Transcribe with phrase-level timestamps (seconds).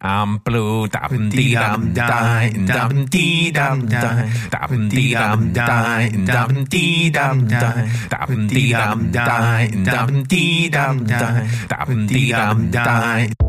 [0.00, 6.64] I'm blue, dum dee dum die, dum dee dum die, dum dee dum die, dum
[6.70, 11.34] dee dum die, dum dee dum die, dum dee dum die,
[11.66, 13.47] dum dee dum die.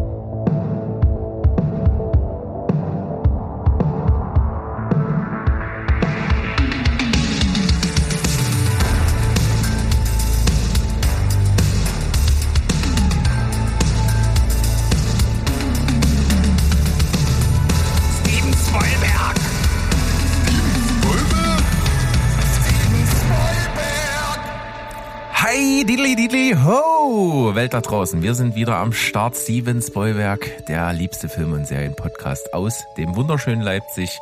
[27.59, 28.23] Welt da draußen.
[28.23, 29.35] Wir sind wieder am Start.
[29.35, 34.17] Steven Spoilberg, der liebste Film- und Serienpodcast aus dem wunderschönen Leipzig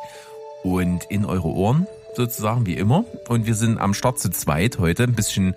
[0.64, 3.04] und in eure Ohren, sozusagen wie immer.
[3.28, 5.04] Und wir sind am Start zu zweit heute.
[5.04, 5.54] Ein bisschen,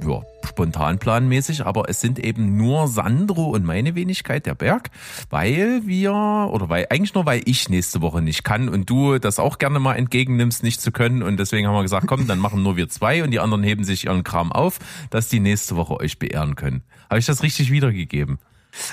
[0.00, 4.90] ja, spontanplanmäßig, aber es sind eben nur Sandro und meine Wenigkeit, der Berg,
[5.28, 9.40] weil wir, oder weil, eigentlich nur weil ich nächste Woche nicht kann und du das
[9.40, 11.24] auch gerne mal entgegennimmst, nicht zu können.
[11.24, 13.82] Und deswegen haben wir gesagt, komm, dann machen nur wir zwei und die anderen heben
[13.82, 14.78] sich ihren Kram auf,
[15.10, 16.84] dass die nächste Woche euch beehren können.
[17.08, 18.38] Habe ich das richtig wiedergegeben?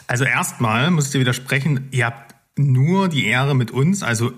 [0.08, 4.34] Also erstmal muss ich dir widersprechen, ihr habt nur die Ehre mit uns, also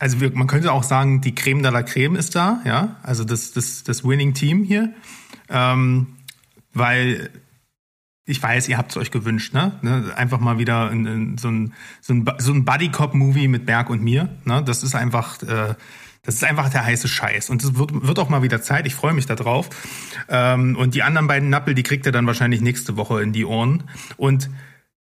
[0.00, 3.24] also wir, man könnte auch sagen, die Creme de la Creme ist da, ja, also
[3.24, 4.94] das, das, das Winning Team hier,
[5.48, 6.06] ähm,
[6.72, 7.30] weil
[8.24, 9.72] ich weiß, ihr habt es euch gewünscht, ne?
[9.80, 10.12] ne?
[10.14, 11.72] Einfach mal wieder in, in so ein,
[12.02, 14.62] so ein, so ein Buddy-Cop-Movie mit Berg und mir, ne?
[14.62, 15.74] Das ist einfach, äh,
[16.28, 17.48] das ist einfach der heiße Scheiß.
[17.48, 18.86] Und es wird, wird auch mal wieder Zeit.
[18.86, 19.70] Ich freue mich da drauf.
[20.28, 23.46] Ähm, und die anderen beiden Nappel, die kriegt ihr dann wahrscheinlich nächste Woche in die
[23.46, 23.84] Ohren.
[24.18, 24.50] Und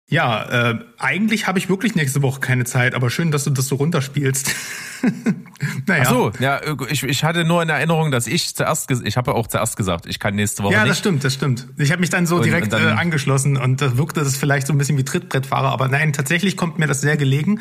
[0.07, 3.67] ja, äh, eigentlich habe ich wirklich nächste Woche keine Zeit, aber schön, dass du das
[3.67, 4.53] so runterspielst.
[5.87, 6.03] naja.
[6.05, 9.47] Ach so, ja, ich, ich hatte nur in Erinnerung, dass ich zuerst, ich habe auch
[9.47, 10.91] zuerst gesagt, ich kann nächste Woche Ja, nicht.
[10.91, 11.67] das stimmt, das stimmt.
[11.77, 14.37] Ich habe mich dann so Und- direkt und dann- äh, angeschlossen und da wirkte das
[14.37, 17.59] vielleicht so ein bisschen wie Trittbrettfahrer, aber nein, tatsächlich kommt mir das sehr gelegen,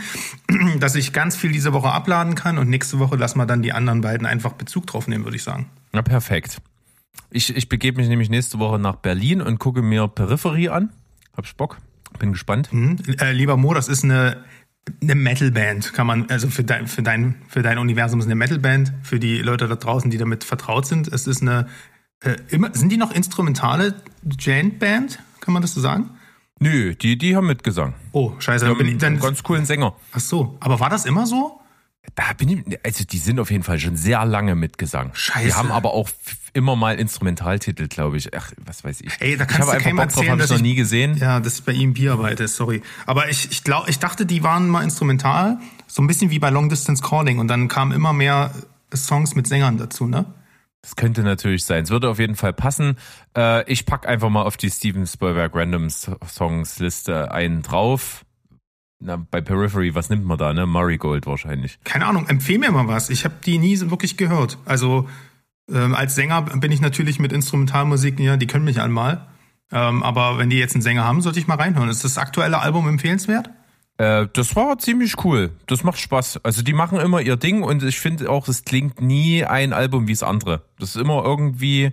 [0.80, 3.72] dass ich ganz viel diese Woche abladen kann und nächste Woche lassen wir dann die
[3.72, 5.70] anderen beiden einfach Bezug drauf nehmen, würde ich sagen.
[5.92, 6.58] Na, perfekt.
[7.30, 10.90] Ich, ich begebe mich nämlich nächste Woche nach Berlin und gucke mir Peripherie an.
[11.36, 11.78] Hab ich Bock.
[12.19, 12.73] Bin gespannt.
[12.73, 12.97] Mhm.
[13.20, 14.45] Äh, lieber Mo, das ist eine,
[15.02, 18.92] eine Metalband, kann man, also für dein, für dein, für dein Universum ist eine Metalband,
[19.02, 21.08] für die Leute da draußen, die damit vertraut sind.
[21.08, 21.69] Es ist eine,
[22.20, 23.95] äh, immer, sind die noch instrumentale
[24.39, 25.19] Jant-Band?
[25.41, 26.11] Kann man das so sagen?
[26.61, 27.95] Nö, die, die haben Mitgesang.
[28.13, 29.14] Oh, scheiße, Die dann bin ich dann.
[29.14, 29.95] einen ganz coolen Sänger.
[30.13, 31.61] Ach so, aber war das immer so?
[32.14, 35.11] Da bin ich, also die sind auf jeden Fall schon sehr lange Mitgesang.
[35.14, 35.46] Scheiße.
[35.46, 36.08] Die haben aber auch
[36.54, 38.34] immer mal Instrumentaltitel, glaube ich.
[38.34, 39.12] Ach, was weiß ich.
[39.20, 40.74] Ey, da ich kannst habe du einfach Bock drauf, erzählen, habe ich noch ich- nie
[40.74, 41.16] gesehen.
[41.18, 42.82] Ja, dass ich bei ihm Bierarbeit ist, sorry.
[43.06, 46.50] Aber ich, ich glaube, ich dachte, die waren mal instrumental, so ein bisschen wie bei
[46.50, 48.52] Long Distance Calling und dann kamen immer mehr
[48.94, 50.24] Songs mit Sängern dazu, ne?
[50.82, 51.84] Das könnte natürlich sein.
[51.84, 52.96] Es würde auf jeden Fall passen.
[53.36, 58.24] Äh, ich pack einfach mal auf die Steven Spielberg Random Songs Liste einen drauf.
[59.00, 60.66] Na, bei Periphery, was nimmt man da, ne?
[60.66, 61.78] Murray Gold wahrscheinlich.
[61.84, 63.08] Keine Ahnung, empfehl mir mal was.
[63.10, 64.58] Ich habe die nie so wirklich gehört.
[64.66, 65.08] Also
[65.70, 69.27] ähm, als Sänger bin ich natürlich mit Instrumentalmusik, ja, die können mich einmal.
[69.73, 71.89] Ähm, aber wenn die jetzt einen Sänger haben, sollte ich mal reinhören.
[71.89, 73.51] Ist das aktuelle Album empfehlenswert?
[73.97, 75.52] Äh, das war ziemlich cool.
[75.67, 76.41] Das macht Spaß.
[76.45, 80.07] Also die machen immer ihr Ding und ich finde auch, es klingt nie ein Album
[80.07, 80.63] wie das andere.
[80.79, 81.92] Das ist immer irgendwie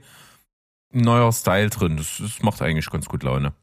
[0.93, 1.97] ein neuer Style drin.
[1.97, 3.53] Das, das macht eigentlich ganz gut Laune.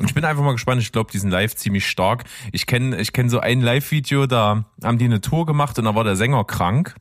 [0.00, 0.80] Und ich bin einfach mal gespannt.
[0.80, 2.24] Ich glaube, die sind live ziemlich stark.
[2.52, 5.94] Ich kenne ich kenn so ein Live-Video, da haben die eine Tour gemacht und da
[5.94, 6.94] war der Sänger krank.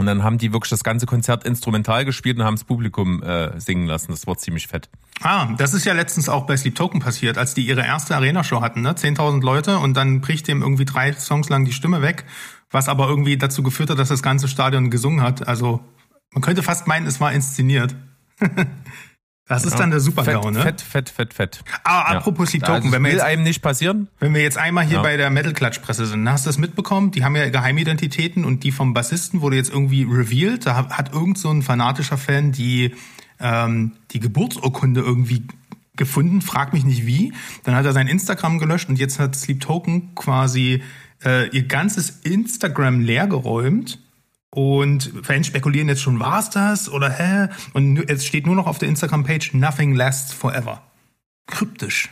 [0.00, 3.60] Und dann haben die wirklich das ganze Konzert instrumental gespielt und haben das Publikum äh,
[3.60, 4.12] singen lassen.
[4.12, 4.88] Das war ziemlich fett.
[5.20, 8.62] Ah, das ist ja letztens auch bei Sleep Token passiert, als die ihre erste Arena-Show
[8.62, 8.94] hatten, ne?
[8.94, 12.24] 10.000 Leute und dann bricht dem irgendwie drei Songs lang die Stimme weg,
[12.70, 15.46] was aber irgendwie dazu geführt hat, dass das ganze Stadion gesungen hat.
[15.46, 15.84] Also
[16.32, 17.94] man könnte fast meinen, es war inszeniert.
[19.50, 20.60] das ist dann der Super-GAU, fett, ne?
[20.62, 21.60] fett, fett, fett, fett.
[21.84, 22.18] Ah, Ja.
[22.18, 24.08] apropos Sleep Also, Token, das wenn wir will jetzt einem nicht passieren.
[24.18, 25.02] Wenn wir jetzt einmal hier Ja.
[25.02, 27.10] bei der Metal-Klatschpresse sind, hast du das mitbekommen?
[27.10, 30.64] Die haben ja Geheimidentitäten und die vom Bassisten wurde jetzt irgendwie revealed.
[30.66, 32.94] Da hat irgend so ein fanatischer Fan die,
[33.40, 35.42] ähm, die Geburtsurkunde irgendwie
[35.96, 37.32] gefunden, frag mich nicht wie.
[37.64, 40.82] Dann hat er sein Instagram gelöscht und jetzt hat Sleep Token quasi
[41.24, 43.98] äh, ihr ganzes Instagram leergeräumt.
[44.52, 47.48] Und Fans spekulieren jetzt schon, war's das oder hä?
[47.72, 50.82] Und jetzt steht nur noch auf der Instagram-Page Nothing lasts forever.
[51.46, 52.10] Kryptisch.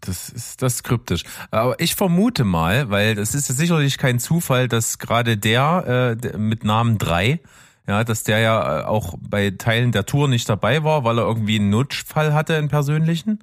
[0.00, 1.24] Das ist das ist kryptisch.
[1.50, 6.36] Aber ich vermute mal, weil das ist ja sicherlich kein Zufall, dass gerade der, äh,
[6.38, 7.40] mit Namen 3,
[7.88, 11.24] ja, dass der ja äh, auch bei Teilen der Tour nicht dabei war, weil er
[11.24, 13.40] irgendwie einen Notfall hatte, einen persönlichen.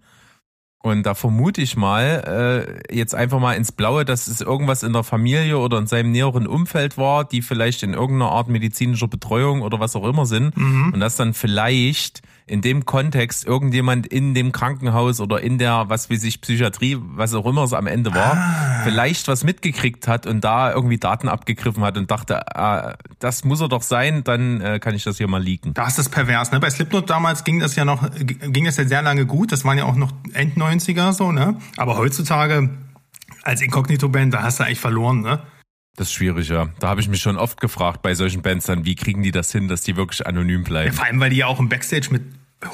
[0.86, 4.94] Und da vermute ich mal, äh, jetzt einfach mal ins Blaue, dass es irgendwas in
[4.94, 9.64] der Familie oder in seinem näheren Umfeld war, die vielleicht in irgendeiner Art medizinischer Betreuung
[9.64, 10.56] oder was auch immer sind.
[10.94, 16.12] Und dass dann vielleicht in dem Kontext irgendjemand in dem Krankenhaus oder in der, was
[16.12, 18.82] weiß ich, Psychiatrie, was auch immer es am Ende war, ah.
[18.84, 23.62] vielleicht was mitgekriegt hat und da irgendwie Daten abgegriffen hat und dachte, ah, das muss
[23.62, 25.74] er doch sein, dann äh, kann ich das hier mal leaken.
[25.74, 26.60] Da ist das pervers, ne?
[26.60, 29.80] Bei Slipknot damals ging das ja noch, ging das ja sehr lange gut, das waren
[29.80, 31.58] ja auch noch End 90er so, ne?
[31.78, 32.70] Aber heutzutage
[33.42, 35.40] als Inkognito-Band, da hast du eigentlich verloren, ne?
[35.96, 36.70] Das ist schwierig, ja.
[36.80, 39.52] Da habe ich mich schon oft gefragt bei solchen Bands dann, wie kriegen die das
[39.52, 40.88] hin, dass die wirklich anonym bleiben?
[40.88, 42.24] Ja, vor allem, weil die ja auch im Backstage mit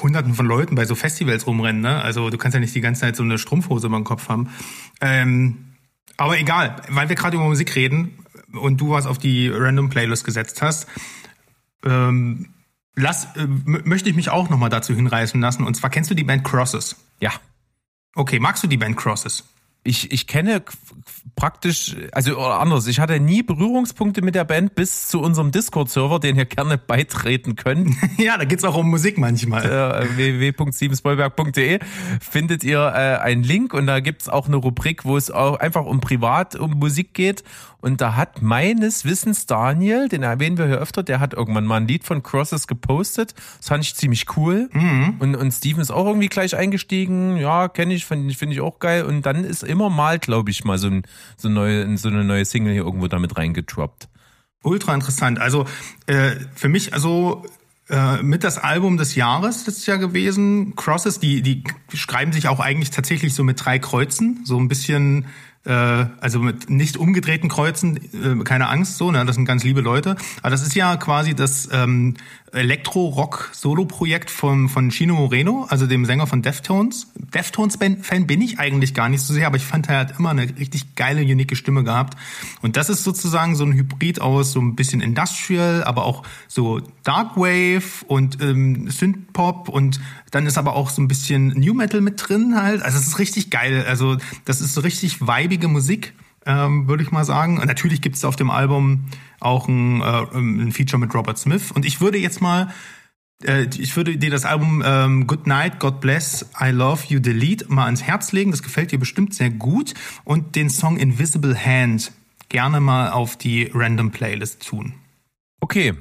[0.00, 2.02] Hunderten von Leuten bei so Festivals rumrennen, ne?
[2.02, 4.50] Also du kannst ja nicht die ganze Zeit so eine Strumpfhose über dem Kopf haben.
[5.00, 5.74] Ähm,
[6.16, 8.18] aber egal, weil wir gerade über Musik reden
[8.52, 10.86] und du was auf die Random Playlist gesetzt hast,
[11.84, 12.54] ähm,
[12.94, 15.64] lass, äh, möchte ich mich auch nochmal dazu hinreißen lassen.
[15.64, 16.96] Und zwar kennst du die Band Crosses?
[17.20, 17.32] Ja.
[18.14, 19.44] Okay, magst du die Band Crosses?
[19.84, 20.62] Ich, ich kenne
[21.34, 26.20] praktisch, also oder anders, ich hatte nie Berührungspunkte mit der Band bis zu unserem Discord-Server,
[26.20, 27.96] den ihr gerne beitreten könnt.
[28.18, 29.64] ja, da geht's auch um Musik manchmal.
[29.64, 31.80] Äh, www.siebensbollberg.de
[32.20, 35.84] findet ihr äh, einen Link und da gibt's auch eine Rubrik, wo es auch einfach
[35.84, 37.42] um privat um Musik geht.
[37.82, 41.78] Und da hat meines Wissens Daniel, den erwähnen wir hier öfter, der hat irgendwann mal
[41.78, 43.34] ein Lied von Crosses gepostet.
[43.58, 44.70] Das fand ich ziemlich cool.
[44.72, 45.16] Mhm.
[45.18, 47.36] Und, und Steven ist auch irgendwie gleich eingestiegen.
[47.38, 49.04] Ja, kenne ich, finde find ich auch geil.
[49.04, 51.02] Und dann ist immer mal, glaube ich, mal so, ein,
[51.36, 54.08] so, neue, so eine neue Single hier irgendwo damit reingedroppt.
[54.62, 55.40] Ultra interessant.
[55.40, 55.66] Also
[56.06, 57.44] äh, für mich, also
[57.88, 60.76] äh, mit das Album des Jahres letztes Jahr gewesen.
[60.76, 65.26] Crosses, die, die schreiben sich auch eigentlich tatsächlich so mit drei Kreuzen, so ein bisschen
[65.64, 65.70] äh,
[66.20, 70.16] also mit nicht umgedrehten Kreuzen, äh, keine Angst, so, ne, das sind ganz liebe Leute.
[70.42, 72.14] Aber das ist ja quasi das ähm,
[72.52, 77.08] Elektro-Rock-Solo-Projekt von, von Chino Moreno, also dem Sänger von Deftones.
[77.16, 80.42] Deftones-Fan bin ich eigentlich gar nicht so sehr, aber ich fand, er hat immer eine
[80.42, 82.18] richtig geile, unique Stimme gehabt.
[82.60, 86.80] Und das ist sozusagen so ein Hybrid aus so ein bisschen Industrial, aber auch so
[87.04, 90.00] Darkwave und ähm, Synthpop und
[90.30, 92.82] dann ist aber auch so ein bisschen New Metal mit drin halt.
[92.82, 93.84] Also es ist richtig geil.
[93.86, 96.14] Also das ist so richtig weibige Musik
[96.46, 97.56] ähm, würde ich mal sagen.
[97.64, 99.06] Natürlich gibt es auf dem Album
[99.40, 101.72] auch ein, äh, ein Feature mit Robert Smith.
[101.72, 102.72] Und ich würde jetzt mal
[103.44, 107.72] äh, ich würde dir das Album ähm, Good Night, God Bless, I Love You, Delete
[107.72, 108.50] mal ans Herz legen.
[108.50, 109.94] Das gefällt dir bestimmt sehr gut.
[110.24, 112.12] Und den Song Invisible Hand
[112.48, 114.94] gerne mal auf die Random Playlist tun.
[115.60, 115.94] Okay,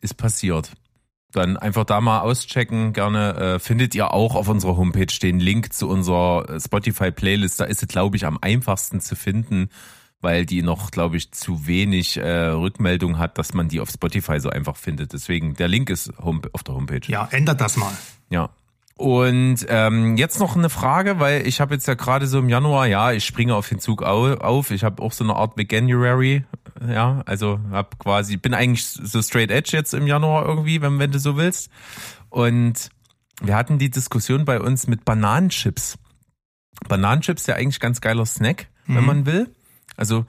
[0.00, 0.72] ist passiert
[1.34, 2.92] dann einfach da mal auschecken.
[2.92, 7.60] Gerne äh, findet ihr auch auf unserer Homepage den Link zu unserer äh, Spotify-Playlist.
[7.60, 9.68] Da ist es, glaube ich, am einfachsten zu finden,
[10.20, 14.40] weil die noch, glaube ich, zu wenig äh, Rückmeldung hat, dass man die auf Spotify
[14.40, 15.12] so einfach findet.
[15.12, 17.06] Deswegen, der Link ist home auf der Homepage.
[17.06, 17.92] Ja, ändert das mal.
[18.30, 18.50] Ja,
[18.96, 22.86] und ähm, jetzt noch eine Frage, weil ich habe jetzt ja gerade so im Januar,
[22.86, 24.70] ja, ich springe auf den Zug auf.
[24.70, 26.44] Ich habe auch so eine Art Veganuary,
[26.88, 31.10] ja, also habe quasi, bin eigentlich so straight edge jetzt im Januar irgendwie, wenn, wenn
[31.10, 31.70] du so willst.
[32.30, 32.90] Und
[33.42, 35.98] wir hatten die Diskussion bei uns mit Bananenchips.
[36.88, 38.96] Bananenchips ja eigentlich ganz geiler Snack, mhm.
[38.96, 39.54] wenn man will.
[39.96, 40.26] Also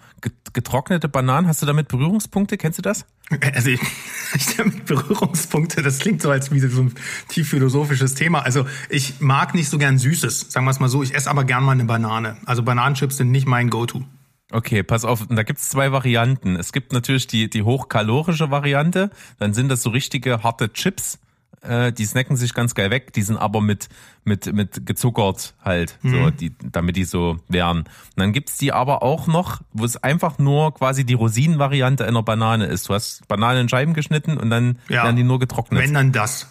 [0.54, 2.58] getrocknete Bananen, hast du damit Berührungspunkte?
[2.58, 3.06] Kennst du das?
[3.54, 3.82] Also ich,
[4.36, 6.94] ich damit Berührungspunkte, das klingt so als wie so ein
[7.28, 8.42] tief philosophisches Thema.
[8.42, 11.02] Also ich mag nicht so gern Süßes, sagen wir es mal so.
[11.02, 12.38] Ich esse aber gern mal eine Banane.
[12.46, 14.04] Also Bananenchips sind nicht mein Go-To.
[14.52, 16.56] Okay, pass auf, da gibt's zwei Varianten.
[16.56, 19.10] Es gibt natürlich die, die hochkalorische Variante,
[19.40, 21.18] dann sind das so richtige harte Chips
[21.68, 23.90] äh, die snacken sich ganz geil weg, die sind aber mit,
[24.24, 26.12] mit, mit gezuckert halt, mhm.
[26.12, 27.80] so, die, damit die so wären.
[27.80, 32.24] Und dann gibt's die aber auch noch, wo es einfach nur quasi die Rosinenvariante einer
[32.24, 32.90] Banane ist.
[32.90, 35.04] Du hast Bananen in Scheiben geschnitten und dann ja.
[35.04, 35.82] werden die nur getrocknet.
[35.82, 36.48] Wenn dann das.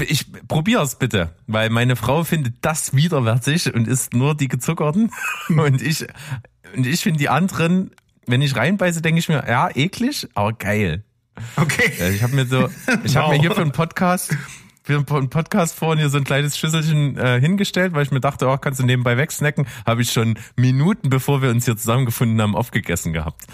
[0.00, 5.10] Ich probier's bitte, weil meine Frau findet das widerwärtig und isst nur die gezuckerten
[5.48, 6.06] und ich
[6.74, 7.90] und ich finde die anderen,
[8.26, 11.04] wenn ich reinbeiße, denke ich mir, ja, eklig, aber geil.
[11.56, 11.92] Okay.
[12.14, 12.68] Ich habe mir so,
[13.04, 13.22] ich wow.
[13.22, 14.36] habe mir hier für einen Podcast
[14.82, 18.48] für einen Podcast vorhin hier so ein kleines Schüsselchen äh, hingestellt, weil ich mir dachte,
[18.48, 22.56] oh, kannst du nebenbei wegsnacken, habe ich schon Minuten, bevor wir uns hier zusammengefunden haben,
[22.56, 23.44] aufgegessen gehabt.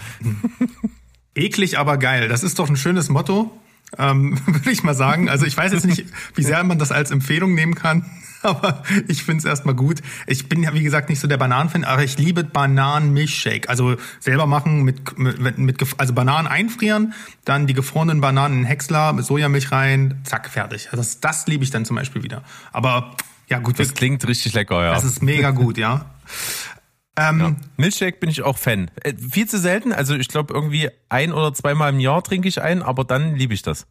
[1.35, 2.27] Eklig, aber geil.
[2.27, 3.51] Das ist doch ein schönes Motto,
[3.97, 5.29] ähm, würde ich mal sagen.
[5.29, 8.05] Also ich weiß jetzt nicht, wie sehr man das als Empfehlung nehmen kann.
[8.43, 10.01] aber ich finde es erstmal gut.
[10.25, 13.69] Ich bin ja, wie gesagt, nicht so der Bananenfan, aber ich liebe Bananenmilchshake.
[13.69, 17.13] Also selber machen mit, mit, mit, also Bananen einfrieren,
[17.45, 20.87] dann die gefrorenen Bananen in Häcksler mit Sojamilch rein, zack, fertig.
[20.91, 22.43] Also das, das liebe ich dann zum Beispiel wieder.
[22.71, 23.15] Aber
[23.47, 23.79] ja, gut.
[23.79, 24.93] Das klingt richtig lecker, ja.
[24.93, 26.05] Das ist mega gut, ja.
[27.17, 27.55] Ähm, ja.
[27.77, 28.91] Milchshake bin ich auch Fan.
[29.03, 32.61] Äh, viel zu selten, also ich glaube irgendwie ein oder zweimal im Jahr trinke ich
[32.61, 33.87] einen, aber dann liebe ich das.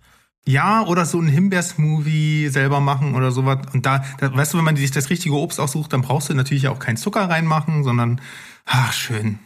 [0.49, 3.59] Ja, oder so ein Himbeersmoothie selber machen oder sowas.
[3.73, 6.35] Und da, da, weißt du, wenn man sich das richtige Obst aussucht, dann brauchst du
[6.35, 8.21] natürlich auch keinen Zucker reinmachen, sondern,
[8.65, 9.41] ach, schön.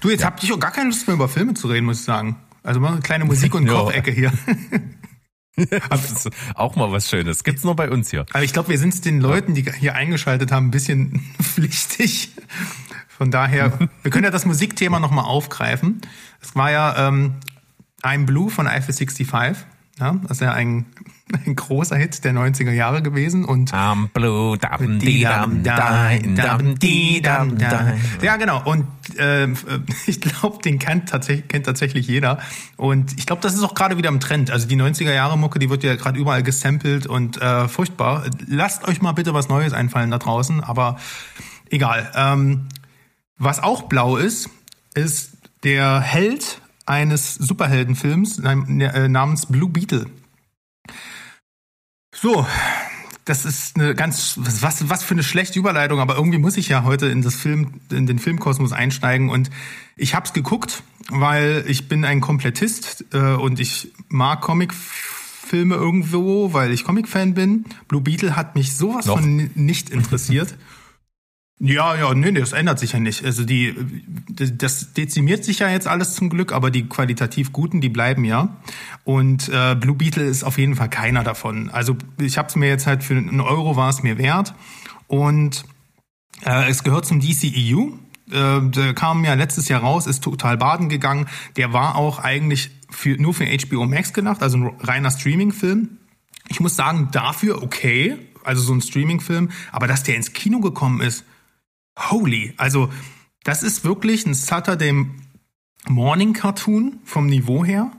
[0.00, 0.28] Du, jetzt ja.
[0.28, 2.36] hab ich auch gar keine Lust mehr über Filme zu reden, muss ich sagen.
[2.62, 4.32] Also mal eine kleine Musik- und Kochecke hier.
[5.90, 7.44] das ist auch mal was Schönes.
[7.44, 8.26] Gibt's nur bei uns hier.
[8.32, 12.32] Aber ich glaube, wir sind es den Leuten, die hier eingeschaltet haben, ein bisschen pflichtig.
[13.08, 16.00] Von daher, wir können ja das Musikthema nochmal aufgreifen.
[16.40, 17.34] Es war ja ähm,
[18.02, 19.66] I'm Blue von Eiffel 65.
[20.00, 20.86] Ja, das ist ja ein,
[21.46, 26.78] ein großer Hit der 90er Jahre gewesen und I'm blue, dam, di, dam, dam, dam,
[26.78, 27.92] di, dam, dam.
[28.22, 28.62] ja genau.
[28.64, 28.86] Und
[29.18, 29.46] äh,
[30.06, 32.38] ich glaube den kennt tatsächlich kennt tatsächlich jeder.
[32.76, 34.50] Und ich glaube das ist auch gerade wieder im Trend.
[34.50, 38.24] Also die 90er Jahre Mucke die wird ja gerade überall gesampelt und äh, furchtbar.
[38.46, 40.96] Lasst euch mal bitte was Neues einfallen da draußen aber
[41.68, 42.10] egal.
[42.14, 42.68] Ähm,
[43.36, 44.48] was auch blau ist
[44.94, 46.60] ist der Held
[46.90, 50.06] eines Superheldenfilms äh, namens Blue Beetle.
[52.12, 52.44] So,
[53.24, 56.82] das ist eine ganz was was für eine schlechte Überleitung, aber irgendwie muss ich ja
[56.82, 59.50] heute in das Film in den Filmkosmos einsteigen und
[59.96, 66.72] ich hab's geguckt, weil ich bin ein Komplettist äh, und ich mag Comicfilme irgendwo, weil
[66.72, 67.66] ich Comic-Fan bin.
[67.86, 69.20] Blue Beetle hat mich sowas Noch?
[69.20, 70.56] von nicht interessiert.
[71.62, 73.22] Ja, ja, nee, nee, das ändert sich ja nicht.
[73.22, 73.74] Also die,
[74.30, 78.56] das dezimiert sich ja jetzt alles zum Glück, aber die qualitativ guten, die bleiben ja.
[79.04, 81.68] Und äh, Blue Beetle ist auf jeden Fall keiner davon.
[81.68, 84.54] Also ich habe es mir jetzt halt für einen Euro war es mir wert.
[85.06, 85.66] Und
[86.46, 87.90] äh, es gehört zum DCEU.
[88.30, 91.26] Äh, der kam ja letztes Jahr raus, ist total baden gegangen.
[91.58, 95.98] Der war auch eigentlich für, nur für HBO Max gedacht, also ein reiner Streaming-Film.
[96.48, 101.02] Ich muss sagen, dafür okay, also so ein Streaming-Film, aber dass der ins Kino gekommen
[101.02, 101.24] ist,
[102.08, 102.54] holy.
[102.56, 102.90] Also,
[103.44, 105.06] das ist wirklich ein Saturday
[105.88, 107.90] Morning Cartoon vom Niveau her.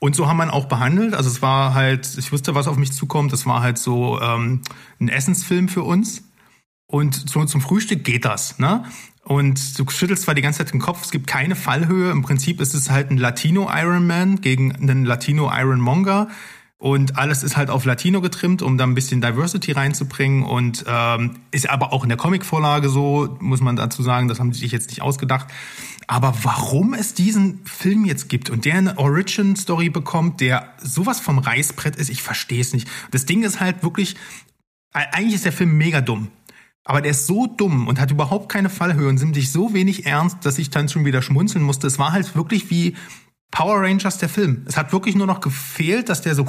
[0.00, 1.14] Und so haben ihn auch behandelt.
[1.14, 3.32] Also es war halt, ich wusste, was auf mich zukommt.
[3.32, 4.62] Das war halt so ähm,
[5.00, 6.22] ein Essensfilm für uns.
[6.86, 8.84] Und so zum Frühstück geht das, ne?
[9.24, 12.10] Und du schüttelst zwar die ganze Zeit den Kopf, es gibt keine Fallhöhe.
[12.10, 16.28] Im Prinzip ist es halt ein Latino Iron Man gegen einen Latino Iron Monger.
[16.80, 20.44] Und alles ist halt auf Latino getrimmt, um da ein bisschen Diversity reinzubringen.
[20.44, 24.52] Und ähm, ist aber auch in der Comicvorlage so, muss man dazu sagen, das haben
[24.52, 25.48] sie sich jetzt nicht ausgedacht.
[26.06, 31.38] Aber warum es diesen Film jetzt gibt und der eine Origin-Story bekommt, der sowas vom
[31.38, 32.88] Reißbrett ist, ich verstehe es nicht.
[33.10, 34.14] Das Ding ist halt wirklich,
[34.92, 36.28] eigentlich ist der Film mega dumm.
[36.84, 40.06] Aber der ist so dumm und hat überhaupt keine Fallhöhe und nimmt sich so wenig
[40.06, 41.86] ernst, dass ich dann schon wieder schmunzeln musste.
[41.88, 42.96] Es war halt wirklich wie
[43.50, 44.64] Power Rangers der Film.
[44.66, 46.44] Es hat wirklich nur noch gefehlt, dass der so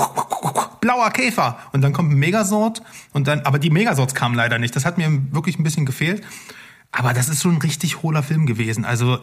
[0.81, 2.81] blauer Käfer und dann kommt ein Megasort
[3.13, 4.75] und dann, aber die Megasorts kamen leider nicht.
[4.75, 6.23] Das hat mir wirklich ein bisschen gefehlt.
[6.91, 8.83] Aber das ist schon ein richtig hohler Film gewesen.
[8.83, 9.19] Also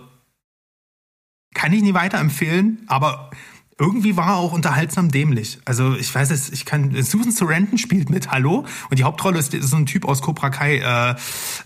[1.55, 3.31] kann ich nie weiterempfehlen, aber
[3.79, 5.59] irgendwie war er auch unterhaltsam dämlich.
[5.67, 6.95] Also ich weiß es, ich kann.
[7.03, 10.79] Susan Sarandon spielt mit, hallo, und die Hauptrolle ist, so ein Typ aus Cobra Kai.
[10.79, 11.15] Äh,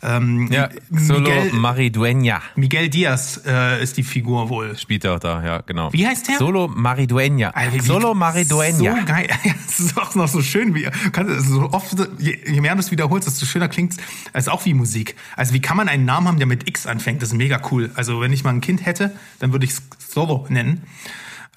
[0.02, 4.76] ähm, Ja, Solo Maridueña Miguel Diaz äh, ist die Figur wohl.
[4.76, 5.92] spielt er da, ja, genau.
[5.92, 6.38] Wie heißt der?
[6.38, 7.50] Solo Maridueña.
[7.52, 8.98] Alter, wie- Solo Maridueña.
[9.00, 9.28] So geil.
[9.70, 12.90] Es ist auch noch so schön, wie kann, so oft, je, je mehr du es
[12.90, 13.98] wiederholst, desto schöner klingt es.
[14.34, 15.14] ist auch wie Musik.
[15.36, 17.22] Also wie kann man einen Namen haben, der mit X anfängt?
[17.22, 17.90] Das ist mega cool.
[17.94, 20.82] Also wenn ich mal ein Kind hätte, dann würde ich es Solo nennen.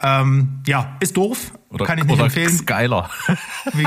[0.02, 1.54] Ähm, ja, ist doof.
[1.70, 2.58] Oder, kann ich nicht oder empfehlen.
[2.58, 3.10] Skyler.
[3.74, 3.86] Wie,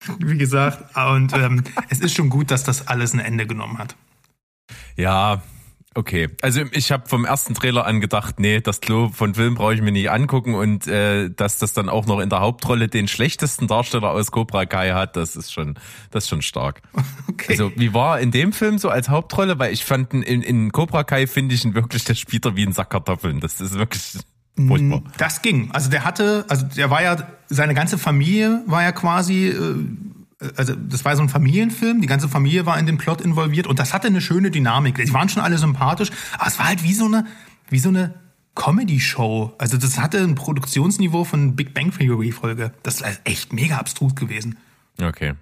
[0.18, 0.96] wie gesagt.
[0.96, 3.96] Und ähm, es ist schon gut, dass das alles ein Ende genommen hat.
[4.96, 5.42] Ja,
[5.94, 6.28] okay.
[6.42, 9.82] Also ich habe vom ersten Trailer an gedacht, nee, das Klo von Film brauche ich
[9.82, 13.66] mir nicht angucken und äh, dass das dann auch noch in der Hauptrolle den schlechtesten
[13.66, 15.74] Darsteller aus Cobra Kai hat, das ist schon,
[16.10, 16.82] das ist schon stark.
[17.30, 17.52] Okay.
[17.52, 19.58] Also wie war in dem Film so als Hauptrolle?
[19.58, 22.66] Weil ich fand in, in Cobra Kai finde ich ihn wirklich, der spielt er wie
[22.66, 23.40] ein Sack Kartoffeln.
[23.40, 24.18] Das ist wirklich
[24.56, 25.02] furchtbar.
[25.18, 25.70] Das ging.
[25.72, 27.16] Also der hatte, also der war ja,
[27.48, 29.86] seine ganze Familie war ja quasi, äh,
[30.56, 33.78] also das war so ein Familienfilm, die ganze Familie war in den Plot involviert und
[33.78, 34.96] das hatte eine schöne Dynamik.
[34.96, 37.26] Die waren schon alle sympathisch, aber es war halt wie so eine,
[37.68, 38.14] wie so eine
[38.54, 39.54] Comedy-Show.
[39.58, 42.72] Also das hatte ein Produktionsniveau von Big Bang Theory-Folge.
[42.82, 44.58] Das ist echt mega abstrus gewesen.
[45.00, 45.34] Okay.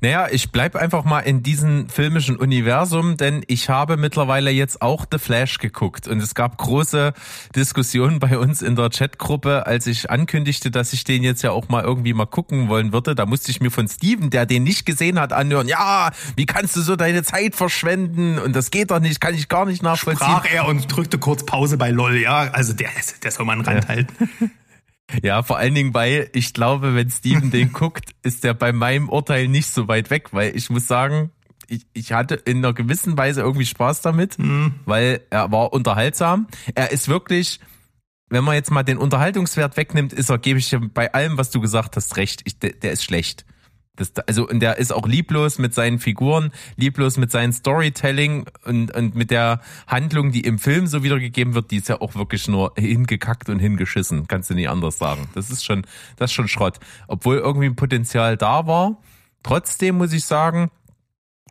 [0.00, 5.06] Naja, ich bleib einfach mal in diesem filmischen Universum, denn ich habe mittlerweile jetzt auch
[5.10, 7.14] The Flash geguckt und es gab große
[7.54, 11.68] Diskussionen bei uns in der Chatgruppe, als ich ankündigte, dass ich den jetzt ja auch
[11.68, 13.14] mal irgendwie mal gucken wollen würde.
[13.14, 16.76] Da musste ich mir von Steven, der den nicht gesehen hat, anhören, ja, wie kannst
[16.76, 20.26] du so deine Zeit verschwenden und das geht doch nicht, kann ich gar nicht nachvollziehen.
[20.26, 22.50] Sprach er und drückte kurz Pause bei LOL, ja.
[22.52, 22.90] Also der,
[23.22, 24.14] der soll man ranhalten.
[24.40, 24.46] Ja,
[25.42, 29.48] vor allen Dingen, weil ich glaube, wenn Steven den guckt, ist der bei meinem Urteil
[29.48, 31.30] nicht so weit weg, weil ich muss sagen,
[31.68, 34.36] ich, ich hatte in einer gewissen Weise irgendwie Spaß damit,
[34.84, 36.46] weil er war unterhaltsam.
[36.74, 37.60] Er ist wirklich,
[38.28, 41.50] wenn man jetzt mal den Unterhaltungswert wegnimmt, ist er, gebe ich dir bei allem, was
[41.50, 42.42] du gesagt hast, recht.
[42.44, 43.46] Ich, der, der ist schlecht.
[43.96, 48.94] Das, also und der ist auch lieblos mit seinen Figuren, lieblos mit seinem Storytelling und,
[48.94, 52.48] und mit der Handlung, die im Film so wiedergegeben wird, die ist ja auch wirklich
[52.48, 54.26] nur hingekackt und hingeschissen.
[54.26, 55.28] Kannst du nicht anders sagen.
[55.34, 55.86] Das ist schon,
[56.16, 56.80] das ist schon Schrott.
[57.06, 58.96] Obwohl irgendwie ein Potenzial da war.
[59.44, 60.70] Trotzdem muss ich sagen,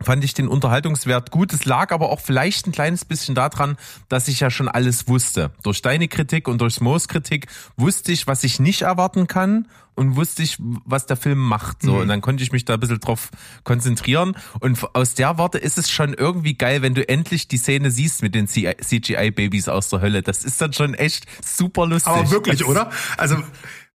[0.02, 1.52] fand ich den Unterhaltungswert gut.
[1.52, 3.76] Es lag aber auch vielleicht ein kleines bisschen daran,
[4.08, 5.52] dass ich ja schon alles wusste.
[5.62, 7.46] Durch deine Kritik und durch Moos Kritik
[7.76, 11.82] wusste ich, was ich nicht erwarten kann und wusste ich, was der Film macht.
[11.82, 12.00] So, mhm.
[12.00, 13.30] und dann konnte ich mich da ein bisschen drauf
[13.62, 14.36] konzentrieren.
[14.58, 18.22] Und aus der Warte ist es schon irgendwie geil, wenn du endlich die Szene siehst
[18.22, 20.22] mit den CGI-Babys aus der Hölle.
[20.22, 22.12] Das ist dann schon echt super lustig.
[22.12, 22.90] Aber wirklich, das, oder?
[23.16, 23.36] Also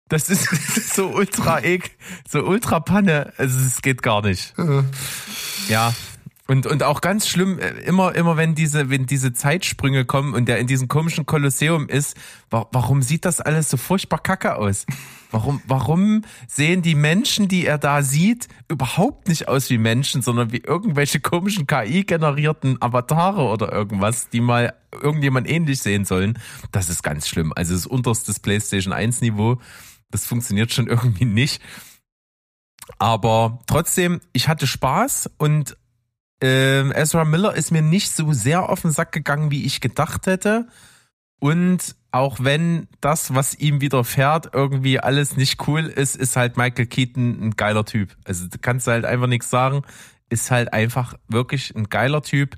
[0.08, 1.96] das ist, das ist so ultra ek,
[2.28, 3.32] so ultra Panne.
[3.36, 4.54] Also es geht gar nicht.
[5.68, 5.94] Ja.
[6.48, 10.46] Und, und auch ganz schlimm, äh, immer, immer wenn diese, wenn diese Zeitsprünge kommen und
[10.46, 12.16] der in diesem komischen Kolosseum ist,
[12.50, 14.86] warum sieht das alles so furchtbar kacke aus?
[15.32, 20.52] Warum, warum sehen die Menschen, die er da sieht, überhaupt nicht aus wie Menschen, sondern
[20.52, 26.38] wie irgendwelche komischen KI-generierten Avatare oder irgendwas, die mal irgendjemand ähnlich sehen sollen?
[26.70, 27.52] Das ist ganz schlimm.
[27.56, 29.58] Also das unterstes PlayStation 1 Niveau.
[30.10, 31.62] Das funktioniert schon irgendwie nicht.
[32.98, 35.76] Aber trotzdem, ich hatte Spaß und
[36.42, 40.26] äh, Ezra Miller ist mir nicht so sehr auf den Sack gegangen, wie ich gedacht
[40.26, 40.68] hätte.
[41.38, 46.86] Und auch wenn das, was ihm widerfährt, irgendwie alles nicht cool ist, ist halt Michael
[46.86, 48.16] Keaton ein geiler Typ.
[48.24, 49.82] Also du kannst halt einfach nichts sagen.
[50.28, 52.56] Ist halt einfach wirklich ein geiler Typ,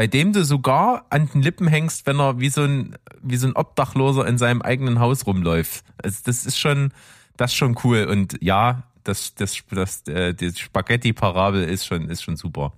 [0.00, 3.46] bei dem du sogar an den Lippen hängst, wenn er wie so ein, wie so
[3.46, 5.84] ein Obdachloser in seinem eigenen Haus rumläuft.
[6.02, 6.94] Also das ist schon,
[7.36, 8.06] das ist schon cool.
[8.06, 12.72] Und ja, das, das, das, äh, die Spaghetti-Parabel ist schon, ist schon super.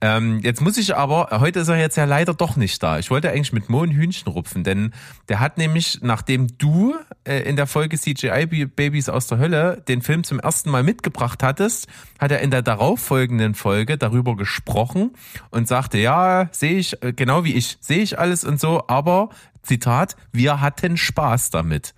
[0.00, 2.98] Ähm, jetzt muss ich aber, heute ist er jetzt ja leider doch nicht da.
[2.98, 4.92] Ich wollte eigentlich mit Mo ein Hühnchen rupfen, denn
[5.28, 10.02] der hat nämlich, nachdem du äh, in der Folge CGI Babys aus der Hölle den
[10.02, 15.12] Film zum ersten Mal mitgebracht hattest, hat er in der darauffolgenden Folge darüber gesprochen
[15.50, 19.30] und sagte, ja, sehe ich, äh, genau wie ich, sehe ich alles und so, aber,
[19.62, 21.94] Zitat, wir hatten Spaß damit.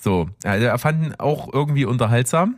[0.00, 2.56] So, also er fanden auch irgendwie unterhaltsam.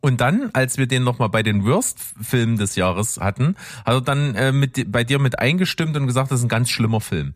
[0.00, 4.34] Und dann, als wir den nochmal bei den Worst-Filmen des Jahres hatten, hat er dann
[4.34, 7.34] äh, mit, bei dir mit eingestimmt und gesagt, das ist ein ganz schlimmer Film.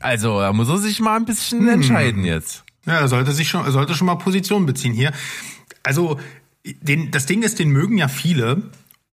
[0.00, 1.68] Also, da muss er sich mal ein bisschen hm.
[1.68, 2.64] entscheiden jetzt.
[2.84, 5.12] Ja, er sollte sich schon, er sollte schon mal Position beziehen hier.
[5.84, 6.18] Also,
[6.64, 8.62] den, das Ding ist, den mögen ja viele.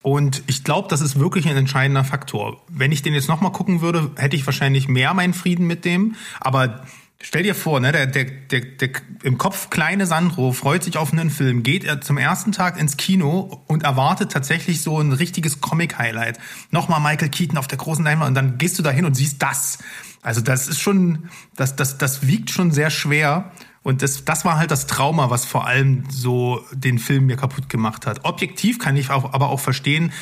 [0.02, 2.62] Und ich glaube, das ist wirklich ein entscheidender Faktor.
[2.68, 6.14] Wenn ich den jetzt nochmal gucken würde, hätte ich wahrscheinlich mehr meinen Frieden mit dem.
[6.40, 6.84] Aber
[7.26, 8.90] Stell dir vor, ne, der, der, der, der
[9.22, 12.98] im Kopf kleine Sandro freut sich auf einen Film, geht er zum ersten Tag ins
[12.98, 16.38] Kino und erwartet tatsächlich so ein richtiges Comic-Highlight.
[16.70, 19.40] Nochmal Michael Keaton auf der großen Leinwand und dann gehst du da hin und siehst
[19.40, 19.78] das.
[20.20, 23.52] Also das ist schon, das, das, das wiegt schon sehr schwer.
[23.82, 27.70] Und das, das war halt das Trauma, was vor allem so den Film mir kaputt
[27.70, 28.26] gemacht hat.
[28.26, 30.12] Objektiv kann ich auch, aber auch verstehen,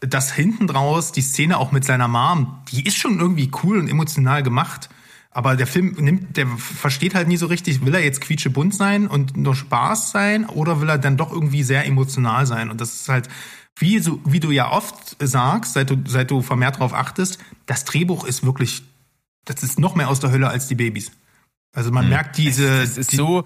[0.00, 3.88] dass hinten draus die Szene auch mit seiner Mom, die ist schon irgendwie cool und
[3.88, 4.90] emotional gemacht.
[5.32, 9.06] Aber der Film nimmt, der versteht halt nie so richtig, will er jetzt quietschebunt sein
[9.06, 12.70] und nur Spaß sein oder will er dann doch irgendwie sehr emotional sein?
[12.70, 13.28] Und das ist halt,
[13.76, 17.84] wie, so, wie du ja oft sagst, seit du, seit du vermehrt darauf achtest, das
[17.84, 18.82] Drehbuch ist wirklich,
[19.44, 21.12] das ist noch mehr aus der Hölle als die Babys.
[21.72, 22.10] Also man hm.
[22.10, 22.80] merkt diese.
[22.80, 23.44] Das ist die, so,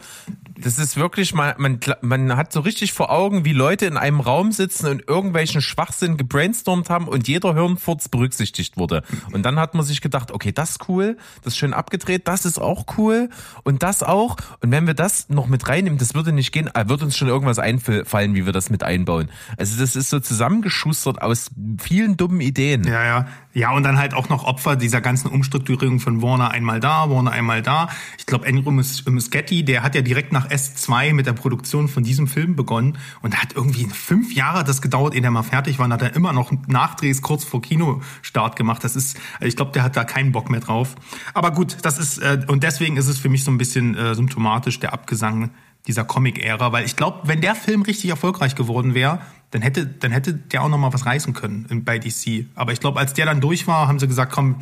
[0.56, 4.20] das ist wirklich, man, man, man hat so richtig vor Augen, wie Leute in einem
[4.20, 9.02] Raum sitzen und irgendwelchen Schwachsinn gebrainstormt haben und jeder Hirnfurz berücksichtigt wurde.
[9.32, 12.46] Und dann hat man sich gedacht, okay, das ist cool, das ist schön abgedreht, das
[12.46, 13.28] ist auch cool
[13.62, 14.36] und das auch.
[14.62, 17.28] Und wenn wir das noch mit reinnehmen, das würde nicht gehen, äh, wird uns schon
[17.28, 19.30] irgendwas einfallen, wie wir das mit einbauen.
[19.58, 22.84] Also das ist so zusammengeschustert aus vielen dummen Ideen.
[22.84, 23.26] Ja, ja.
[23.54, 27.30] Ja, und dann halt auch noch Opfer dieser ganzen Umstrukturierung von Warner einmal da, Warner
[27.30, 27.88] einmal da.
[28.18, 32.26] Ich glaube, Enrico Muschetti, der hat ja direkt nach S2 mit der Produktion von diesem
[32.26, 35.92] Film begonnen und hat irgendwie fünf Jahre das gedauert, ehe er mal fertig war und
[35.92, 38.82] hat er immer noch Nachdrehs kurz vor Kinostart gemacht.
[38.82, 40.96] Das ist, also ich glaube, der hat da keinen Bock mehr drauf.
[41.32, 44.16] Aber gut, das ist, äh, und deswegen ist es für mich so ein bisschen äh,
[44.16, 45.50] symptomatisch, der Abgesang
[45.86, 49.20] dieser Comic-Ära, weil ich glaube, wenn der Film richtig erfolgreich geworden wäre,
[49.50, 52.46] dann hätte, dann hätte der auch noch mal was reißen können bei DC.
[52.54, 54.60] Aber ich glaube, als der dann durch war, haben sie gesagt, komm,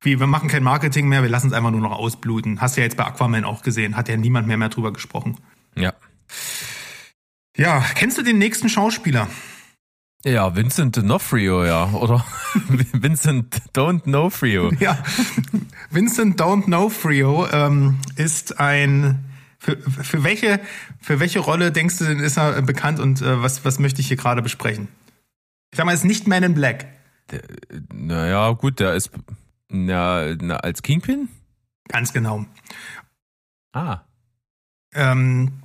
[0.00, 2.60] wir, wir machen kein Marketing mehr, wir lassen es einfach nur noch ausbluten.
[2.60, 5.36] Hast du ja jetzt bei Aquaman auch gesehen, hat ja niemand mehr, mehr drüber gesprochen.
[5.76, 5.92] Ja.
[7.56, 9.28] Ja, kennst du den nächsten Schauspieler?
[10.24, 12.24] Ja, Vincent D'Onofrio, ja, oder
[12.92, 14.72] Vincent Don't Know Frio.
[14.80, 14.98] Ja,
[15.90, 19.22] Vincent Don't Know Frio ähm, ist ein
[19.64, 20.60] für, für, welche,
[21.00, 24.08] für welche Rolle denkst du denn, ist er bekannt und äh, was, was möchte ich
[24.08, 24.88] hier gerade besprechen?
[25.70, 26.86] Ich sag mal, es ist nicht Man in Black.
[27.92, 29.10] Naja, gut, der ist
[29.68, 31.28] na, na, als Kingpin?
[31.88, 32.44] Ganz genau.
[33.72, 34.00] Ah.
[34.94, 35.62] Ähm?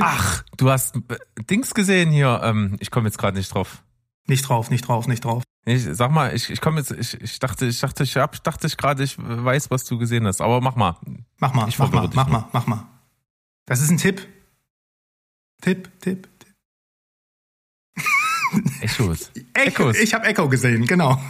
[0.00, 1.18] Ach, du hast äh,
[1.50, 2.40] Dings gesehen hier.
[2.42, 3.82] Ähm, ich komme jetzt gerade nicht drauf.
[4.26, 5.42] Nicht drauf, nicht drauf, nicht drauf.
[5.68, 8.68] Ich, sag mal, ich, ich komme jetzt, ich, ich dachte, ich dachte, ich hab, dachte
[8.68, 10.40] ich gerade, ich weiß, was du gesehen hast.
[10.40, 10.96] Aber mach mal.
[11.38, 12.86] Mach mal, Ich mach mal, mach mal, mach mal.
[13.66, 14.24] Das ist ein Tipp.
[15.60, 16.54] Tipp, Tipp, Tipp.
[18.80, 19.32] Echos.
[19.54, 19.90] Echo.
[19.90, 19.98] Echos.
[19.98, 21.20] Ich habe Echo gesehen, genau.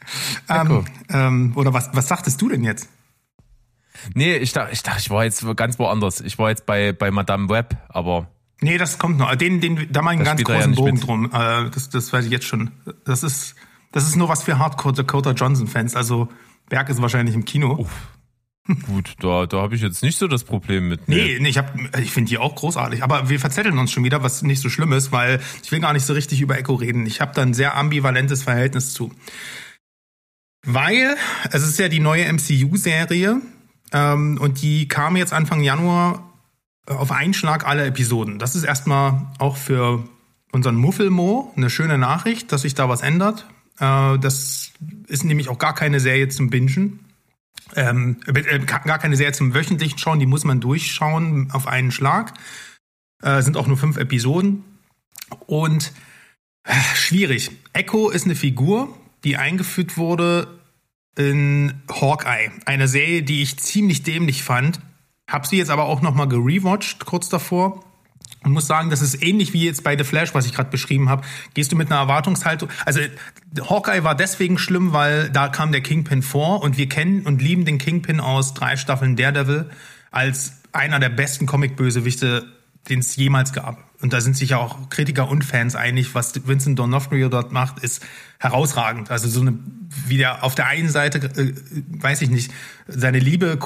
[0.46, 0.80] Echo.
[0.80, 2.90] Ähm, ähm, oder was, was sagtest du denn jetzt?
[4.14, 6.20] Nee, ich dachte, ich dachte, ich war jetzt ganz woanders.
[6.20, 8.28] Ich war jetzt bei, bei Madame Web, aber
[8.60, 9.34] Nee, das kommt noch.
[9.34, 11.06] Den, den, da mache ich einen ganz großen Bogen mit.
[11.06, 11.26] drum.
[11.26, 12.72] Äh, das, das weiß ich jetzt schon.
[13.04, 13.54] Das ist,
[13.96, 15.96] das ist nur was für Hardcore Dakota Johnson-Fans.
[15.96, 16.28] Also
[16.68, 17.88] Berg ist wahrscheinlich im Kino.
[18.86, 21.08] gut, da, da habe ich jetzt nicht so das Problem mit.
[21.08, 23.02] Nee, nee, ich, hab- ich finde die auch großartig.
[23.02, 25.92] Aber wir verzetteln uns schon wieder, was nicht so schlimm ist, weil ich will gar
[25.94, 27.06] nicht so richtig über Echo reden.
[27.06, 29.12] Ich habe da ein sehr ambivalentes Verhältnis zu.
[30.66, 31.16] Weil
[31.52, 33.40] es ist ja die neue MCU-Serie
[33.92, 36.32] ähm, und die kam jetzt Anfang Januar
[36.86, 38.38] auf einen Schlag alle Episoden.
[38.38, 40.04] Das ist erstmal auch für
[40.52, 43.46] unseren Muffelmo eine schöne Nachricht, dass sich da was ändert.
[43.78, 44.72] Äh, das
[45.06, 47.00] ist nämlich auch gar keine Serie zum Bingen.
[47.74, 52.34] Ähm, äh, gar keine Serie zum wöchentlichen Schauen, die muss man durchschauen auf einen Schlag.
[53.22, 54.64] Äh, sind auch nur fünf Episoden.
[55.46, 55.92] Und
[56.64, 57.50] äh, schwierig.
[57.72, 60.60] Echo ist eine Figur, die eingeführt wurde
[61.16, 62.50] in Hawkeye.
[62.66, 64.80] Eine Serie, die ich ziemlich dämlich fand.
[65.28, 67.84] Hab sie jetzt aber auch nochmal gerewatcht, kurz davor.
[68.42, 71.08] Und muss sagen, das ist ähnlich wie jetzt bei The Flash, was ich gerade beschrieben
[71.08, 71.22] habe.
[71.54, 72.68] Gehst du mit einer Erwartungshaltung.
[72.84, 73.00] Also
[73.68, 77.64] Hawkeye war deswegen schlimm, weil da kam der Kingpin vor und wir kennen und lieben
[77.64, 79.68] den Kingpin aus drei Staffeln Daredevil
[80.12, 82.46] als einer der besten Comic-Bösewichte,
[82.88, 83.86] den es jemals gab.
[84.00, 87.78] Und da sind sich ja auch Kritiker und Fans einig, was Vincent D'Onofrio dort macht,
[87.80, 88.04] ist
[88.38, 89.10] herausragend.
[89.10, 89.58] Also so eine,
[90.06, 91.54] wie der auf der einen Seite, äh,
[92.02, 92.52] weiß ich nicht,
[92.86, 93.58] seine Liebe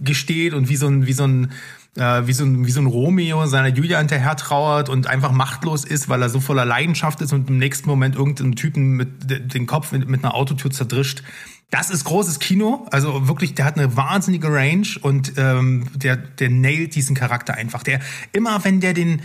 [0.00, 1.52] gesteht und wie so ein, wie so ein,
[1.96, 5.84] äh, wie so ein, wie so ein Romeo seiner Julia hinterher trauert und einfach machtlos
[5.84, 9.40] ist, weil er so voller Leidenschaft ist und im nächsten Moment irgendeinen Typen mit de-
[9.40, 11.22] den Kopf mit, mit einer Autotür zerdrischt.
[11.70, 16.50] Das ist großes Kino, also wirklich, der hat eine wahnsinnige Range und ähm, der, der
[16.50, 17.82] nailt diesen Charakter einfach.
[17.82, 18.00] Der
[18.32, 19.22] immer, wenn der den,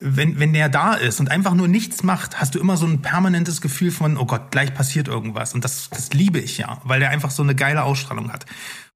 [0.00, 3.00] wenn, wenn der da ist und einfach nur nichts macht, hast du immer so ein
[3.00, 5.54] permanentes Gefühl von, oh Gott, gleich passiert irgendwas.
[5.54, 8.44] Und das, das liebe ich ja, weil der einfach so eine geile Ausstrahlung hat.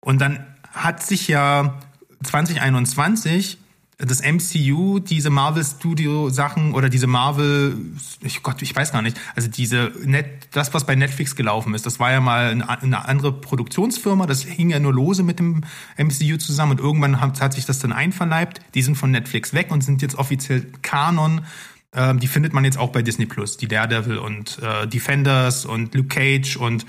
[0.01, 1.79] Und dann hat sich ja
[2.23, 3.59] 2021
[3.99, 7.77] das MCU, diese Marvel Studio Sachen oder diese Marvel,
[8.23, 11.85] ich Gott, ich weiß gar nicht, also diese Net, das was bei Netflix gelaufen ist,
[11.85, 15.65] das war ja mal eine, eine andere Produktionsfirma, das hing ja nur lose mit dem
[15.97, 18.61] MCU zusammen und irgendwann hat, hat sich das dann einverleibt.
[18.75, 21.45] Die sind von Netflix weg und sind jetzt offiziell Kanon.
[21.93, 25.93] Ähm, die findet man jetzt auch bei Disney Plus, die Daredevil und äh, Defenders und
[25.97, 26.87] Luke Cage und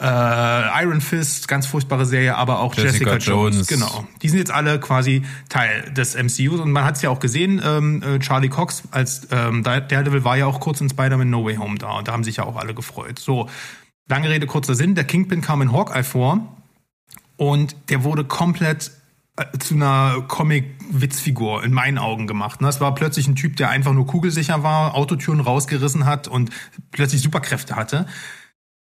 [0.00, 3.56] äh, Iron Fist, ganz furchtbare Serie, aber auch Jessica Jessica, Jones.
[3.56, 3.66] Jones.
[3.66, 4.06] Genau.
[4.22, 7.60] Die sind jetzt alle quasi Teil des MCUs und man hat es ja auch gesehen,
[7.64, 11.56] ähm, äh, Charlie Cox als ähm, Daredevil war ja auch kurz in Spider-Man No Way
[11.56, 13.18] Home da und da haben sich ja auch alle gefreut.
[13.18, 13.48] So,
[14.08, 16.56] lange Rede, kurzer Sinn, der Kingpin kam in Hawkeye vor
[17.36, 18.92] und der wurde komplett
[19.36, 22.60] äh, zu einer Comic-Witzfigur in meinen Augen gemacht.
[22.60, 22.68] ne?
[22.68, 26.50] Das war plötzlich ein Typ, der einfach nur kugelsicher war, Autotüren rausgerissen hat und
[26.92, 28.06] plötzlich Superkräfte hatte.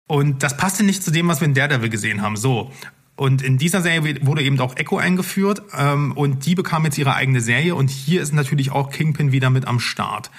[0.08, 2.36] Und das passte nicht zu dem, was wir in Daredevil gesehen haben.
[2.38, 2.72] So.
[3.16, 7.13] Und in dieser Serie wurde eben auch Echo eingeführt ähm, und die bekam jetzt ihre
[7.16, 10.32] eigene Serie und hier ist natürlich auch Kingpin wieder mit am Start.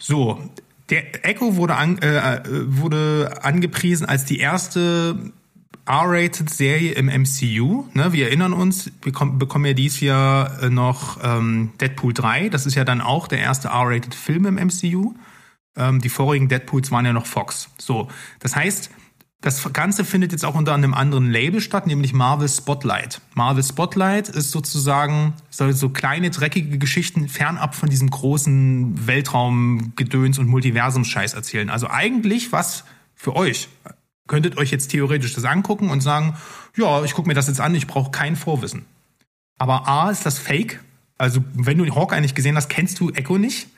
[0.00, 0.50] So,
[0.90, 5.32] der Echo wurde, an, äh, äh, wurde angepriesen als die erste
[5.86, 7.86] R-Rated-Serie im MCU.
[7.94, 12.48] Ne, wir erinnern uns, wir kom- bekommen ja dies Jahr äh, noch ähm, Deadpool 3.
[12.50, 15.14] Das ist ja dann auch der erste R-Rated-Film im MCU.
[15.76, 17.68] Ähm, die vorigen Deadpools waren ja noch Fox.
[17.78, 18.08] So,
[18.40, 18.90] das heißt,
[19.40, 23.22] das Ganze findet jetzt auch unter einem anderen Label statt, nämlich Marvel Spotlight.
[23.34, 30.46] Marvel Spotlight ist sozusagen soll so kleine dreckige Geschichten fernab von diesem großen Weltraumgedöns und
[30.48, 31.70] Multiversum-Scheiß erzählen.
[31.70, 33.68] Also eigentlich was für euch.
[34.28, 36.36] Könntet euch jetzt theoretisch das angucken und sagen,
[36.76, 38.84] ja, ich gucke mir das jetzt an, ich brauche kein Vorwissen.
[39.58, 40.80] Aber A ist das Fake.
[41.16, 43.68] Also wenn du Hawkeye nicht gesehen hast, kennst du Echo nicht.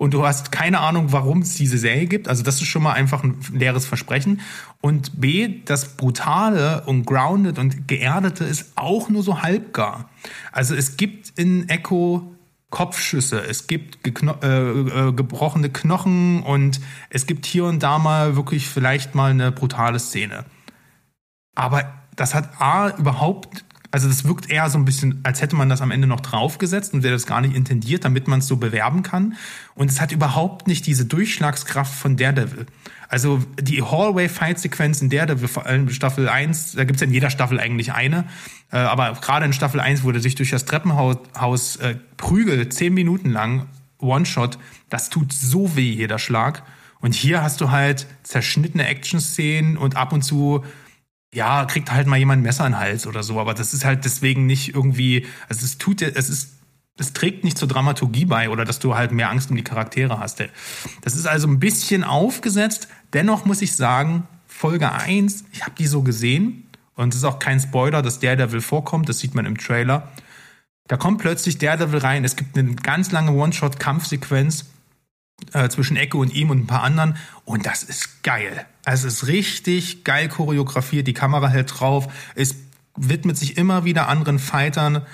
[0.00, 2.26] Und du hast keine Ahnung, warum es diese Serie gibt.
[2.26, 4.40] Also das ist schon mal einfach ein leeres Versprechen.
[4.80, 10.08] Und B, das Brutale und Grounded und Geerdete ist auch nur so halbgar.
[10.52, 12.34] Also es gibt in Echo
[12.70, 18.36] Kopfschüsse, es gibt gekno äh, äh, gebrochene Knochen und es gibt hier und da mal
[18.36, 20.46] wirklich vielleicht mal eine brutale Szene.
[21.54, 25.68] Aber das hat A überhaupt Also das wirkt eher so ein bisschen, als hätte man
[25.68, 28.56] das am Ende noch draufgesetzt und wäre das gar nicht intendiert, damit man es so
[28.56, 29.34] bewerben kann.
[29.74, 32.66] Und es hat überhaupt nicht diese Durchschlagskraft von Daredevil.
[33.08, 37.58] Also die Hallway-Fight-Sequenz in Daredevil, vor allem Staffel 1, da gibt's ja in jeder Staffel
[37.58, 38.26] eigentlich eine,
[38.70, 42.94] äh, aber gerade in Staffel 1, wo er sich durch das Treppenhaus äh, prügelt, zehn
[42.94, 43.66] Minuten lang,
[43.98, 46.62] One-Shot, das tut so weh, jeder Schlag.
[47.00, 50.64] Und hier hast du halt zerschnittene Action-Szenen und ab und zu
[51.32, 53.84] ja, kriegt halt mal jemand ein Messer in den Hals oder so, aber das ist
[53.84, 56.54] halt deswegen nicht irgendwie, also es tut, es ist,
[56.98, 60.18] es trägt nicht zur Dramaturgie bei oder dass du halt mehr Angst um die Charaktere
[60.18, 60.42] hast.
[61.02, 62.88] Das ist also ein bisschen aufgesetzt.
[63.12, 67.38] Dennoch muss ich sagen, Folge 1, ich habe die so gesehen und es ist auch
[67.38, 70.08] kein Spoiler, dass Daredevil vorkommt, das sieht man im Trailer.
[70.88, 74.66] Da kommt plötzlich Daredevil rein, es gibt eine ganz lange One-Shot-Kampfsequenz
[75.52, 77.16] äh, zwischen Echo und ihm und ein paar anderen.
[77.44, 78.66] Und das ist geil.
[78.84, 81.06] Es ist richtig geil choreografiert.
[81.06, 82.08] Die Kamera hält drauf.
[82.34, 82.56] Es
[82.96, 85.06] widmet sich immer wieder anderen Fightern.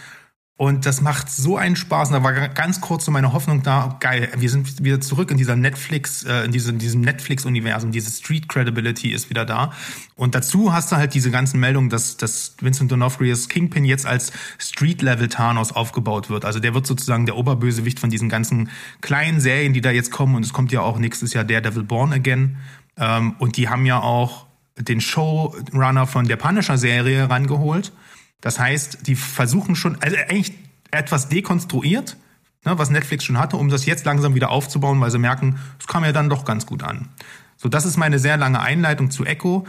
[0.59, 2.09] Und das macht so einen Spaß.
[2.09, 5.37] Und da war ganz kurz so meine Hoffnung da, geil, wir sind wieder zurück in
[5.37, 9.73] dieser Netflix, äh, in diesem, Netflix-Universum, diese Street Credibility ist wieder da.
[10.15, 14.33] Und dazu hast du halt diese ganzen Meldungen, dass, dass Vincent D'Onofrio's Kingpin jetzt als
[14.59, 16.47] Street-Level Thanos aufgebaut wird.
[16.47, 18.71] Also der wird sozusagen der Oberbösewicht von diesen ganzen
[19.03, 20.37] kleinen Serien, die da jetzt kommen.
[20.37, 22.57] Und es kommt ja auch nächstes Jahr Daredevil Born Again.
[22.97, 24.47] Ähm, und die haben ja auch
[24.79, 27.93] den Showrunner von der Punisher-Serie rangeholt.
[28.41, 30.53] Das heißt, die versuchen schon, also eigentlich
[30.91, 32.17] etwas dekonstruiert,
[32.65, 35.87] ne, was Netflix schon hatte, um das jetzt langsam wieder aufzubauen, weil sie merken, es
[35.87, 37.09] kam ja dann doch ganz gut an.
[37.57, 39.67] So, das ist meine sehr lange Einleitung zu Echo.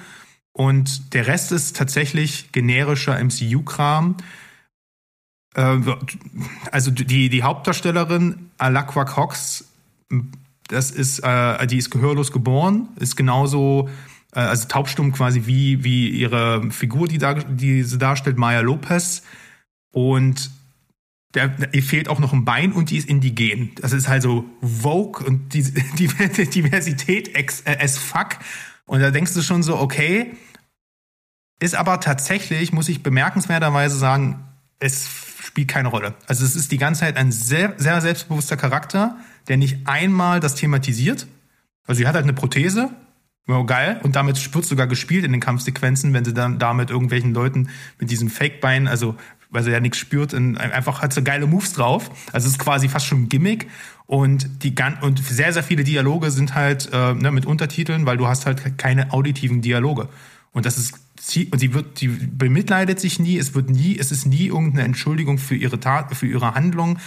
[0.51, 4.17] Und der Rest ist tatsächlich generischer MCU-Kram.
[5.53, 5.77] Äh,
[6.71, 9.65] also die, die Hauptdarstellerin Alakwa Cox,
[10.67, 13.89] das ist, äh, die ist gehörlos geboren, ist genauso
[14.41, 19.23] also taubstumm quasi wie, wie ihre Figur, die, da, die sie darstellt, Maya Lopez.
[19.91, 20.51] Und
[21.33, 23.71] der, ihr fehlt auch noch ein Bein und die ist indigen.
[23.81, 25.63] Das ist halt so Vogue und die,
[25.97, 28.37] die Diversität äh, as fuck.
[28.85, 30.35] Und da denkst du schon so, okay.
[31.59, 34.45] Ist aber tatsächlich, muss ich bemerkenswerterweise sagen,
[34.79, 35.09] es
[35.43, 36.13] spielt keine Rolle.
[36.27, 40.53] Also es ist die ganze Zeit ein sehr, sehr selbstbewusster Charakter, der nicht einmal das
[40.53, 41.25] thematisiert.
[41.87, 42.91] Also sie hat halt eine Prothese,
[43.47, 43.99] Oh, geil.
[44.03, 47.69] Und damit wird sogar gespielt in den Kampfsequenzen, wenn sie dann da mit irgendwelchen Leuten
[47.97, 49.15] mit diesem Fake-Bein, also
[49.49, 52.11] weil sie ja nichts spürt, einfach hat so geile Moves drauf.
[52.33, 53.67] Also es ist quasi fast schon ein Gimmick.
[54.05, 58.27] Und die und sehr, sehr viele Dialoge sind halt äh, ne, mit Untertiteln, weil du
[58.27, 60.09] hast halt keine auditiven Dialoge.
[60.51, 64.11] Und das ist sie, und sie wird, die bemitleidet sich nie, es wird nie, es
[64.11, 66.99] ist nie irgendeine Entschuldigung für ihre Tat, für ihre Handlung.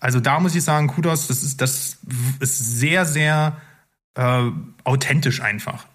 [0.00, 1.98] Also da muss ich sagen, Kudos, das ist, das
[2.40, 3.56] ist sehr, sehr
[4.14, 4.50] äh,
[4.84, 5.86] authentisch einfach.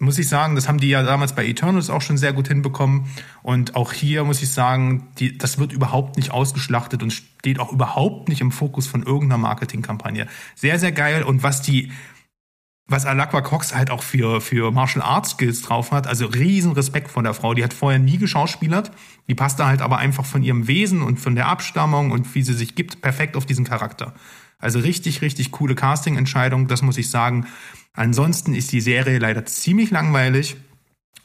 [0.00, 3.06] Muss ich sagen, das haben die ja damals bei Eternals auch schon sehr gut hinbekommen.
[3.42, 7.72] Und auch hier muss ich sagen, die, das wird überhaupt nicht ausgeschlachtet und steht auch
[7.72, 10.26] überhaupt nicht im Fokus von irgendeiner Marketingkampagne.
[10.56, 11.22] Sehr, sehr geil.
[11.22, 11.92] Und was die,
[12.86, 17.10] was Alakwa Cox halt auch für, für Martial Arts Skills drauf hat, also riesen Respekt
[17.10, 17.54] von der Frau.
[17.54, 18.90] Die hat vorher nie geschauspielert.
[19.28, 22.52] Die passte halt aber einfach von ihrem Wesen und von der Abstammung und wie sie
[22.52, 24.12] sich gibt, perfekt auf diesen Charakter.
[24.58, 27.46] Also richtig, richtig coole Casting-Entscheidung, das muss ich sagen.
[27.92, 30.56] Ansonsten ist die Serie leider ziemlich langweilig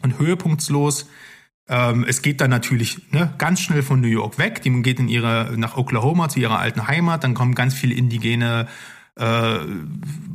[0.01, 1.07] und höhepunktslos.
[1.67, 4.61] Ähm, es geht dann natürlich ne, ganz schnell von New York weg.
[4.61, 7.23] Die geht in ihre, nach Oklahoma zu ihrer alten Heimat.
[7.23, 8.67] Dann kommen ganz viele indigene
[9.19, 9.59] äh,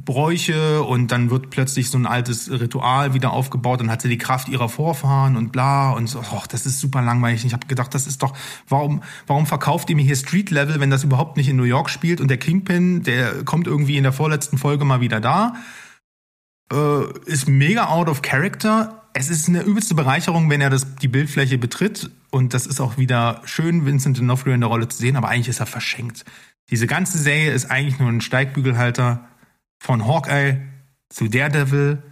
[0.04, 4.18] Bräuche und dann wird plötzlich so ein altes Ritual wieder aufgebaut, dann hat sie die
[4.18, 7.44] Kraft ihrer Vorfahren und bla und so, och, das ist super langweilig.
[7.44, 8.36] Ich habe gedacht, das ist doch,
[8.68, 11.88] warum, warum verkauft ihr mir hier Street Level, wenn das überhaupt nicht in New York
[11.88, 15.54] spielt und der Kingpin, der kommt irgendwie in der vorletzten Folge mal wieder da,
[16.70, 19.00] äh, ist mega out of character.
[19.14, 22.98] Es ist eine übelste Bereicherung, wenn er das, die Bildfläche betritt und das ist auch
[22.98, 26.24] wieder schön, Vincent D'Onofrio in der Rolle zu sehen, aber eigentlich ist er verschenkt.
[26.70, 29.28] Diese ganze Serie ist eigentlich nur ein Steigbügelhalter
[29.78, 30.62] von Hawkeye
[31.08, 32.02] zu Daredevil.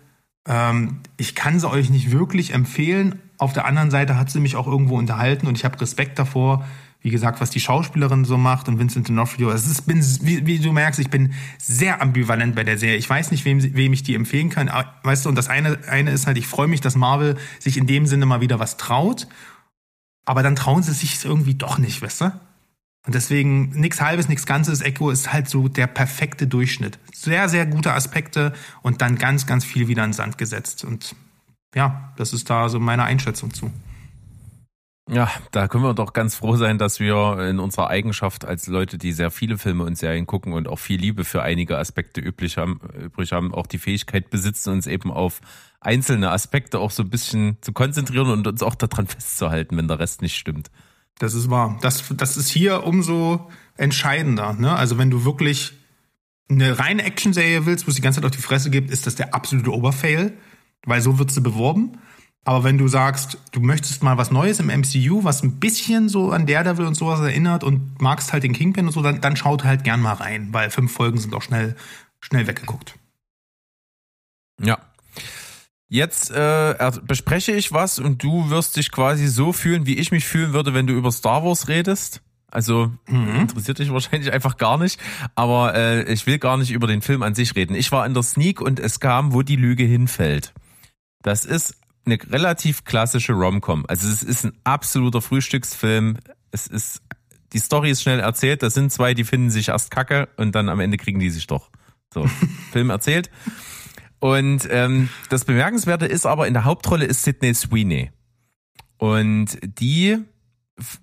[0.47, 3.21] Ähm, ich kann sie euch nicht wirklich empfehlen.
[3.39, 6.65] Auf der anderen Seite hat sie mich auch irgendwo unterhalten und ich habe Respekt davor,
[7.01, 9.53] wie gesagt, was die Schauspielerin so macht und Vincent D'Onofrio.
[9.53, 12.97] Es ist, bin, wie, wie, du merkst, ich bin sehr ambivalent bei der Serie.
[12.97, 14.71] Ich weiß nicht, wem, wem ich die empfehlen kann.
[15.03, 17.89] Weißt du, und das eine, eine ist halt, ich freue mich, dass Marvel sich in
[17.89, 19.27] dem Sinne mal wieder was traut.
[20.25, 22.33] Aber dann trauen sie sich irgendwie doch nicht, weißt du?
[23.05, 24.81] Und deswegen nichts halbes, nichts ganzes.
[24.81, 26.99] Echo ist halt so der perfekte Durchschnitt.
[27.13, 30.85] Sehr, sehr gute Aspekte und dann ganz, ganz viel wieder in den Sand gesetzt.
[30.85, 31.17] Und
[31.75, 33.73] ja, das ist da so meine Einschätzung zu.
[35.11, 38.99] Ja, da können wir doch ganz froh sein, dass wir in unserer Eigenschaft als Leute,
[38.99, 42.57] die sehr viele Filme und Serien gucken und auch viel Liebe für einige Aspekte üblich
[42.57, 45.41] haben, übrig haben, auch die Fähigkeit besitzen, uns eben auf
[45.81, 49.99] einzelne Aspekte auch so ein bisschen zu konzentrieren und uns auch daran festzuhalten, wenn der
[49.99, 50.71] Rest nicht stimmt.
[51.19, 51.79] Das ist wahr.
[51.83, 54.55] Das, das ist hier umso entscheidender.
[54.55, 54.75] Ne?
[54.75, 55.75] Also wenn du wirklich
[56.49, 59.15] eine reine Action-Serie willst, wo es die ganze Zeit auf die Fresse gibt, ist das
[59.15, 60.33] der absolute Oberfail,
[60.85, 61.99] weil so wird sie beworben.
[62.45, 66.33] Aber wenn du sagst, du möchtest mal was Neues im MCU, was ein bisschen so
[66.33, 69.63] an Daredevil und sowas erinnert und magst halt den Kingpin und so, dann, dann schaut
[69.63, 71.77] halt gern mal rein, weil fünf Folgen sind auch schnell,
[72.21, 72.97] schnell weggeguckt.
[74.61, 74.79] Ja.
[75.93, 80.25] Jetzt äh, bespreche ich was und du wirst dich quasi so fühlen, wie ich mich
[80.25, 82.23] fühlen würde, wenn du über Star Wars redest.
[82.51, 83.41] Also mhm.
[83.41, 84.99] interessiert dich wahrscheinlich einfach gar nicht,
[85.35, 87.75] aber äh, ich will gar nicht über den Film an sich reden.
[87.75, 90.55] Ich war in der Sneak und es kam, wo die Lüge hinfällt.
[91.21, 91.77] Das ist
[92.07, 93.85] eine relativ klassische Rom-Com.
[93.87, 96.17] Also es ist ein absoluter Frühstücksfilm.
[96.53, 97.03] Es ist
[97.53, 98.63] die Story ist schnell erzählt.
[98.63, 101.47] Das sind zwei, die finden sich erst Kacke und dann am Ende kriegen die sich
[101.47, 101.69] doch.
[102.15, 102.27] So
[102.73, 103.31] Film erzählt.
[104.23, 108.13] Und ähm, das Bemerkenswerte ist aber, in der Hauptrolle ist Sydney Sweeney.
[108.97, 110.17] Und die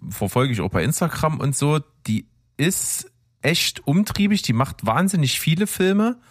[0.09, 5.67] verfolge ich auch bei Instagram und so, die ist echt umtriebig, die macht wahnsinnig viele
[5.67, 6.21] Filme.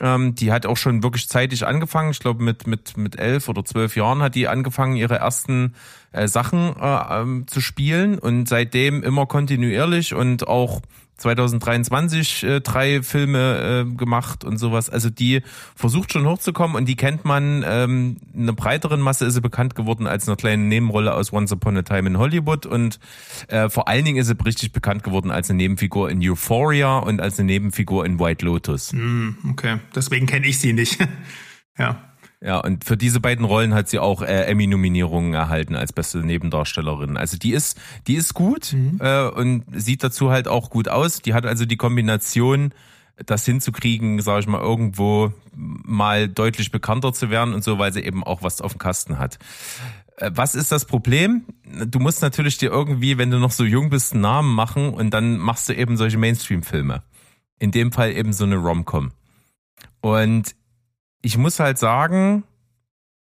[0.00, 2.10] Ähm, die hat auch schon wirklich zeitig angefangen.
[2.10, 5.76] Ich glaube, mit, mit, mit elf oder zwölf Jahren hat die angefangen, ihre ersten
[6.10, 10.82] äh, Sachen äh, ähm, zu spielen und seitdem immer kontinuierlich und auch
[11.18, 14.88] 2023 äh, drei Filme äh, gemacht und sowas.
[14.88, 15.42] Also die
[15.74, 19.74] versucht schon hochzukommen und die kennt man, ähm, in einer breiteren Masse ist sie bekannt
[19.74, 22.98] geworden als eine kleine Nebenrolle aus Once Upon a Time in Hollywood und
[23.48, 27.20] äh, vor allen Dingen ist sie richtig bekannt geworden als eine Nebenfigur in Euphoria und
[27.20, 28.92] als eine Nebenfigur in White Lotus.
[28.92, 30.98] Mm, okay, deswegen kenne ich sie nicht.
[31.78, 32.07] ja.
[32.40, 37.16] Ja, und für diese beiden Rollen hat sie auch äh, Emmy-Nominierungen erhalten als beste Nebendarstellerin.
[37.16, 38.98] Also die ist, die ist gut mhm.
[39.00, 41.20] äh, und sieht dazu halt auch gut aus.
[41.20, 42.72] Die hat also die Kombination,
[43.26, 48.04] das hinzukriegen, sage ich mal, irgendwo mal deutlich bekannter zu werden und so, weil sie
[48.04, 49.38] eben auch was auf dem Kasten hat.
[50.16, 51.42] Äh, was ist das Problem?
[51.64, 55.10] Du musst natürlich dir irgendwie, wenn du noch so jung bist, einen Namen machen und
[55.10, 57.02] dann machst du eben solche Mainstream-Filme.
[57.58, 59.10] In dem Fall eben so eine Rom-Com.
[60.00, 60.54] Und
[61.22, 62.44] ich muss halt sagen,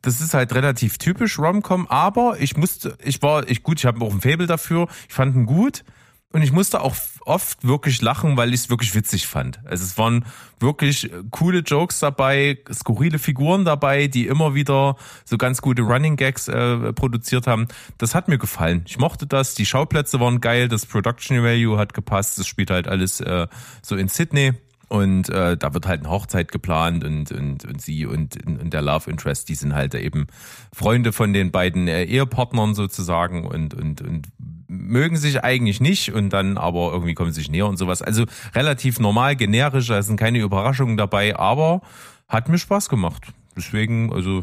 [0.03, 4.05] das ist halt relativ typisch Romcom, aber ich musste, ich war, ich gut, ich habe
[4.05, 5.85] auch ein Faible dafür, ich fand ihn gut
[6.31, 9.61] und ich musste auch oft wirklich lachen, weil ich es wirklich witzig fand.
[9.65, 10.27] Also es waren
[10.61, 16.49] wirklich coole Jokes dabei, skurrile Figuren dabei, die immer wieder so ganz gute Running Gags
[16.49, 17.67] äh, produziert haben.
[17.97, 18.85] Das hat mir gefallen.
[18.87, 22.89] Ich mochte das, die Schauplätze waren geil, das Production Value hat gepasst, das spielt halt
[22.89, 23.47] alles äh,
[23.83, 24.53] so in Sydney.
[24.89, 28.81] Und äh, da wird halt eine Hochzeit geplant und, und, und sie und, und der
[28.81, 30.29] Love Interest, die sind halt eben
[30.73, 34.29] Freunde von den beiden äh, Ehepartnern sozusagen und, und, und
[34.67, 38.01] mögen sich eigentlich nicht und dann aber irgendwie kommen sie sich näher und sowas.
[38.01, 38.25] Also
[38.55, 41.83] relativ normal, generisch, da sind keine Überraschungen dabei, aber
[42.27, 43.33] hat mir Spaß gemacht.
[43.57, 44.43] Deswegen, also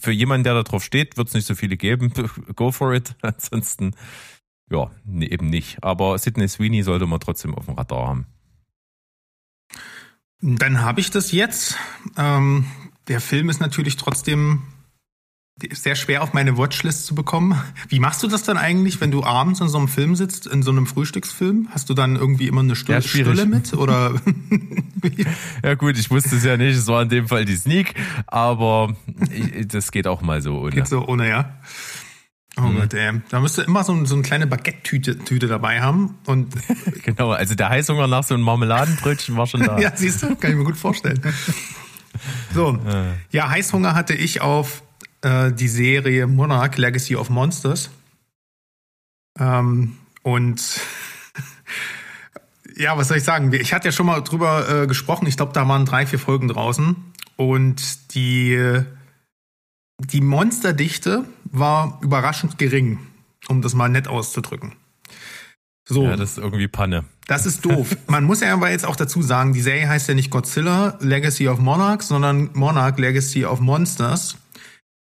[0.00, 2.12] für jemanden, der da drauf steht, wird es nicht so viele geben.
[2.54, 3.14] Go for it.
[3.22, 3.92] Ansonsten,
[4.70, 5.82] ja, nee, eben nicht.
[5.82, 8.26] Aber Sidney Sweeney sollte man trotzdem auf dem Radar haben.
[10.40, 11.76] Dann habe ich das jetzt.
[12.16, 12.66] Ähm,
[13.08, 14.62] der Film ist natürlich trotzdem
[15.72, 17.58] sehr schwer auf meine Watchlist zu bekommen.
[17.88, 20.62] Wie machst du das dann eigentlich, wenn du abends in so einem Film sitzt, in
[20.62, 21.68] so einem Frühstücksfilm?
[21.70, 23.72] Hast du dann irgendwie immer eine Stulle, ja, Stulle mit?
[23.72, 24.20] Oder?
[25.64, 26.76] ja gut, ich wusste es ja nicht.
[26.76, 27.94] Es war in dem Fall die Sneak,
[28.26, 28.94] aber
[29.30, 30.72] ich, das geht auch mal so ohne.
[30.72, 31.58] Geht so ohne, ja.
[32.58, 32.76] Oh mhm.
[32.76, 33.20] Gott, ey.
[33.28, 36.18] Da müsste immer so, so eine kleine Baguette-Tüte Tüte dabei haben.
[36.26, 36.54] Und
[37.04, 39.78] genau, also der Heißhunger nach so einem Marmeladenbrötchen war schon da.
[39.80, 41.20] ja, siehst du, kann ich mir gut vorstellen.
[42.54, 42.78] so,
[43.30, 44.82] ja, Heißhunger hatte ich auf
[45.20, 47.90] äh, die Serie Monarch Legacy of Monsters.
[49.38, 50.80] Ähm, und
[52.76, 53.52] ja, was soll ich sagen?
[53.52, 55.26] Ich hatte ja schon mal drüber äh, gesprochen.
[55.26, 56.96] Ich glaube, da waren drei, vier Folgen draußen.
[57.36, 58.82] Und die
[59.98, 62.98] die Monsterdichte war überraschend gering,
[63.48, 64.74] um das mal nett auszudrücken.
[65.88, 66.04] So.
[66.04, 67.04] Ja, das ist irgendwie Panne.
[67.26, 67.96] Das ist doof.
[68.08, 71.48] Man muss ja aber jetzt auch dazu sagen, die Serie heißt ja nicht Godzilla Legacy
[71.48, 74.36] of Monarchs, sondern Monarch Legacy of Monsters.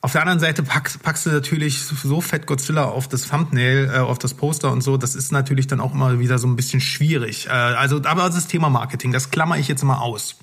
[0.02, 4.00] Auf der anderen Seite packst, packst du natürlich so fett Godzilla auf das Thumbnail, äh,
[4.00, 4.98] auf das Poster und so.
[4.98, 7.48] Das ist natürlich dann auch immer wieder so ein bisschen schwierig.
[7.48, 10.36] Äh, also, aber das Thema Marketing, das klammer ich jetzt mal aus.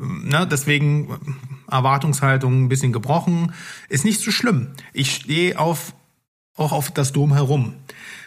[0.00, 1.18] Ne, deswegen
[1.68, 3.52] Erwartungshaltung ein bisschen gebrochen.
[3.88, 4.68] Ist nicht so schlimm.
[4.92, 5.92] Ich stehe auf,
[6.54, 7.74] auch auf das Dom herum.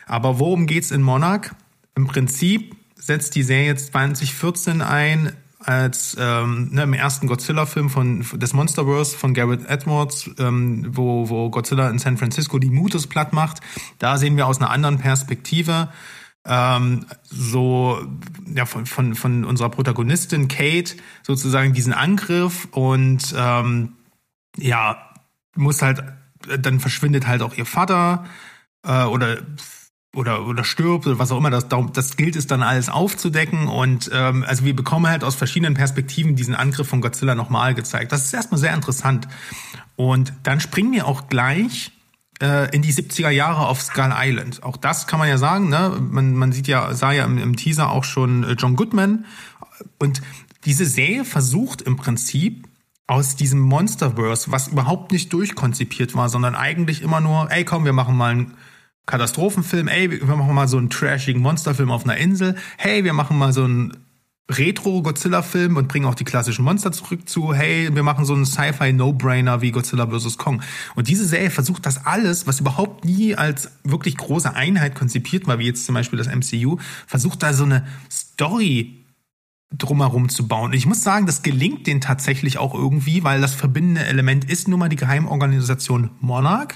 [0.05, 1.51] Aber worum geht's in Monarch?
[1.95, 8.25] Im Prinzip setzt die Serie jetzt 2014 ein als ähm, ne, im ersten Godzilla-Film von
[8.33, 13.31] des Monsterverse von Garrett Edwards, ähm, wo, wo Godzilla in San Francisco die Mutes platt
[13.31, 13.61] macht.
[13.99, 15.89] Da sehen wir aus einer anderen Perspektive
[16.45, 18.01] ähm, so
[18.53, 23.93] ja von, von von unserer Protagonistin Kate sozusagen diesen Angriff und ähm,
[24.57, 25.11] ja
[25.55, 26.03] muss halt
[26.59, 28.25] dann verschwindet halt auch ihr Vater
[28.83, 29.37] äh, oder
[30.15, 34.09] oder oder stirbt oder was auch immer, das, das gilt es dann alles aufzudecken und
[34.13, 38.11] ähm, also wir bekommen halt aus verschiedenen Perspektiven diesen Angriff von Godzilla nochmal gezeigt.
[38.11, 39.27] Das ist erstmal sehr interessant
[39.95, 41.91] und dann springen wir auch gleich
[42.41, 44.63] äh, in die 70er Jahre auf Skull Island.
[44.63, 45.97] Auch das kann man ja sagen, ne?
[45.99, 49.25] man, man sieht ja, sah ja im, im Teaser auch schon äh, John Goodman
[49.99, 50.21] und
[50.65, 52.67] diese Serie versucht im Prinzip
[53.07, 57.93] aus diesem Monsterverse, was überhaupt nicht durchkonzipiert war, sondern eigentlich immer nur, ey komm, wir
[57.93, 58.53] machen mal einen
[59.05, 63.37] Katastrophenfilm, ey, wir machen mal so einen trashigen Monsterfilm auf einer Insel, hey, wir machen
[63.37, 63.97] mal so einen
[64.49, 69.61] Retro-Godzilla-Film und bringen auch die klassischen Monster zurück zu, hey, wir machen so einen Sci-Fi-No-Brainer
[69.61, 70.37] wie Godzilla vs.
[70.37, 70.61] Kong.
[70.95, 75.59] Und diese Serie versucht das alles, was überhaupt nie als wirklich große Einheit konzipiert war,
[75.59, 76.77] wie jetzt zum Beispiel das MCU,
[77.07, 79.05] versucht da so eine Story
[79.77, 80.71] drumherum zu bauen.
[80.71, 84.67] Und ich muss sagen, das gelingt denen tatsächlich auch irgendwie, weil das verbindende Element ist
[84.67, 86.75] nun mal die Geheimorganisation Monarch.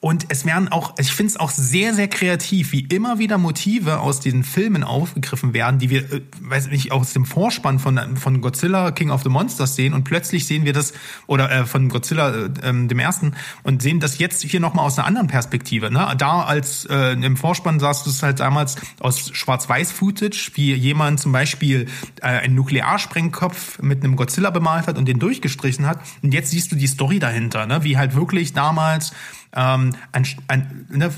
[0.00, 3.98] Und es werden auch, ich finde es auch sehr, sehr kreativ, wie immer wieder Motive
[3.98, 8.40] aus diesen Filmen aufgegriffen werden, die wir, äh, weiß nicht, aus dem Vorspann von, von
[8.40, 10.92] Godzilla King of the Monsters sehen und plötzlich sehen wir das,
[11.26, 13.34] oder äh, von Godzilla äh, ähm, dem ersten,
[13.64, 15.90] und sehen das jetzt hier nochmal aus einer anderen Perspektive.
[15.90, 16.14] Ne?
[16.16, 21.32] Da als äh, im Vorspann sahst du es halt damals aus Schwarz-Weiß-Footage, wie jemand zum
[21.32, 21.88] Beispiel
[22.22, 25.98] äh, einen Nuklearsprengkopf mit einem Godzilla bemalt hat und den durchgestrichen hat.
[26.22, 27.82] Und jetzt siehst du die Story dahinter, ne?
[27.82, 29.12] wie halt wirklich damals
[29.54, 31.10] ähm, ein, ein, ne,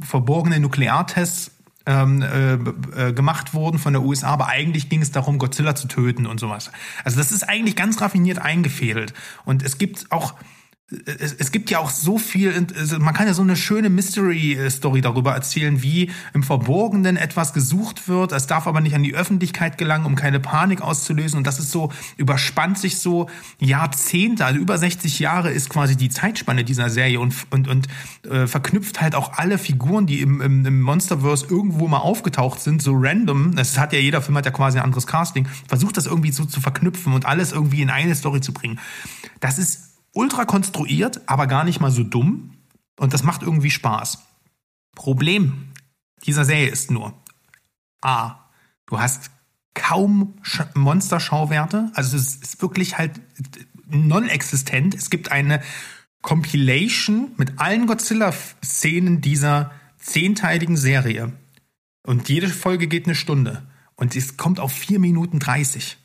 [0.00, 1.52] verborgene Nukleartests
[1.86, 2.54] ähm, äh,
[3.08, 6.38] äh, gemacht wurden von der USA, aber eigentlich ging es darum, Godzilla zu töten und
[6.38, 6.70] sowas.
[7.02, 9.14] Also das ist eigentlich ganz raffiniert eingefädelt.
[9.46, 10.34] Und es gibt auch
[10.90, 15.02] es, es gibt ja auch so viel, also man kann ja so eine schöne Mystery-Story
[15.02, 18.32] darüber erzählen, wie im Verborgenen etwas gesucht wird.
[18.32, 21.36] Es darf aber nicht an die Öffentlichkeit gelangen, um keine Panik auszulösen.
[21.36, 23.28] Und das ist so, überspannt sich so
[23.58, 27.88] Jahrzehnte, also über 60 Jahre ist quasi die Zeitspanne dieser Serie und, und, und
[28.30, 32.80] äh, verknüpft halt auch alle Figuren, die im, im, im Monsterverse irgendwo mal aufgetaucht sind,
[32.80, 33.54] so random.
[33.56, 35.46] Das hat ja jeder Film hat ja quasi ein anderes Casting.
[35.68, 38.80] Versucht das irgendwie so zu verknüpfen und alles irgendwie in eine Story zu bringen.
[39.40, 39.87] Das ist
[40.18, 42.54] ultra konstruiert, aber gar nicht mal so dumm.
[42.98, 44.18] Und das macht irgendwie Spaß.
[44.96, 45.68] Problem
[46.24, 47.14] dieser Serie ist nur,
[48.00, 48.34] A,
[48.86, 49.30] du hast
[49.74, 50.34] kaum
[50.74, 51.92] Monsterschauwerte.
[51.94, 53.20] Also es ist wirklich halt
[53.86, 54.96] non-existent.
[54.96, 55.62] Es gibt eine
[56.20, 61.32] Compilation mit allen Godzilla-Szenen dieser zehnteiligen Serie.
[62.04, 63.68] Und jede Folge geht eine Stunde.
[63.94, 65.97] Und es kommt auf vier Minuten dreißig.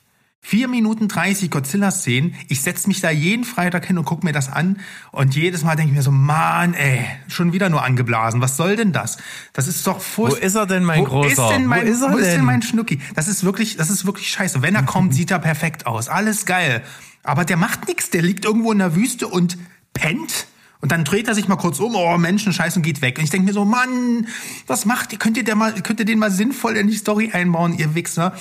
[0.46, 2.36] 4 Minuten 30 Godzilla-Szenen.
[2.50, 4.82] Ich setze mich da jeden Freitag hin und gucke mir das an.
[5.12, 8.41] Und jedes Mal denke ich mir so, Mann, ey, schon wieder nur angeblasen.
[8.41, 9.18] Was soll denn das?
[9.54, 10.41] Das ist doch furchtbar.
[10.41, 11.32] Wo ist er denn, mein wo Großer?
[11.32, 13.00] Ist denn mein, wo ist, er wo ist denn mein Schnucki?
[13.16, 14.62] Das ist wirklich, das ist wirklich scheiße.
[14.62, 16.10] Wenn er kommt, sieht er perfekt aus.
[16.10, 16.84] Alles geil.
[17.24, 18.10] Aber der macht nichts.
[18.10, 19.58] Der liegt irgendwo in der Wüste und
[19.94, 20.46] pennt
[20.84, 23.18] und dann dreht er sich mal kurz um, oh, Menschenscheiß und geht weg.
[23.18, 24.28] Und ich denke mir so, Mann,
[24.68, 25.18] was macht ihr?
[25.18, 28.34] Könnt ihr, der mal, könnt ihr den mal sinnvoll in die Story einbauen, ihr Wichser?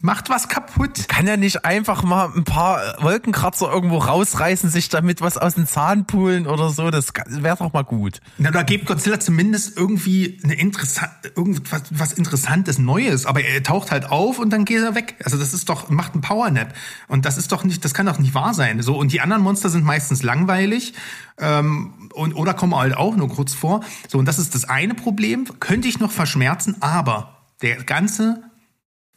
[0.00, 1.08] Macht was kaputt.
[1.08, 5.66] Kann er nicht einfach mal ein paar Wolkenkratzer irgendwo rausreißen, sich damit was aus den
[5.66, 6.92] Zahn pulen oder so?
[6.92, 8.20] Das wäre doch mal gut.
[8.38, 13.26] Na, da gibt Godzilla zumindest irgendwie eine interessant, irgendwas was Interessantes, Neues.
[13.26, 15.16] Aber er taucht halt auf und dann geht er weg.
[15.24, 16.74] Also das ist doch, macht ein Powernap.
[17.08, 18.80] Und das ist doch nicht, das kann doch nicht wahr sein.
[18.82, 20.94] So, und die anderen Monster sind meistens langweilig
[21.40, 23.84] ähm, und, oder kommen halt auch nur kurz vor.
[24.08, 28.42] So, und das ist das eine Problem, könnte ich noch verschmerzen, aber der ganze,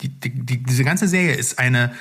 [0.01, 1.93] die, die, diese ganze Serie ist eine,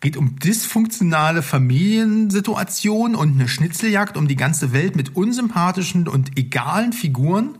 [0.00, 6.92] geht um dysfunktionale Familiensituation und eine Schnitzeljagd um die ganze Welt mit unsympathischen und egalen
[6.92, 7.58] Figuren.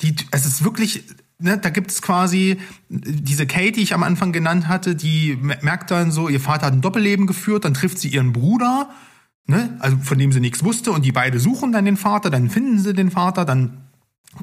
[0.00, 1.04] Die, es ist wirklich,
[1.38, 2.58] ne, da gibt es quasi
[2.88, 6.72] diese Kate, die ich am Anfang genannt hatte, die merkt dann so, ihr Vater hat
[6.72, 8.90] ein Doppelleben geführt, dann trifft sie ihren Bruder
[9.46, 9.76] ne?
[9.80, 12.78] also von dem sie nichts wusste und die beide suchen dann den Vater, dann finden
[12.78, 13.82] sie den Vater, dann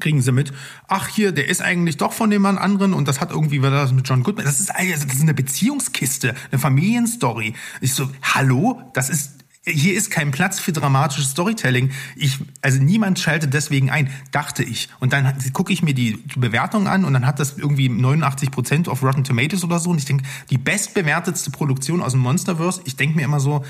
[0.00, 0.52] kriegen sie mit,
[0.88, 4.08] ach hier, der ist eigentlich doch von dem anderen und das hat irgendwie was mit
[4.08, 4.44] John Goodman.
[4.44, 7.54] Das ist, das ist eine Beziehungskiste, eine Familienstory.
[7.80, 11.90] Ich so, hallo, das ist hier ist kein Platz für dramatisches Storytelling.
[12.16, 14.90] Ich, also niemand schaltet deswegen ein, dachte ich.
[15.00, 18.88] Und dann gucke ich mir die Bewertung an und dann hat das irgendwie 89 Prozent
[18.88, 19.90] auf Rotten Tomatoes oder so.
[19.90, 22.82] Und ich denke, die bestbewertetste Produktion aus dem Monsterverse.
[22.84, 23.64] Ich denke mir immer so,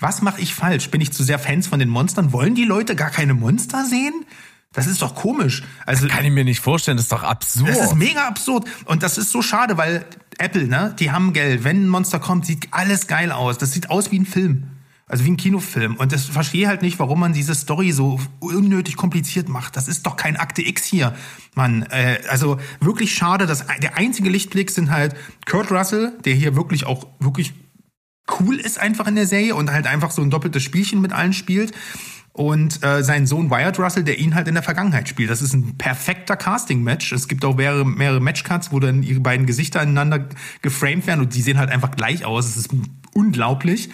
[0.00, 0.90] was mache ich falsch?
[0.90, 2.32] Bin ich zu sehr Fans von den Monstern?
[2.32, 4.24] Wollen die Leute gar keine Monster sehen?
[4.72, 5.64] Das ist doch komisch.
[5.84, 7.70] Also das kann ich mir nicht vorstellen, das ist doch absurd.
[7.70, 10.04] Das ist mega absurd und das ist so schade, weil
[10.38, 11.64] Apple, ne, die haben Geld.
[11.64, 13.58] Wenn ein Monster kommt, sieht alles geil aus.
[13.58, 14.68] Das sieht aus wie ein Film.
[15.06, 15.96] Also wie ein Kinofilm.
[15.96, 19.76] Und das verstehe halt nicht, warum man diese Story so unnötig kompliziert macht.
[19.76, 21.16] Das ist doch kein Akte X hier,
[21.54, 21.82] Mann.
[21.90, 26.86] Äh, also wirklich schade, dass der einzige Lichtblick sind halt Kurt Russell, der hier wirklich
[26.86, 27.54] auch wirklich
[28.38, 31.32] cool ist einfach in der Serie und halt einfach so ein doppeltes Spielchen mit allen
[31.32, 31.72] spielt.
[32.32, 35.30] und äh, sein Sohn Wyatt Russell, der ihn halt in der Vergangenheit spielt.
[35.30, 37.12] Das ist ein perfekter Casting-Match.
[37.12, 40.28] Es gibt auch mehrere, mehrere Matchcuts, wo dann ihre beiden Gesichter aneinander
[40.62, 42.46] geframed werden und die sehen halt einfach gleich aus.
[42.46, 42.70] Es ist
[43.14, 43.90] unglaublich.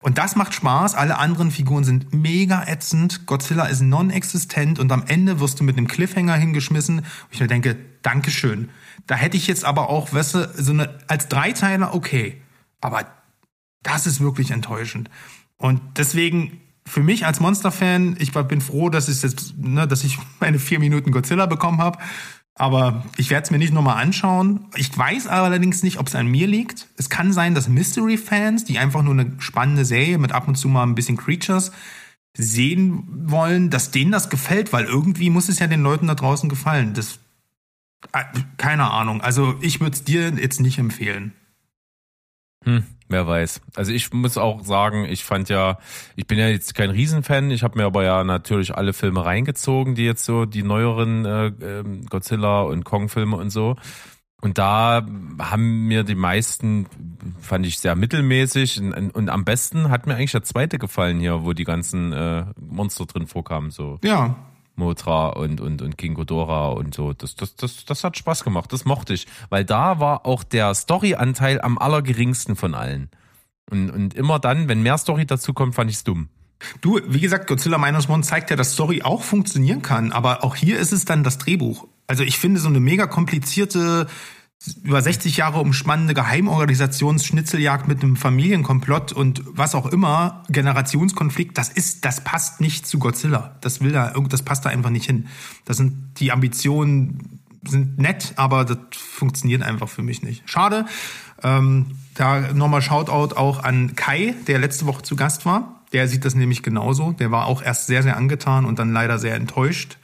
[0.00, 0.94] Und das macht Spaß.
[0.94, 3.26] Alle anderen Figuren sind mega ätzend.
[3.26, 6.98] Godzilla ist non-existent und am Ende wirst du mit einem Cliffhanger hingeschmissen.
[6.98, 8.68] Und ich mir denke, Dankeschön.
[9.06, 12.42] Da hätte ich jetzt aber auch, weißt du, so eine, als Dreiteiler okay.
[12.80, 13.04] Aber
[13.86, 15.10] das ist wirklich enttäuschend.
[15.56, 20.18] Und deswegen, für mich als Monster-Fan, ich bin froh, dass ich jetzt, ne, dass ich
[20.40, 21.98] meine vier Minuten Godzilla bekommen habe.
[22.58, 24.66] Aber ich werde es mir nicht nochmal anschauen.
[24.76, 26.88] Ich weiß allerdings nicht, ob es an mir liegt.
[26.96, 30.68] Es kann sein, dass Mystery-Fans, die einfach nur eine spannende Serie mit ab und zu
[30.68, 31.70] mal ein bisschen Creatures
[32.34, 36.48] sehen wollen, dass denen das gefällt, weil irgendwie muss es ja den Leuten da draußen
[36.48, 36.94] gefallen.
[36.94, 37.18] Das,
[38.12, 38.24] äh,
[38.56, 39.20] keine Ahnung.
[39.20, 41.32] Also ich würde es dir jetzt nicht empfehlen.
[42.64, 43.60] Hm, wer weiß.
[43.74, 45.78] Also ich muss auch sagen, ich fand ja,
[46.16, 49.94] ich bin ja jetzt kein Riesenfan, ich habe mir aber ja natürlich alle Filme reingezogen,
[49.94, 53.76] die jetzt so die neueren äh, ähm, Godzilla und Kong-Filme und so.
[54.42, 55.04] Und da
[55.40, 56.86] haben mir die meisten,
[57.40, 58.80] fand ich sehr mittelmäßig.
[58.80, 62.44] Und, und, am besten hat mir eigentlich der zweite gefallen hier, wo die ganzen äh,
[62.60, 63.70] Monster drin vorkamen.
[63.70, 63.98] So.
[64.04, 64.36] Ja,
[64.76, 67.12] Motra und, und, und King Ghidorah und so.
[67.12, 68.72] Das, das, das, das hat Spaß gemacht.
[68.72, 69.26] Das mochte ich.
[69.48, 73.10] Weil da war auch der Story-Anteil am allergeringsten von allen.
[73.70, 76.28] Und, und immer dann, wenn mehr Story dazu kommt, fand ich es dumm.
[76.80, 80.56] Du, wie gesagt, Godzilla Minus One zeigt ja, dass Story auch funktionieren kann, aber auch
[80.56, 81.86] hier ist es dann das Drehbuch.
[82.06, 84.06] Also ich finde so eine mega komplizierte
[84.82, 92.04] über 60 Jahre umspannende Geheimorganisationsschnitzeljagd mit einem Familienkomplott und was auch immer, Generationskonflikt, das ist,
[92.04, 93.56] das passt nicht zu Godzilla.
[93.60, 95.28] Das will da, das passt da einfach nicht hin.
[95.64, 100.48] Das sind die Ambitionen sind nett, aber das funktioniert einfach für mich nicht.
[100.48, 100.86] Schade.
[101.42, 105.82] Ähm, da nochmal Shoutout auch an Kai, der letzte Woche zu Gast war.
[105.92, 107.12] Der sieht das nämlich genauso.
[107.12, 109.98] Der war auch erst sehr, sehr angetan und dann leider sehr enttäuscht.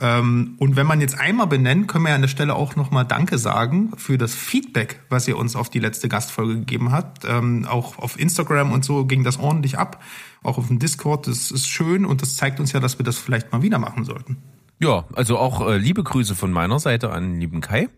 [0.00, 3.38] Ähm, und wenn man jetzt einmal benennt, können wir an der Stelle auch nochmal Danke
[3.38, 7.24] sagen für das Feedback, was ihr uns auf die letzte Gastfolge gegeben habt.
[7.26, 10.02] Ähm, auch auf Instagram und so ging das ordentlich ab.
[10.42, 13.18] Auch auf dem Discord, das ist schön und das zeigt uns ja, dass wir das
[13.18, 14.38] vielleicht mal wieder machen sollten.
[14.78, 17.88] Ja, also auch äh, liebe Grüße von meiner Seite an lieben Kai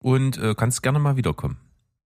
[0.00, 1.56] und äh, kannst gerne mal wiederkommen.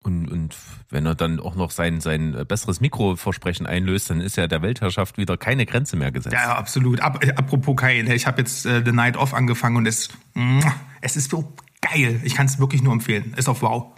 [0.01, 0.55] Und, und
[0.89, 5.17] wenn er dann auch noch sein, sein besseres Mikroversprechen einlöst, dann ist ja der Weltherrschaft
[5.17, 6.33] wieder keine Grenze mehr gesetzt.
[6.33, 7.01] Ja, absolut.
[7.01, 10.09] Ab, äh, apropos Kai, ich habe jetzt äh, The Night Off angefangen und es,
[11.01, 12.21] es ist so geil.
[12.23, 13.33] Ich kann es wirklich nur empfehlen.
[13.35, 13.93] Ist auf Wow.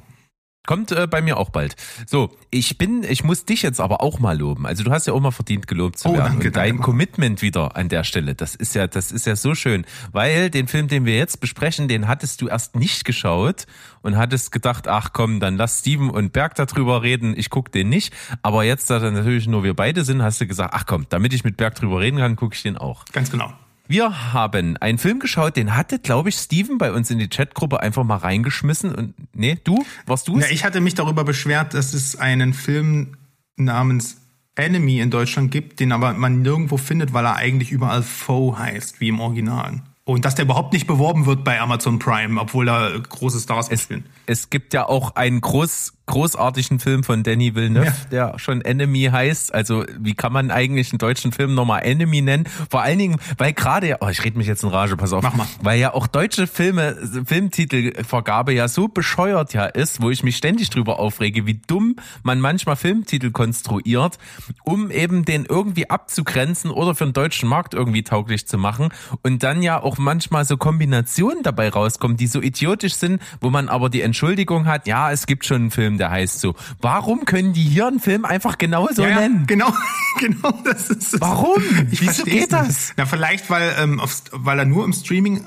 [0.67, 1.75] Kommt äh, bei mir auch bald.
[2.05, 4.67] So, ich bin, ich muss dich jetzt aber auch mal loben.
[4.67, 6.33] Also du hast ja auch mal verdient, gelobt zu oh, werden.
[6.33, 6.83] Danke, und dein danke.
[6.83, 9.85] Commitment wieder an der Stelle, das ist ja, das ist ja so schön.
[10.11, 13.65] Weil den Film, den wir jetzt besprechen, den hattest du erst nicht geschaut
[14.03, 17.89] und hattest gedacht, ach komm, dann lass Steven und Berg darüber reden, ich guck den
[17.89, 18.13] nicht.
[18.43, 21.33] Aber jetzt, da dann natürlich nur wir beide sind, hast du gesagt, ach komm, damit
[21.33, 23.05] ich mit Berg drüber reden kann, gucke ich den auch.
[23.05, 23.51] Ganz genau.
[23.91, 27.81] Wir haben einen Film geschaut, den hatte, glaube ich, Steven bei uns in die Chatgruppe
[27.81, 28.95] einfach mal reingeschmissen.
[28.95, 29.83] Und nee, du?
[30.05, 33.17] Warst du Ja, ich hatte mich darüber beschwert, dass es einen Film
[33.57, 34.15] namens
[34.55, 39.01] Enemy in Deutschland gibt, den aber man nirgendwo findet, weil er eigentlich überall Foe heißt,
[39.01, 39.81] wie im Original.
[40.05, 43.83] Und dass der überhaupt nicht beworben wird bei Amazon Prime, obwohl da große Stars es,
[43.83, 44.05] spielen.
[44.25, 47.93] Es gibt ja auch einen groß, großartigen Film von Danny Villeneuve, ja.
[48.11, 49.53] der schon Enemy heißt.
[49.53, 52.45] Also wie kann man eigentlich einen deutschen Film nochmal Enemy nennen?
[52.69, 55.23] Vor allen Dingen, weil gerade oh, ich rede mich jetzt in Rage, pass auf.
[55.23, 55.47] Mach mal.
[55.61, 56.95] Weil ja auch deutsche Filme,
[57.25, 62.39] Filmtitelvergabe ja so bescheuert ja ist, wo ich mich ständig drüber aufrege, wie dumm man
[62.39, 64.17] manchmal Filmtitel konstruiert,
[64.63, 68.89] um eben den irgendwie abzugrenzen oder für den deutschen Markt irgendwie tauglich zu machen.
[69.23, 73.69] Und dann ja auch manchmal so Kombinationen dabei rauskommen, die so idiotisch sind, wo man
[73.69, 76.55] aber die Entschuldigung hat, ja, es gibt schon einen Film, der heißt so.
[76.79, 79.45] Warum können die hier einen Film einfach genauso ja, nennen?
[79.47, 79.71] Genau,
[80.19, 81.21] genau, das ist es.
[81.21, 81.61] Warum?
[81.91, 82.93] Ich Wieso geht das?
[82.97, 85.45] Na, vielleicht, weil, ähm, auf, weil er nur im Streaming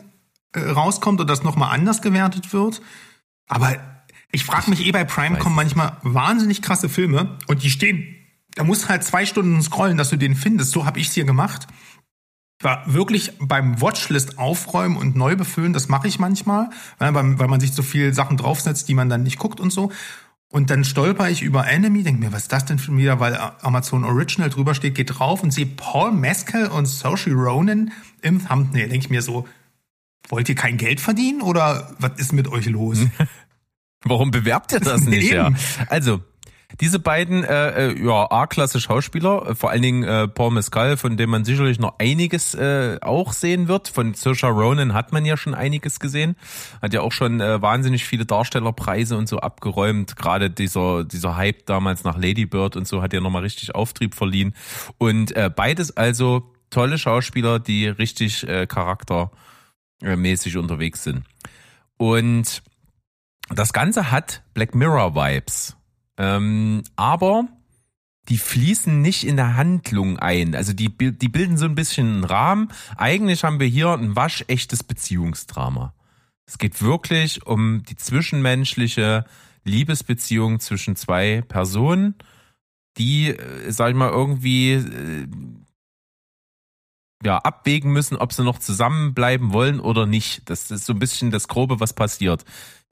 [0.52, 2.80] äh, rauskommt und das nochmal anders gewertet wird.
[3.48, 3.76] Aber
[4.30, 8.16] ich frage mich eh bei Prime kommen manchmal wahnsinnig krasse Filme und die stehen,
[8.54, 10.70] da musst halt zwei Stunden scrollen, dass du den findest.
[10.70, 11.66] So habe ich es hier gemacht
[12.64, 17.60] war wirklich beim Watchlist aufräumen und neu befüllen, das mache ich manchmal, weil, weil man
[17.60, 19.92] sich so viel Sachen draufsetzt, die man dann nicht guckt und so.
[20.54, 23.36] Und dann stolper ich über Enemy, denke mir, was ist das denn schon wieder, weil
[23.62, 27.90] Amazon Original drüber steht, geht drauf und sehe Paul Mescal und Saoirse Ronan
[28.22, 28.88] im Thumbnail.
[28.88, 29.48] Denke ich mir so,
[30.28, 32.98] wollt ihr kein Geld verdienen oder was ist mit euch los?
[34.04, 35.32] Warum bewerbt ihr das nicht?
[35.32, 35.50] ja?
[35.88, 36.20] Also,
[36.80, 41.16] diese beiden äh, äh, ja, A-Klasse Schauspieler, äh, vor allen Dingen äh, Paul Mescal, von
[41.16, 43.88] dem man sicherlich noch einiges äh, auch sehen wird.
[43.88, 46.36] Von Saoirse Ronan hat man ja schon einiges gesehen.
[46.82, 50.16] Hat ja auch schon äh, wahnsinnig viele Darstellerpreise und so abgeräumt.
[50.16, 54.14] Gerade dieser, dieser Hype damals nach Lady Bird und so hat ja nochmal richtig Auftrieb
[54.14, 54.54] verliehen.
[54.98, 61.22] Und äh, beides also tolle Schauspieler, die richtig äh, charaktermäßig unterwegs sind.
[61.96, 62.62] Und
[63.50, 65.76] das Ganze hat Black Mirror Vibes.
[66.18, 67.48] Ähm, aber
[68.28, 70.54] die fließen nicht in der Handlung ein.
[70.54, 72.68] Also die, die bilden so ein bisschen einen Rahmen.
[72.96, 75.94] Eigentlich haben wir hier ein waschechtes Beziehungsdrama.
[76.46, 79.24] Es geht wirklich um die zwischenmenschliche
[79.64, 82.14] Liebesbeziehung zwischen zwei Personen,
[82.96, 85.26] die, äh, sag ich mal, irgendwie äh,
[87.24, 90.48] ja, abwägen müssen, ob sie noch zusammenbleiben wollen oder nicht.
[90.50, 92.44] Das ist so ein bisschen das Grobe, was passiert.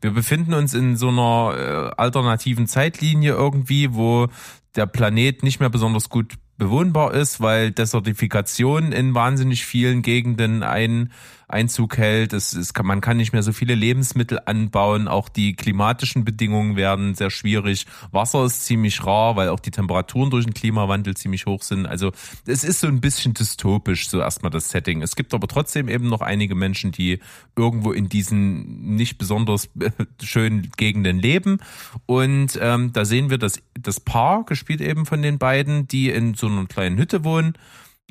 [0.03, 4.28] Wir befinden uns in so einer äh, alternativen Zeitlinie irgendwie, wo
[4.76, 11.12] der Planet nicht mehr besonders gut bewohnbar ist, weil Desertifikation in wahnsinnig vielen Gegenden ein
[11.53, 12.32] Einzug hält.
[12.32, 15.09] Es, es man kann nicht mehr so viele Lebensmittel anbauen.
[15.09, 17.86] Auch die klimatischen Bedingungen werden sehr schwierig.
[18.11, 21.86] Wasser ist ziemlich rar, weil auch die Temperaturen durch den Klimawandel ziemlich hoch sind.
[21.86, 22.12] Also
[22.46, 25.03] es ist so ein bisschen dystopisch, so erstmal das Setting.
[25.03, 27.20] Es gibt aber trotzdem eben noch einige Menschen, die
[27.57, 29.68] irgendwo in diesen nicht besonders
[30.22, 31.59] schönen Gegenden leben.
[32.07, 36.34] Und ähm, da sehen wir das, das Paar, gespielt eben von den beiden, die in
[36.34, 37.55] so einer kleinen Hütte wohnen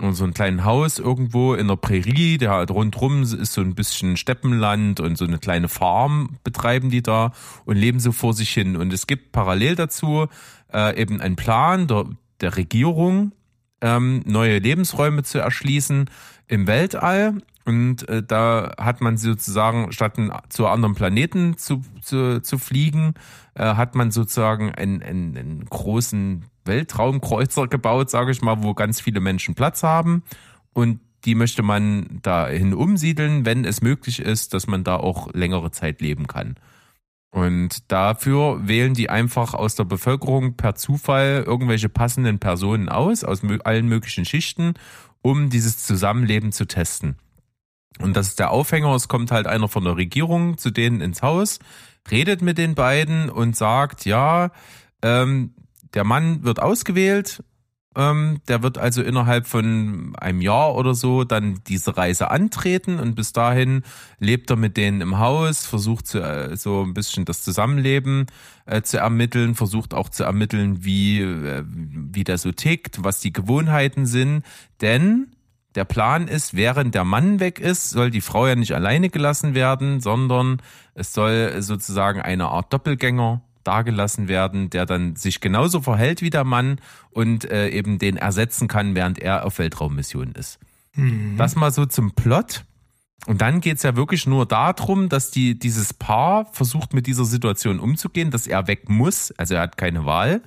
[0.02, 3.76] und so ein kleines Haus irgendwo in der Prärie, der halt rundrum ist so ein
[3.76, 7.34] bisschen Steppenland und so eine kleine Farm betreiben die da
[7.66, 8.76] und leben so vor sich hin.
[8.76, 10.28] Und es gibt parallel dazu
[10.74, 12.06] äh, eben einen Plan der,
[12.42, 13.34] der Regierung,
[13.82, 16.10] ähm, neue Lebensräume zu erschließen
[16.48, 17.42] im Weltall.
[17.66, 23.14] Und äh, da hat man sozusagen, statt ein, zu anderen Planeten zu, zu, zu fliegen,
[23.54, 29.00] äh, hat man sozusagen einen, einen, einen großen Weltraumkreuzer gebaut, sage ich mal, wo ganz
[29.00, 30.24] viele Menschen Platz haben.
[30.74, 35.72] Und die möchte man dahin umsiedeln, wenn es möglich ist, dass man da auch längere
[35.72, 36.56] Zeit leben kann.
[37.30, 43.42] Und dafür wählen die einfach aus der Bevölkerung per Zufall irgendwelche passenden Personen aus, aus
[43.64, 44.74] allen möglichen Schichten,
[45.22, 47.16] um dieses Zusammenleben zu testen.
[48.00, 48.94] Und das ist der Aufhänger.
[48.96, 51.60] Es kommt halt einer von der Regierung zu denen ins Haus,
[52.10, 54.52] redet mit den beiden und sagt, ja,
[55.02, 55.54] ähm,
[55.94, 57.44] der Mann wird ausgewählt,
[57.96, 63.16] ähm, der wird also innerhalb von einem Jahr oder so dann diese Reise antreten und
[63.16, 63.84] bis dahin
[64.20, 68.28] lebt er mit denen im Haus, versucht zu, äh, so ein bisschen das Zusammenleben
[68.66, 73.34] äh, zu ermitteln, versucht auch zu ermitteln, wie, äh, wie der so tickt, was die
[73.34, 74.46] Gewohnheiten sind,
[74.80, 75.28] denn
[75.76, 79.54] der Plan ist, während der Mann weg ist, soll die Frau ja nicht alleine gelassen
[79.56, 80.62] werden, sondern
[80.94, 86.44] es soll sozusagen eine Art Doppelgänger dargelassen werden, der dann sich genauso verhält wie der
[86.44, 86.80] Mann
[87.12, 90.60] und äh, eben den ersetzen kann, während er auf Weltraummission ist.
[90.96, 91.36] Mhm.
[91.38, 92.66] Das mal so zum Plot.
[93.28, 97.80] Und dann geht's ja wirklich nur darum, dass die, dieses Paar versucht, mit dieser Situation
[97.80, 100.42] umzugehen, dass er weg muss, also er hat keine Wahl.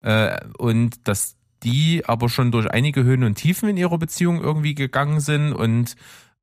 [0.00, 4.74] Äh, und dass die aber schon durch einige Höhen und Tiefen in ihrer Beziehung irgendwie
[4.74, 5.96] gegangen sind und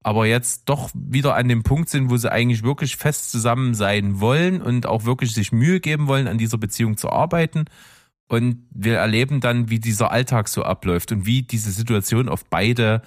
[0.04, 4.20] aber jetzt doch wieder an dem Punkt sind, wo sie eigentlich wirklich fest zusammen sein
[4.20, 7.66] wollen und auch wirklich sich Mühe geben wollen, an dieser Beziehung zu arbeiten.
[8.28, 13.02] Und wir erleben dann, wie dieser Alltag so abläuft und wie diese Situation auf beide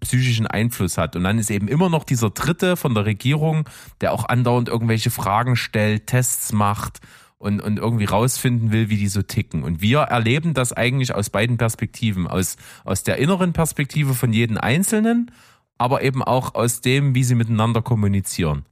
[0.00, 1.16] psychischen Einfluss hat.
[1.16, 3.68] Und dann ist eben immer noch dieser Dritte von der Regierung,
[4.00, 7.00] der auch andauernd irgendwelche Fragen stellt, Tests macht
[7.38, 9.62] und, und irgendwie rausfinden will, wie die so ticken.
[9.62, 12.26] Und wir erleben das eigentlich aus beiden Perspektiven.
[12.26, 15.30] Aus, aus der inneren Perspektive von jedem Einzelnen
[15.78, 18.64] aber eben auch aus dem, wie sie miteinander kommunizieren.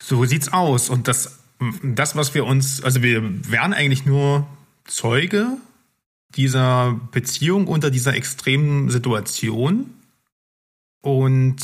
[0.00, 0.90] So sieht's aus.
[0.90, 1.38] Und das,
[1.82, 4.46] das, was wir uns, also wir wären eigentlich nur
[4.84, 5.56] Zeuge
[6.34, 9.94] dieser Beziehung unter dieser extremen Situation.
[11.00, 11.56] Und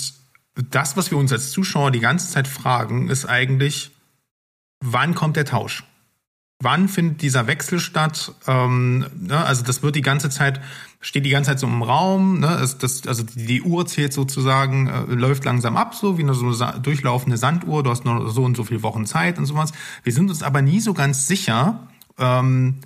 [0.55, 3.91] das, was wir uns als Zuschauer die ganze Zeit fragen, ist eigentlich,
[4.93, 5.85] wann kommt der Tausch?
[6.61, 8.33] Wann findet dieser Wechsel statt?
[8.47, 10.61] Ähm, ne, also das wird die ganze Zeit
[11.05, 12.59] steht die ganze Zeit so im Raum, ne?
[12.63, 16.51] Es, das, also die Uhr zählt sozusagen, äh, läuft langsam ab, so wie eine so
[16.81, 19.73] durchlaufende Sanduhr, du hast nur so und so viele Wochen Zeit und sowas.
[20.03, 22.77] Wir sind uns aber nie so ganz sicher, ähm,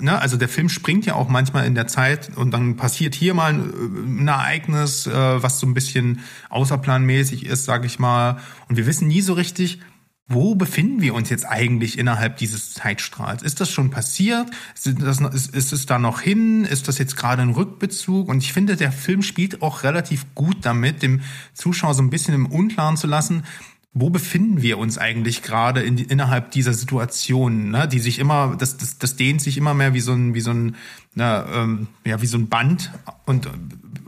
[0.00, 3.32] ne, also der Film springt ja auch manchmal in der Zeit und dann passiert hier
[3.32, 6.20] mal ein, ein Ereignis, äh, was so ein bisschen
[6.50, 8.38] außerplanmäßig ist, sag ich mal.
[8.68, 9.80] Und wir wissen nie so richtig,
[10.26, 13.42] wo befinden wir uns jetzt eigentlich innerhalb dieses Zeitstrahls?
[13.42, 14.48] Ist das schon passiert?
[14.74, 16.64] Ist, das, ist, ist es da noch hin?
[16.64, 18.28] Ist das jetzt gerade ein Rückbezug?
[18.28, 21.20] Und ich finde, der Film spielt auch relativ gut damit, dem
[21.52, 23.44] Zuschauer so ein bisschen im Unklaren zu lassen,
[23.92, 28.76] wo befinden wir uns eigentlich gerade in, innerhalb dieser Situation, ne, die sich immer, das,
[28.76, 30.74] das, das dehnt sich immer mehr wie so ein, wie so ein,
[31.14, 32.90] na, ähm, ja, wie so ein Band
[33.26, 33.48] und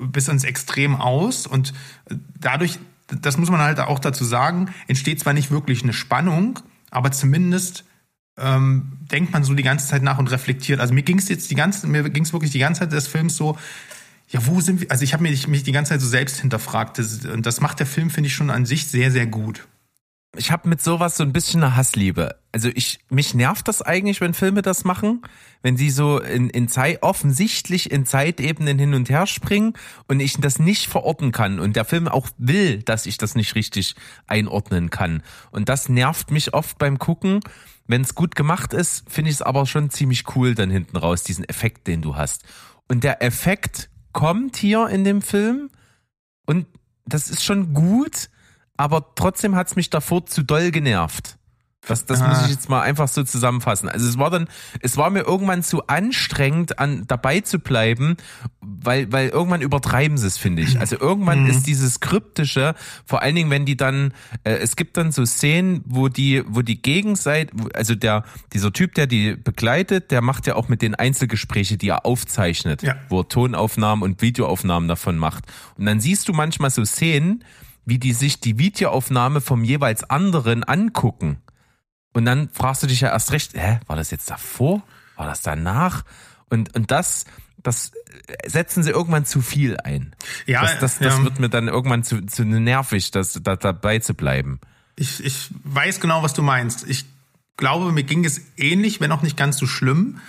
[0.00, 1.72] bis ans Extrem aus und
[2.40, 6.58] dadurch das muss man halt auch dazu sagen, entsteht zwar nicht wirklich eine Spannung,
[6.90, 7.84] aber zumindest
[8.38, 10.80] ähm, denkt man so die ganze Zeit nach und reflektiert.
[10.80, 13.06] Also mir ging es jetzt die ganze, mir ging es wirklich die ganze Zeit des
[13.06, 13.56] Films so,
[14.28, 14.90] ja, wo sind wir?
[14.90, 16.98] Also ich habe mich, mich die ganze Zeit so selbst hinterfragt.
[16.98, 19.66] Das, und das macht der Film, finde ich, schon an sich sehr, sehr gut.
[20.34, 22.36] Ich habe mit sowas so ein bisschen eine Hassliebe.
[22.52, 25.22] Also ich mich nervt das eigentlich, wenn Filme das machen,
[25.62, 29.74] wenn sie so in, in Zeit offensichtlich in Zeitebenen hin und her springen
[30.08, 33.54] und ich das nicht verorten kann und der Film auch will, dass ich das nicht
[33.54, 33.94] richtig
[34.26, 35.22] einordnen kann.
[35.52, 37.40] Und das nervt mich oft beim Gucken.
[37.86, 41.22] Wenn es gut gemacht ist, finde ich es aber schon ziemlich cool dann hinten raus,
[41.22, 42.44] diesen Effekt, den du hast.
[42.88, 45.70] Und der Effekt kommt hier in dem Film
[46.46, 46.66] und
[47.04, 48.28] das ist schon gut,
[48.76, 51.36] aber trotzdem hat's mich davor zu doll genervt.
[51.86, 53.88] Das, das muss ich jetzt mal einfach so zusammenfassen.
[53.88, 54.48] Also es war dann,
[54.80, 58.16] es war mir irgendwann zu anstrengend, an dabei zu bleiben,
[58.60, 60.80] weil, weil irgendwann übertreiben sie es, finde ich.
[60.80, 61.50] Also irgendwann mhm.
[61.50, 62.74] ist dieses kryptische,
[63.04, 64.12] vor allen Dingen, wenn die dann,
[64.42, 68.94] äh, es gibt dann so Szenen, wo die, wo die Gegenseite, also der, dieser Typ,
[68.94, 72.96] der die begleitet, der macht ja auch mit den Einzelgespräche, die er aufzeichnet, ja.
[73.08, 75.44] wo er Tonaufnahmen und Videoaufnahmen davon macht.
[75.76, 77.44] Und dann siehst du manchmal so Szenen,
[77.86, 81.38] wie die sich die Videoaufnahme vom jeweils anderen angucken.
[82.12, 84.82] Und dann fragst du dich ja erst recht, hä, war das jetzt davor?
[85.16, 86.04] War das danach?
[86.50, 87.24] Und, und das,
[87.62, 87.92] das
[88.44, 90.14] setzen sie irgendwann zu viel ein.
[90.46, 91.24] Ja, das, das, das ja.
[91.24, 94.60] wird mir dann irgendwann zu, zu nervig, das, da dabei zu bleiben.
[94.96, 96.88] Ich, ich weiß genau, was du meinst.
[96.88, 97.06] Ich
[97.56, 100.20] glaube, mir ging es ähnlich, wenn auch nicht ganz so schlimm.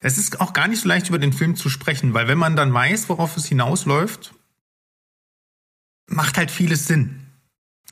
[0.00, 2.56] Es ist auch gar nicht so leicht, über den Film zu sprechen, weil wenn man
[2.56, 4.34] dann weiß, worauf es hinausläuft,
[6.06, 7.20] macht halt vieles Sinn.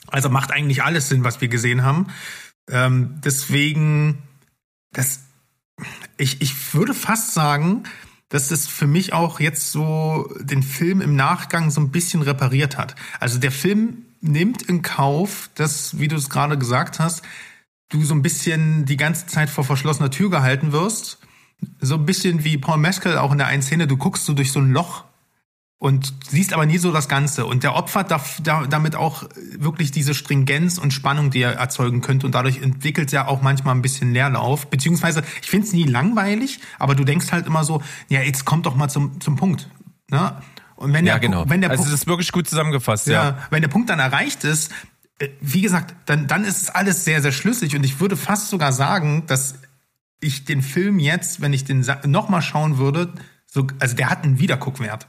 [0.09, 2.09] Also macht eigentlich alles Sinn, was wir gesehen haben.
[2.71, 4.23] Ähm, deswegen,
[4.93, 5.21] das,
[6.17, 7.85] ich, ich würde fast sagen,
[8.29, 12.79] dass das für mich auch jetzt so den Film im Nachgang so ein bisschen repariert
[12.79, 12.95] hat.
[13.21, 17.23] Also der Film nimmt in Kauf, dass, wie du es gerade gesagt hast,
[17.91, 21.19] du so ein bisschen die ganze Zeit vor verschlossener Tür gehalten wirst.
[21.81, 24.51] So ein bisschen wie Paul Mescal auch in der einen Szene, du guckst so durch
[24.51, 25.05] so ein Loch
[25.83, 27.45] und siehst aber nie so das Ganze.
[27.45, 29.25] Und der opfert da, da, damit auch
[29.59, 32.25] wirklich diese Stringenz und Spannung, die er erzeugen könnte.
[32.25, 34.69] Und dadurch entwickelt er auch manchmal ein bisschen Leerlauf.
[34.69, 38.67] Beziehungsweise, ich finde es nie langweilig, aber du denkst halt immer so, ja, jetzt kommt
[38.67, 39.71] doch mal zum, zum Punkt.
[40.09, 40.41] Ne?
[40.77, 41.47] Und wenn der, ja, genau.
[41.49, 43.39] wenn der also das ist wirklich gut zusammengefasst, ja, ja.
[43.51, 44.71] Wenn der Punkt dann erreicht ist,
[45.19, 47.75] äh, wie gesagt, dann, dann ist es alles sehr, sehr schlüssig.
[47.75, 49.57] Und ich würde fast sogar sagen, dass
[50.21, 53.13] ich den Film jetzt, wenn ich den nochmal schauen würde,
[53.47, 55.09] so, also der hat einen Wiederguckwert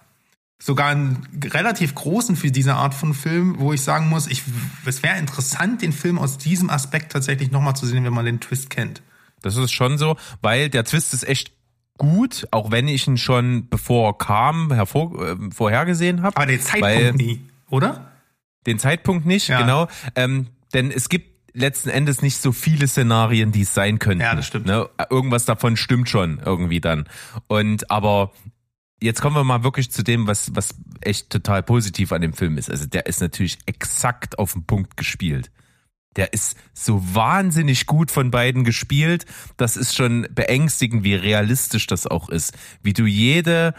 [0.59, 4.43] sogar einen relativ großen für diese Art von Film, wo ich sagen muss, ich,
[4.85, 8.39] es wäre interessant, den Film aus diesem Aspekt tatsächlich nochmal zu sehen, wenn man den
[8.39, 9.01] Twist kennt.
[9.41, 11.51] Das ist schon so, weil der Twist ist echt
[11.97, 16.35] gut, auch wenn ich ihn schon bevor er kam hervor, äh, vorhergesehen habe.
[16.37, 18.11] Aber den Zeitpunkt nie, oder?
[18.65, 19.61] Den Zeitpunkt nicht, ja.
[19.61, 19.87] genau.
[20.15, 24.23] Ähm, denn es gibt letzten Endes nicht so viele Szenarien, die es sein könnten.
[24.23, 24.65] Ja, das stimmt.
[24.65, 24.89] Ne?
[25.09, 27.05] Irgendwas davon stimmt schon irgendwie dann.
[27.47, 28.31] Und aber
[29.03, 32.57] jetzt kommen wir mal wirklich zu dem, was, was echt total positiv an dem Film
[32.57, 32.69] ist.
[32.69, 35.51] Also der ist natürlich exakt auf den Punkt gespielt.
[36.15, 39.25] Der ist so wahnsinnig gut von beiden gespielt.
[39.57, 42.53] Das ist schon beängstigend, wie realistisch das auch ist.
[42.81, 43.73] Wie du jede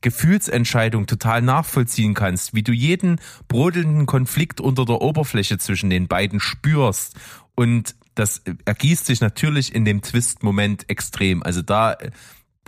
[0.00, 6.40] Gefühlsentscheidung total nachvollziehen kannst, wie du jeden brodelnden Konflikt unter der Oberfläche zwischen den beiden
[6.40, 7.16] spürst.
[7.56, 11.42] Und das ergießt sich natürlich in dem Twist-Moment extrem.
[11.42, 11.96] Also da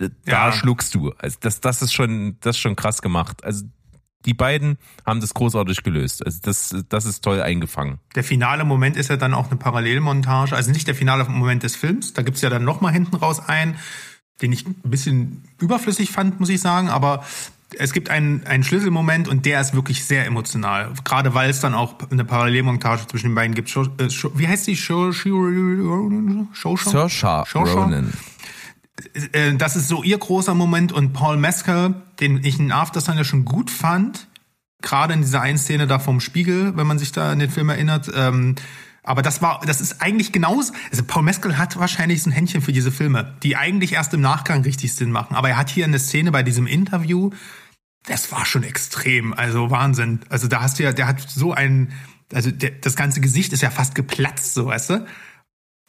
[0.08, 0.52] da ja.
[0.52, 1.12] schluckst du.
[1.18, 3.44] Also das, das ist schon, das ist schon krass gemacht.
[3.44, 3.64] Also
[4.26, 4.76] die beiden
[5.06, 6.24] haben das großartig gelöst.
[6.24, 7.98] Also das, das ist toll eingefangen.
[8.14, 10.54] Der finale Moment ist ja dann auch eine Parallelmontage.
[10.54, 12.12] Also nicht der finale Moment des Films.
[12.12, 13.76] Da gibt's ja dann nochmal hinten raus einen,
[14.42, 16.90] den ich ein bisschen überflüssig fand, muss ich sagen.
[16.90, 17.24] Aber
[17.78, 20.92] es gibt einen, einen Schlüsselmoment und der ist wirklich sehr emotional.
[21.04, 23.74] Gerade weil es dann auch eine Parallelmontage zwischen den beiden gibt.
[23.74, 24.74] Äh, wie heißt die?
[24.74, 26.48] Saoirse Ronan.
[29.32, 33.24] Äh, das ist so ihr großer Moment und Paul Mescal, den ich in Aftersun ja
[33.24, 34.28] schon gut fand,
[34.82, 37.68] gerade in dieser einen Szene da vom Spiegel, wenn man sich da an den Film
[37.68, 38.10] erinnert.
[38.14, 38.56] Ähm,
[39.02, 40.72] aber das war, das ist eigentlich genauso.
[40.90, 44.20] Also Paul Mescal hat wahrscheinlich so ein Händchen für diese Filme, die eigentlich erst im
[44.20, 45.34] Nachgang richtig Sinn machen.
[45.34, 47.30] Aber er hat hier eine Szene bei diesem Interview,
[48.06, 49.32] das war schon extrem.
[49.32, 50.20] Also Wahnsinn.
[50.28, 51.92] Also da hast du ja, der hat so ein,
[52.32, 55.06] also der, das ganze Gesicht ist ja fast geplatzt, so weißt du.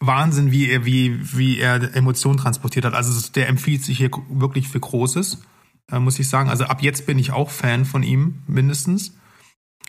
[0.02, 2.94] Wahnsinn, wie er, wie, wie er Emotionen transportiert hat.
[2.94, 5.44] Also der empfiehlt sich hier wirklich für Großes,
[5.92, 6.50] äh, muss ich sagen.
[6.50, 9.16] Also ab jetzt bin ich auch Fan von ihm, mindestens.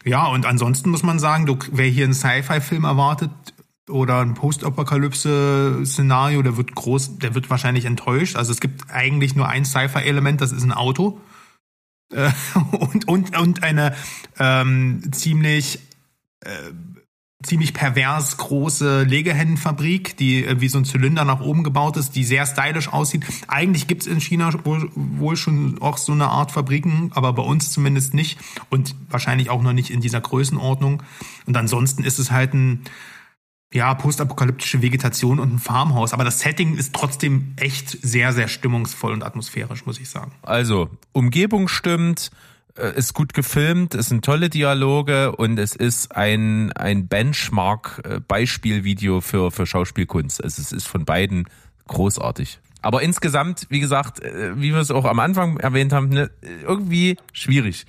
[0.05, 3.33] Ja, und ansonsten muss man sagen, du, wer hier einen Sci-Fi-Film erwartet
[3.89, 8.37] oder ein Post-Apokalypse-Szenario, der wird groß, der wird wahrscheinlich enttäuscht.
[8.37, 11.21] Also es gibt eigentlich nur ein Sci-Fi-Element, das ist ein Auto.
[12.13, 12.31] Äh,
[12.73, 13.95] und, und, und eine
[14.39, 15.79] ähm, ziemlich
[16.41, 16.49] äh,
[17.43, 22.47] ziemlich pervers große Legehennenfabrik, die wie so ein Zylinder nach oben gebaut ist, die sehr
[22.47, 23.25] stylisch aussieht.
[23.49, 27.71] Eigentlich gibt's in China wohl, wohl schon auch so eine Art Fabriken, aber bei uns
[27.71, 28.39] zumindest nicht
[28.71, 31.03] und wahrscheinlich auch noch nicht in dieser Größenordnung.
[31.47, 32.85] Und ansonsten ist es halt ein
[33.73, 36.13] ja, postapokalyptische Vegetation und ein Farmhaus.
[36.13, 40.33] Aber das Setting ist trotzdem echt sehr, sehr stimmungsvoll und atmosphärisch, muss ich sagen.
[40.43, 42.31] Also, Umgebung stimmt,
[42.75, 49.67] ist gut gefilmt, es sind tolle Dialoge und es ist ein, ein Benchmark-Beispielvideo für, für
[49.67, 50.43] Schauspielkunst.
[50.43, 51.45] Also es ist von beiden
[51.89, 52.59] großartig.
[52.83, 57.17] Aber insgesamt, wie gesagt, äh, wie wir es auch am Anfang erwähnt haben, ne, irgendwie
[57.33, 57.87] schwierig.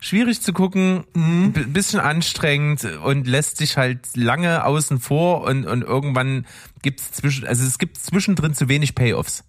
[0.00, 1.52] Schwierig zu gucken, mhm.
[1.72, 6.46] bisschen anstrengend und lässt sich halt lange außen vor und, und irgendwann
[6.82, 9.44] gibt's zwischen, also es gibt zwischendrin zu wenig Payoffs.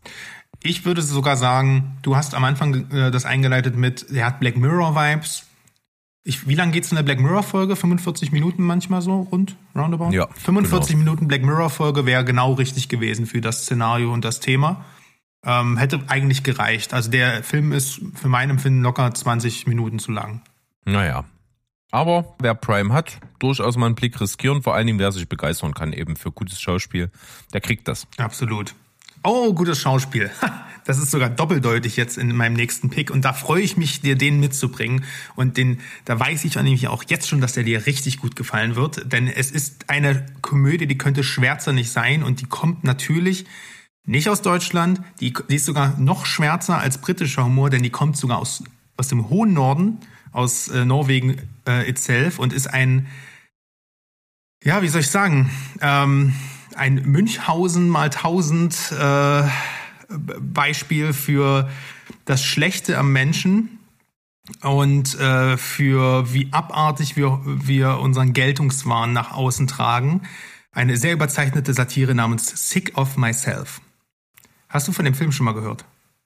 [0.61, 4.57] Ich würde sogar sagen, du hast am Anfang äh, das eingeleitet mit, er hat Black
[4.57, 5.45] Mirror Vibes.
[6.23, 7.75] Ich, wie lange geht's in der Black Mirror Folge?
[7.75, 10.11] 45 Minuten manchmal so rund, roundabout?
[10.11, 10.27] Ja.
[10.27, 10.99] 45 genau.
[10.99, 14.85] Minuten Black Mirror Folge wäre genau richtig gewesen für das Szenario und das Thema.
[15.45, 16.93] Ähm, hätte eigentlich gereicht.
[16.93, 20.41] Also der Film ist für mein Empfinden locker 20 Minuten zu lang.
[20.83, 21.23] Naja.
[21.91, 25.73] Aber wer Prime hat, durchaus mal einen Blick riskieren, vor allen Dingen wer sich begeistern
[25.73, 27.09] kann eben für gutes Schauspiel,
[27.53, 28.05] der kriegt das.
[28.17, 28.75] Absolut.
[29.23, 30.31] Oh, gutes Schauspiel.
[30.85, 33.11] Das ist sogar doppeldeutig jetzt in meinem nächsten Pick.
[33.11, 35.03] Und da freue ich mich, dir den mitzubringen.
[35.35, 38.75] Und den, da weiß ich nämlich auch jetzt schon, dass der dir richtig gut gefallen
[38.75, 42.23] wird, denn es ist eine Komödie, die könnte schwärzer nicht sein.
[42.23, 43.45] Und die kommt natürlich
[44.05, 48.17] nicht aus Deutschland, die, die ist sogar noch schwärzer als britischer Humor, denn die kommt
[48.17, 48.63] sogar aus,
[48.97, 49.99] aus dem hohen Norden,
[50.31, 52.39] aus äh, Norwegen äh, itself.
[52.39, 53.05] Und ist ein,
[54.63, 55.51] ja, wie soll ich sagen,
[55.81, 56.33] ähm,
[56.79, 59.43] ein Münchhausen mal tausend äh,
[60.39, 61.69] Beispiel für
[62.25, 63.79] das Schlechte am Menschen
[64.61, 70.23] und äh, für wie abartig wir, wir unseren Geltungswahn nach außen tragen.
[70.71, 73.81] Eine sehr überzeichnete Satire namens Sick of Myself.
[74.69, 75.85] Hast du von dem Film schon mal gehört?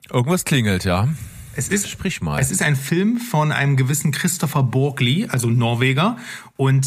[0.09, 1.07] Irgendwas klingelt, ja.
[1.55, 2.39] Es ist, Sprich mal.
[2.39, 6.17] Es ist ein Film von einem gewissen Christopher Borgley, also Norweger,
[6.57, 6.85] und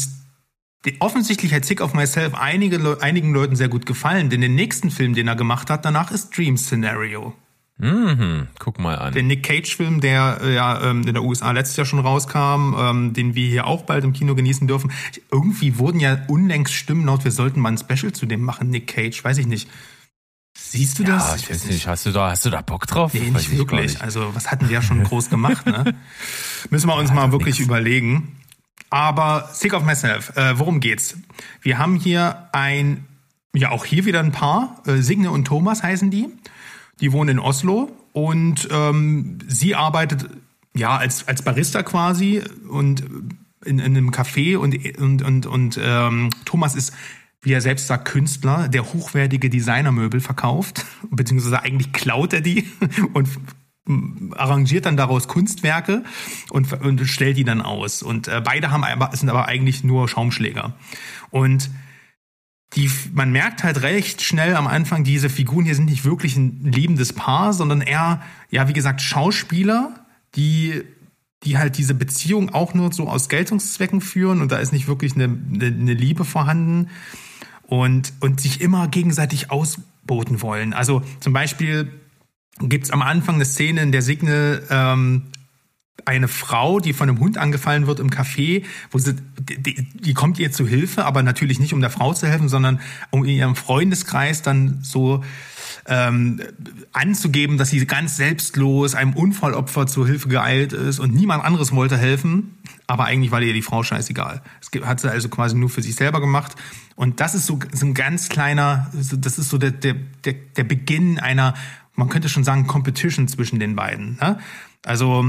[0.99, 5.13] offensichtlich hat Sick of Myself einige, einigen Leuten sehr gut gefallen, denn den nächsten Film,
[5.13, 7.33] den er gemacht hat, danach ist Dream Scenario.
[7.79, 9.13] Mhm, guck mal an.
[9.13, 13.13] Der Nick Cage-Film, der äh, ja ähm, in der USA letztes Jahr schon rauskam, ähm,
[13.13, 14.91] den wir hier auch bald im Kino genießen dürfen.
[15.31, 18.87] Irgendwie wurden ja unlängst Stimmen laut, wir sollten mal ein Special zu dem machen, Nick
[18.87, 19.69] Cage, weiß ich nicht.
[20.57, 21.35] Siehst du ja, das?
[21.35, 23.13] Ich weiß nicht, hast du da, hast du da Bock drauf?
[23.13, 23.93] Nee, nicht wirklich.
[23.93, 24.01] Nicht.
[24.01, 25.93] Also, was hatten wir ja schon groß gemacht, ne?
[26.71, 27.65] Müssen wir uns ja, mal wirklich nix.
[27.65, 28.36] überlegen.
[28.89, 31.17] Aber Sick of Myself, äh, worum geht's?
[31.61, 33.05] Wir haben hier ein,
[33.53, 36.27] ja auch hier wieder ein Paar, äh, Signe und Thomas heißen die.
[37.01, 40.29] Die wohnen in Oslo und ähm, sie arbeitet
[40.73, 43.01] ja als, als Barista quasi und
[43.65, 46.93] in, in einem Café und, und, und, und ähm, Thomas ist
[47.41, 52.67] wie er selbst sagt, Künstler, der hochwertige Designermöbel verkauft, beziehungsweise eigentlich klaut er die
[53.13, 53.29] und
[54.35, 56.03] arrangiert dann daraus Kunstwerke
[56.49, 58.03] und, und stellt die dann aus.
[58.03, 60.75] Und äh, beide haben aber, sind aber eigentlich nur Schaumschläger.
[61.29, 61.69] Und
[62.75, 66.61] die, man merkt halt recht schnell am Anfang, diese Figuren hier sind nicht wirklich ein
[66.63, 70.83] liebendes Paar, sondern eher, ja, wie gesagt, Schauspieler, die,
[71.43, 75.15] die halt diese Beziehung auch nur so aus Geltungszwecken führen und da ist nicht wirklich
[75.15, 76.89] eine, eine, eine Liebe vorhanden
[77.63, 80.73] und, und sich immer gegenseitig ausboten wollen.
[80.73, 81.91] Also zum Beispiel
[82.59, 85.23] gibt's am Anfang eine Szene, in der Signe ähm,
[86.05, 90.39] eine Frau, die von einem Hund angefallen wird im Café, wo sie, die, die kommt
[90.39, 92.79] ihr zu Hilfe, aber natürlich nicht um der Frau zu helfen, sondern
[93.09, 95.23] um in ihrem Freundeskreis dann so
[95.85, 96.41] ähm,
[96.93, 101.97] anzugeben, dass sie ganz selbstlos einem Unfallopfer zur Hilfe geeilt ist und niemand anderes wollte
[101.97, 104.41] helfen, aber eigentlich war ihr die Frau scheißegal.
[104.61, 106.55] Das hat sie also quasi nur für sich selber gemacht.
[106.95, 111.19] Und das ist so, so ein ganz kleiner, das ist so der, der, der Beginn
[111.19, 111.53] einer
[111.97, 114.17] man könnte schon sagen, Competition zwischen den beiden.
[114.21, 114.39] Ne?
[114.85, 115.25] Also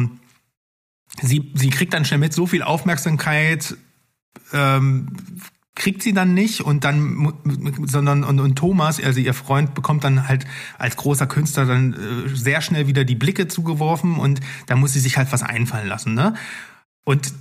[1.20, 3.76] sie, sie kriegt dann schnell mit so viel Aufmerksamkeit,
[4.52, 5.16] ähm,
[5.74, 7.32] kriegt sie dann nicht und dann
[7.84, 10.44] sondern und, und Thomas also ihr Freund bekommt dann halt
[10.76, 15.00] als großer Künstler dann äh, sehr schnell wieder die Blicke zugeworfen und da muss sie
[15.00, 16.34] sich halt was einfallen lassen ne
[17.04, 17.32] und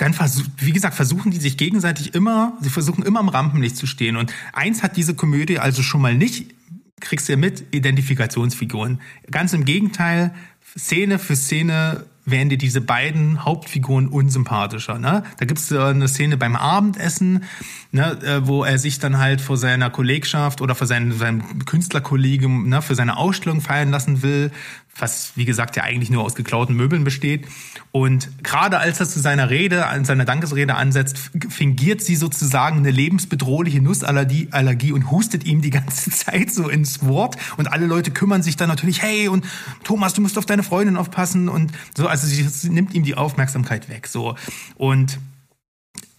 [0.00, 0.14] dann
[0.56, 4.16] wie gesagt, versuchen die sich gegenseitig immer, sie versuchen immer am Rampenlicht zu stehen.
[4.16, 6.54] Und eins hat diese Komödie also schon mal nicht
[7.00, 9.00] kriegst du mit Identifikationsfiguren.
[9.30, 10.32] Ganz im Gegenteil,
[10.76, 14.98] Szene für Szene werden dir diese beiden Hauptfiguren unsympathischer.
[14.98, 15.24] Ne?
[15.38, 17.44] Da gibt es eine Szene beim Abendessen,
[17.92, 22.68] ne, äh, wo er sich dann halt vor seiner Kollegschaft oder vor seinem, seinem Künstlerkollegen
[22.68, 24.52] ne, für seine Ausstellung feiern lassen will,
[24.98, 27.46] was wie gesagt ja eigentlich nur aus geklauten Möbeln besteht.
[27.92, 32.90] Und gerade als er zu seiner Rede, an seiner Dankesrede ansetzt, fingiert sie sozusagen eine
[32.90, 37.36] lebensbedrohliche Nussallergie Allergie und hustet ihm die ganze Zeit so ins Wort.
[37.56, 39.44] Und alle Leute kümmern sich dann natürlich, hey, und
[39.84, 42.06] Thomas, du musst auf deine Freundin aufpassen und so.
[42.06, 44.06] Also sie, sie nimmt ihm die Aufmerksamkeit weg.
[44.06, 44.36] So.
[44.76, 45.18] Und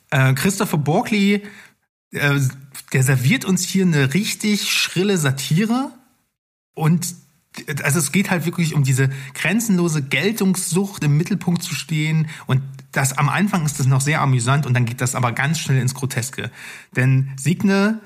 [0.10, 1.44] äh, Christopher Borkley,
[2.12, 2.40] äh,
[2.94, 5.92] der serviert uns hier eine richtig schrille Satire
[6.74, 7.16] und
[7.84, 13.18] also es geht halt wirklich um diese grenzenlose Geltungssucht im Mittelpunkt zu stehen und das
[13.18, 15.94] am Anfang ist das noch sehr amüsant und dann geht das aber ganz schnell ins
[15.94, 16.52] Groteske.
[16.96, 18.02] Denn Signe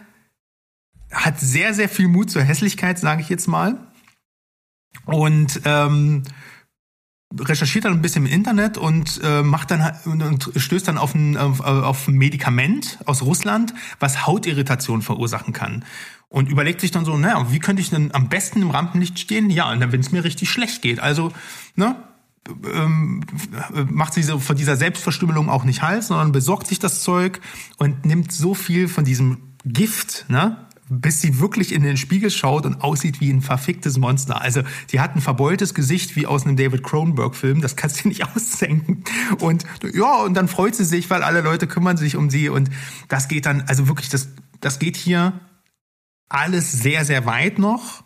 [1.11, 3.91] hat sehr, sehr viel Mut zur Hässlichkeit, sage ich jetzt mal.
[5.05, 6.23] Und ähm,
[7.39, 11.35] recherchiert dann ein bisschen im Internet und äh, macht dann und stößt dann auf ein,
[11.37, 15.83] auf, auf ein Medikament aus Russland, was Hautirritation verursachen kann
[16.35, 19.49] und überlegt sich dann so, naja, wie könnte ich denn am besten im Rampenlicht stehen?
[19.49, 20.99] Ja, und dann, wenn es mir richtig schlecht geht.
[20.99, 21.31] Also,
[21.77, 21.95] ne,
[22.73, 23.21] ähm,
[23.89, 27.39] macht sie so von dieser Selbstverstümmelung auch nicht Hals, sondern besorgt sich das Zeug
[27.77, 30.57] und nimmt so viel von diesem Gift, ne,
[30.89, 34.41] bis sie wirklich in den Spiegel schaut und aussieht wie ein verficktes Monster.
[34.41, 34.61] Also
[34.91, 39.05] die hat ein verbeultes Gesicht wie aus einem David Cronenberg-Film, das kannst du nicht aussenken.
[39.39, 39.63] Und
[39.93, 42.69] ja, und dann freut sie sich, weil alle Leute kümmern sich um sie und
[43.07, 44.27] das geht dann, also wirklich, das,
[44.59, 45.31] das geht hier
[46.29, 48.03] alles sehr, sehr weit noch.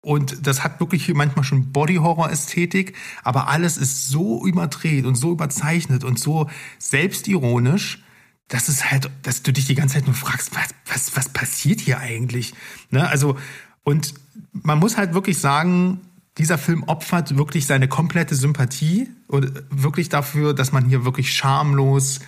[0.00, 2.94] Und das hat wirklich manchmal schon Body-Horror-Ästhetik,
[3.24, 6.48] aber alles ist so überdreht und so überzeichnet und so
[6.78, 8.04] selbstironisch,
[8.46, 11.80] dass es halt, dass du dich die ganze Zeit nur fragst, was, was, was passiert
[11.80, 12.54] hier eigentlich?
[12.90, 13.06] Ne?
[13.06, 13.36] Also,
[13.82, 14.14] und
[14.52, 16.00] man muss halt wirklich sagen,
[16.38, 22.20] dieser Film opfert wirklich seine komplette Sympathie und wirklich dafür, dass man hier wirklich schamlos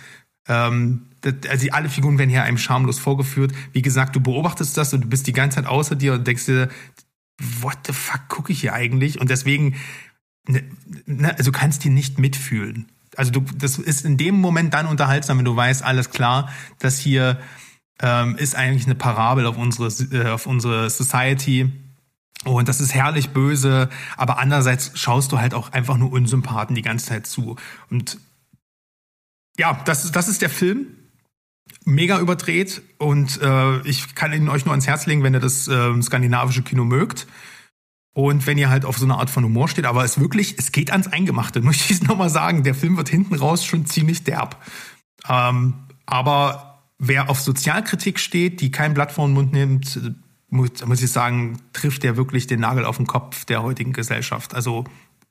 [0.47, 3.53] ähm, also alle Figuren werden hier einem schamlos vorgeführt.
[3.73, 6.45] Wie gesagt, du beobachtest das und du bist die ganze Zeit außer dir und denkst
[6.45, 6.69] dir,
[7.61, 9.19] what the fuck gucke ich hier eigentlich?
[9.19, 9.75] Und deswegen,
[10.47, 10.63] ne,
[11.05, 12.91] ne, also kannst dir nicht mitfühlen.
[13.17, 16.49] Also du, das ist in dem Moment dann unterhaltsam, wenn du weißt, alles klar,
[16.79, 17.39] das hier
[17.99, 21.71] ähm, ist eigentlich eine Parabel auf unsere, äh, auf unsere Society.
[22.45, 26.81] Und das ist herrlich böse, aber andererseits schaust du halt auch einfach nur Unsympathen die
[26.81, 27.57] ganze Zeit zu.
[27.91, 28.17] Und
[29.59, 30.87] ja, das, das ist der Film
[31.85, 35.67] mega überdreht und äh, ich kann ihn euch nur ans Herz legen, wenn ihr das
[35.67, 37.27] äh, skandinavische Kino mögt.
[38.13, 40.73] Und wenn ihr halt auf so eine Art von Humor steht, aber es wirklich, es
[40.73, 42.63] geht ans Eingemachte, möchte ich nochmal sagen.
[42.63, 44.61] Der Film wird hinten raus schon ziemlich derb.
[45.27, 45.73] Ähm,
[46.05, 49.99] aber wer auf Sozialkritik steht, die kein Blatt vor den Mund nimmt,
[50.49, 54.53] muss, muss ich sagen, trifft der wirklich den Nagel auf den Kopf der heutigen Gesellschaft.
[54.53, 54.83] Also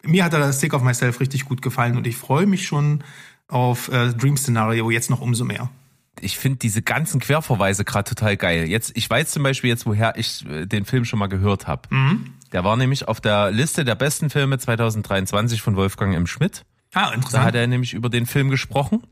[0.02, 3.04] mir hat er Stick of Myself richtig gut gefallen und ich freue mich schon
[3.46, 5.68] auf äh, Dream Scenario jetzt noch umso mehr
[6.22, 8.68] ich finde diese ganzen Querverweise gerade total geil.
[8.68, 11.82] Jetzt, ich weiß zum Beispiel jetzt, woher ich äh, den Film schon mal gehört habe.
[11.90, 12.34] Mhm.
[12.52, 16.26] Der war nämlich auf der Liste der besten Filme 2023 von Wolfgang M.
[16.26, 16.64] Schmidt.
[16.94, 17.34] Ah, interessant.
[17.34, 19.02] Da hat er nämlich über den Film gesprochen.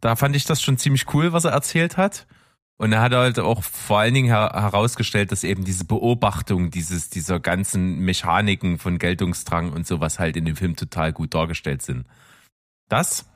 [0.00, 2.26] Da fand ich das schon ziemlich cool, was er erzählt hat.
[2.78, 7.38] Und er hat halt auch vor allen Dingen herausgestellt, dass eben diese Beobachtung dieses, dieser
[7.38, 12.06] ganzen Mechaniken von Geltungsdrang und sowas halt in dem Film total gut dargestellt sind.
[12.88, 13.26] Das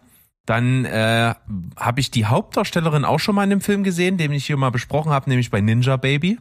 [0.46, 1.34] dann äh,
[1.76, 4.70] habe ich die Hauptdarstellerin auch schon mal in dem Film gesehen, den ich hier mal
[4.70, 6.38] besprochen habe, nämlich bei Ninja Baby.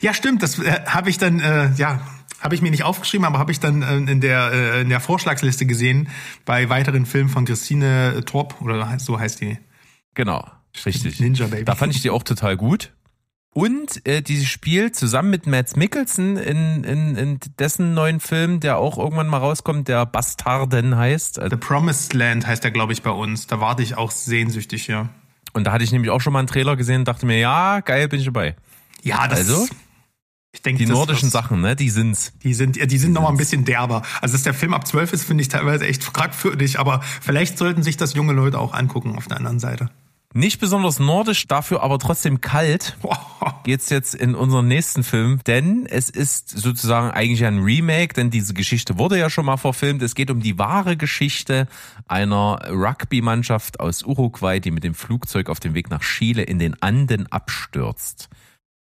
[0.00, 0.42] Ja, stimmt.
[0.42, 2.00] Das äh, habe ich dann, äh, ja,
[2.40, 5.00] habe ich mir nicht aufgeschrieben, aber habe ich dann äh, in der äh, in der
[5.00, 6.08] Vorschlagsliste gesehen
[6.44, 9.58] bei weiteren Filmen von Christine Torp oder so heißt die.
[10.14, 10.46] Genau,
[10.86, 11.20] richtig.
[11.20, 11.64] Ninja Baby.
[11.64, 12.92] Da fand ich die auch total gut.
[13.52, 18.78] Und äh, die spielt zusammen mit Mads Mikkelsen in, in, in dessen neuen Film, der
[18.78, 21.40] auch irgendwann mal rauskommt, der Bastarden heißt.
[21.50, 23.48] The Promised Land heißt der, glaube ich, bei uns.
[23.48, 25.08] Da warte ich auch sehnsüchtig, ja.
[25.52, 27.80] Und da hatte ich nämlich auch schon mal einen Trailer gesehen und dachte mir, ja,
[27.80, 28.54] geil, bin ich dabei.
[29.02, 29.66] Ja, das also,
[30.52, 32.32] ich denke, die nordischen das, Sachen, ne, die sind's.
[32.44, 34.02] Die sind, ja, die sind noch mal ein bisschen derber.
[34.20, 37.82] Also, dass der Film ab 12 ist, finde ich teilweise echt fragwürdig, aber vielleicht sollten
[37.82, 39.90] sich das junge Leute auch angucken auf der anderen Seite.
[40.32, 42.96] Nicht besonders nordisch, dafür aber trotzdem kalt
[43.64, 48.54] geht's jetzt in unseren nächsten Film, denn es ist sozusagen eigentlich ein Remake, denn diese
[48.54, 50.02] Geschichte wurde ja schon mal verfilmt.
[50.02, 51.68] Es geht um die wahre Geschichte
[52.06, 56.80] einer Rugby-Mannschaft aus Uruguay, die mit dem Flugzeug auf dem Weg nach Chile in den
[56.82, 58.28] Anden abstürzt.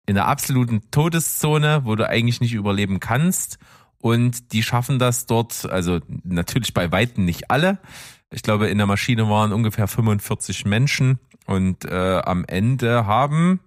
[0.05, 3.57] In der absoluten Todeszone, wo du eigentlich nicht überleben kannst.
[3.99, 7.79] Und die schaffen das dort, also natürlich bei Weitem nicht alle.
[8.31, 13.59] Ich glaube, in der Maschine waren ungefähr 45 Menschen und äh, am Ende haben,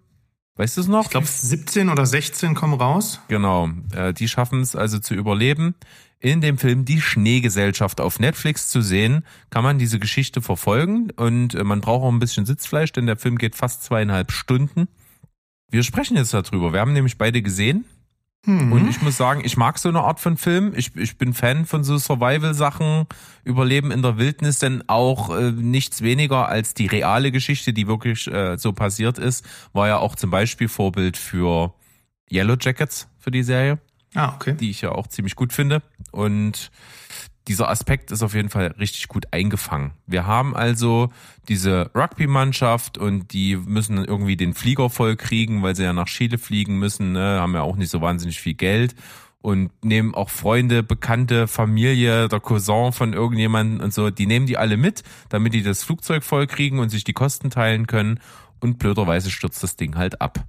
[0.57, 1.05] weißt du es noch?
[1.05, 3.21] Ich glaube 17 oder 16 kommen raus.
[3.29, 5.75] Genau, äh, die schaffen es also zu überleben.
[6.19, 11.55] In dem Film Die Schneegesellschaft auf Netflix zu sehen, kann man diese Geschichte verfolgen und
[11.55, 14.89] äh, man braucht auch ein bisschen Sitzfleisch, denn der Film geht fast zweieinhalb Stunden.
[15.71, 16.73] Wir sprechen jetzt darüber.
[16.73, 17.85] Wir haben nämlich beide gesehen.
[18.45, 18.73] Mhm.
[18.73, 20.73] Und ich muss sagen, ich mag so eine Art von Film.
[20.77, 23.07] Ich, ich bin Fan von so Survival-Sachen,
[23.45, 28.27] Überleben in der Wildnis, denn auch äh, nichts weniger als die reale Geschichte, die wirklich
[28.29, 31.75] äh, so passiert ist, war ja auch zum Beispiel Vorbild für
[32.31, 33.79] Yellow Jackets für die Serie.
[34.15, 34.55] Ah, okay.
[34.55, 35.83] Die ich ja auch ziemlich gut finde.
[36.11, 36.71] Und
[37.49, 39.93] dieser Aspekt ist auf jeden Fall richtig gut eingefangen.
[40.07, 41.11] Wir haben also
[41.49, 46.39] diese Rugby-Mannschaft und die müssen irgendwie den Flieger voll kriegen, weil sie ja nach Chile
[46.39, 47.41] fliegen müssen, ne?
[47.41, 48.97] haben ja auch nicht so wahnsinnig viel Geld
[49.43, 54.57] und nehmen auch Freunde, Bekannte, Familie, der Cousin von irgendjemandem und so, die nehmen die
[54.57, 58.19] alle mit, damit die das Flugzeug voll kriegen und sich die Kosten teilen können
[58.59, 60.45] und blöderweise stürzt das Ding halt ab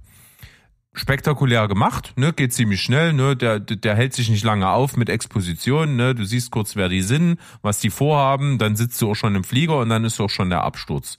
[0.98, 5.08] spektakulär gemacht, ne, geht ziemlich schnell, ne, der, der hält sich nicht lange auf mit
[5.08, 9.14] Exposition, ne, du siehst kurz, wer die sind, was die vorhaben, dann sitzt du auch
[9.14, 11.16] schon im Flieger und dann ist auch schon der Absturz.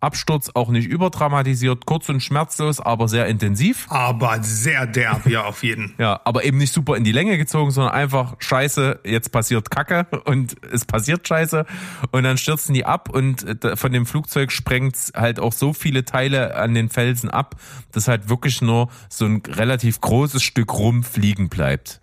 [0.00, 3.86] Absturz auch nicht überdramatisiert, kurz und schmerzlos, aber sehr intensiv.
[3.90, 5.94] Aber sehr derb, ja, auf jeden.
[5.98, 10.06] ja, aber eben nicht super in die Länge gezogen, sondern einfach Scheiße, jetzt passiert Kacke
[10.24, 11.66] und es passiert Scheiße
[12.10, 16.04] und dann stürzen die ab und äh, von dem Flugzeug sprengt halt auch so viele
[16.04, 17.56] Teile an den Felsen ab,
[17.92, 22.00] dass halt wirklich nur so ein relativ großes Stück rumfliegen bleibt.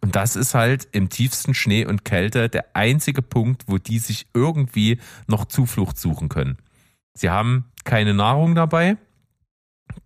[0.00, 4.26] Und das ist halt im tiefsten Schnee und Kälte der einzige Punkt, wo die sich
[4.32, 6.58] irgendwie noch Zuflucht suchen können.
[7.18, 8.96] Sie haben keine Nahrung dabei.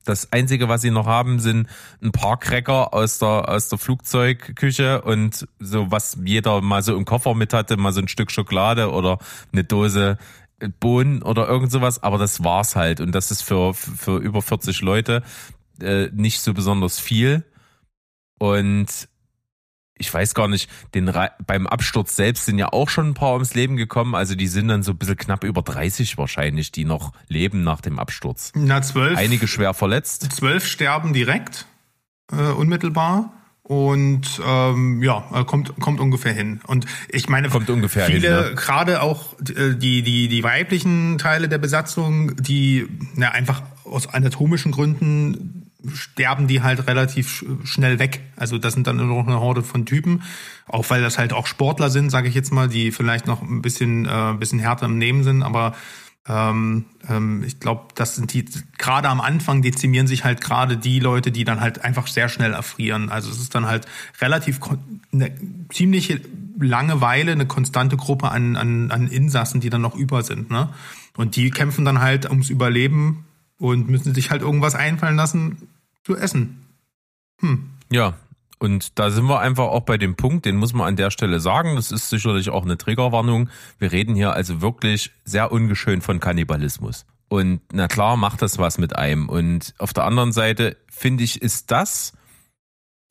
[0.04, 1.68] Das Einzige, was sie noch haben, sind
[2.02, 7.04] ein paar Cracker aus der, aus der Flugzeugküche und so, was jeder mal so im
[7.04, 9.18] Koffer mit hatte, mal so ein Stück Schokolade oder
[9.52, 10.18] eine Dose
[10.80, 13.00] Bohnen oder irgend sowas, aber das war's halt.
[13.00, 15.22] Und das ist für, für über 40 Leute
[15.80, 17.44] äh, nicht so besonders viel.
[18.38, 19.08] Und
[19.98, 21.12] ich weiß gar nicht, den
[21.46, 24.14] beim Absturz selbst sind ja auch schon ein paar ums Leben gekommen.
[24.14, 27.80] Also die sind dann so ein bisschen knapp über 30 wahrscheinlich, die noch leben nach
[27.80, 28.52] dem Absturz.
[28.54, 29.18] Na, zwölf.
[29.18, 30.32] Einige schwer verletzt.
[30.32, 31.66] Zwölf sterben direkt,
[32.32, 33.32] äh, unmittelbar.
[33.62, 36.60] Und ähm, ja, kommt kommt ungefähr hin.
[36.66, 38.54] Und ich meine, kommt ungefähr viele, hin, ne?
[38.56, 44.72] gerade auch äh, die die die weiblichen Teile der Besatzung, die na, einfach aus anatomischen
[44.72, 45.61] Gründen
[45.94, 48.20] sterben die halt relativ schnell weg.
[48.36, 50.22] Also das sind dann noch eine Horde von Typen,
[50.66, 53.62] auch weil das halt auch Sportler sind, sage ich jetzt mal, die vielleicht noch ein
[53.62, 55.74] bisschen, äh, ein bisschen härter im Nehmen sind, aber
[56.28, 58.44] ähm, ähm, ich glaube, das sind die,
[58.78, 62.52] gerade am Anfang dezimieren sich halt gerade die Leute, die dann halt einfach sehr schnell
[62.52, 63.10] erfrieren.
[63.10, 63.86] Also es ist dann halt
[64.20, 64.60] relativ
[65.12, 65.32] eine
[65.72, 66.20] ziemliche
[66.60, 70.48] Langeweile, eine konstante Gruppe an, an, an Insassen, die dann noch über sind.
[70.48, 70.68] Ne?
[71.16, 73.24] Und die kämpfen dann halt ums Überleben
[73.62, 75.68] und müssen sich halt irgendwas einfallen lassen,
[76.02, 76.66] zu essen.
[77.40, 77.70] Hm.
[77.92, 78.14] Ja,
[78.58, 81.38] und da sind wir einfach auch bei dem Punkt, den muss man an der Stelle
[81.38, 81.76] sagen.
[81.76, 83.50] Das ist sicherlich auch eine Triggerwarnung.
[83.78, 87.06] Wir reden hier also wirklich sehr ungeschönt von Kannibalismus.
[87.28, 89.28] Und na klar macht das was mit einem.
[89.28, 92.14] Und auf der anderen Seite finde ich, ist das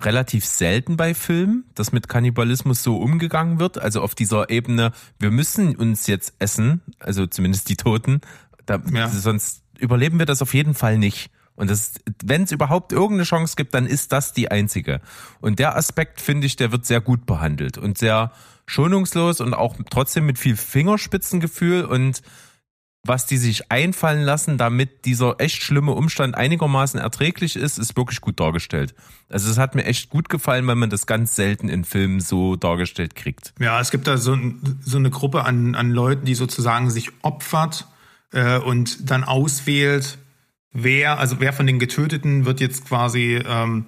[0.01, 3.77] relativ selten bei Filmen, dass mit Kannibalismus so umgegangen wird.
[3.77, 8.19] Also auf dieser Ebene, wir müssen uns jetzt essen, also zumindest die Toten.
[8.65, 9.07] Da, ja.
[9.07, 11.31] Sonst überleben wir das auf jeden Fall nicht.
[11.55, 11.71] Und
[12.23, 15.01] wenn es überhaupt irgendeine Chance gibt, dann ist das die einzige.
[15.41, 18.31] Und der Aspekt, finde ich, der wird sehr gut behandelt und sehr
[18.65, 22.21] schonungslos und auch trotzdem mit viel Fingerspitzengefühl und
[23.03, 28.21] was die sich einfallen lassen, damit dieser echt schlimme Umstand einigermaßen erträglich ist, ist wirklich
[28.21, 28.93] gut dargestellt.
[29.27, 32.55] Also es hat mir echt gut gefallen, weil man das ganz selten in Filmen so
[32.55, 33.55] dargestellt kriegt.
[33.59, 34.37] Ja, es gibt da so,
[34.81, 37.87] so eine Gruppe an, an Leuten, die sozusagen sich opfert
[38.31, 40.17] äh, und dann auswählt,
[40.71, 43.85] wer, also wer von den Getöteten wird jetzt quasi ähm,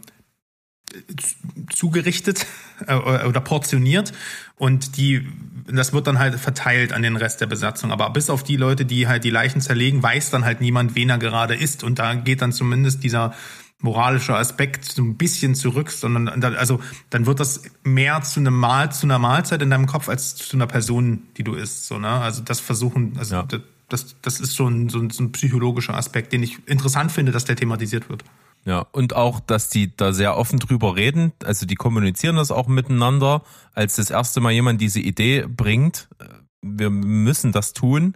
[1.74, 2.46] zugerichtet
[2.88, 4.14] äh, oder portioniert
[4.56, 5.28] und die
[5.66, 7.92] das wird dann halt verteilt an den Rest der Besatzung.
[7.92, 11.10] Aber bis auf die Leute, die halt die Leichen zerlegen, weiß dann halt niemand, wen
[11.10, 11.84] er gerade ist.
[11.84, 13.34] Und da geht dann zumindest dieser
[13.80, 16.80] moralische Aspekt so ein bisschen zurück, sondern also
[17.10, 20.56] dann wird das mehr zu einem Mahl, zu einer Mahlzeit in deinem Kopf als zu
[20.56, 21.88] einer Person, die du isst.
[21.88, 22.10] So, ne?
[22.10, 23.48] Also das versuchen, also ja
[23.90, 27.32] das, das ist so ein, so, ein, so ein psychologischer Aspekt, den ich interessant finde,
[27.32, 28.24] dass der thematisiert wird.
[28.66, 31.34] Ja, und auch, dass die da sehr offen drüber reden.
[31.44, 33.44] Also die kommunizieren das auch miteinander.
[33.74, 36.26] Als das erste Mal jemand diese Idee bringt, äh,
[36.62, 38.16] wir müssen das tun,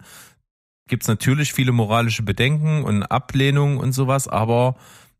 [0.88, 4.76] gibt es natürlich viele moralische Bedenken und Ablehnung und sowas, aber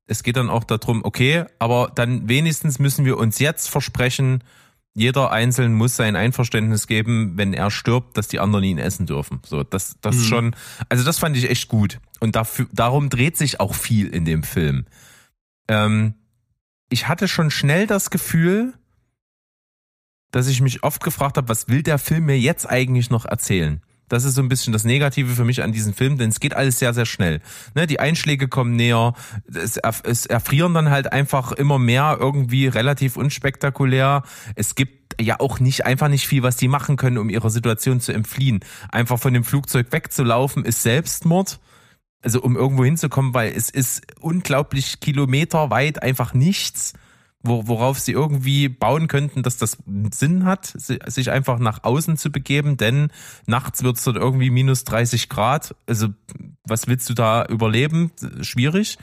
[0.06, 4.42] es geht dann auch darum, okay, aber dann wenigstens müssen wir uns jetzt versprechen,
[4.98, 9.40] jeder Einzelne muss sein Einverständnis geben, wenn er stirbt, dass die anderen ihn essen dürfen.
[9.46, 10.24] So, das, das mhm.
[10.24, 10.56] schon,
[10.88, 12.00] also das fand ich echt gut.
[12.20, 14.86] Und dafür, darum dreht sich auch viel in dem Film.
[15.68, 16.14] Ähm,
[16.90, 18.74] ich hatte schon schnell das Gefühl,
[20.30, 23.80] dass ich mich oft gefragt habe, was will der Film mir jetzt eigentlich noch erzählen?
[24.08, 26.54] Das ist so ein bisschen das Negative für mich an diesem Film, denn es geht
[26.54, 27.40] alles sehr, sehr schnell.
[27.74, 29.14] Ne, die Einschläge kommen näher,
[29.52, 34.22] es, es erfrieren dann halt einfach immer mehr irgendwie relativ unspektakulär.
[34.54, 38.00] Es gibt ja auch nicht einfach nicht viel, was die machen können, um ihrer Situation
[38.00, 38.60] zu entfliehen.
[38.90, 41.60] Einfach von dem Flugzeug wegzulaufen ist Selbstmord.
[42.20, 46.94] Also um irgendwo hinzukommen, weil es ist unglaublich kilometerweit einfach nichts
[47.48, 49.78] worauf sie irgendwie bauen könnten, dass das
[50.12, 53.08] Sinn hat, sich einfach nach außen zu begeben, denn
[53.46, 55.74] nachts wird es dort irgendwie minus 30 Grad.
[55.86, 56.08] Also
[56.64, 58.12] was willst du da überleben?
[58.40, 58.98] Schwierig.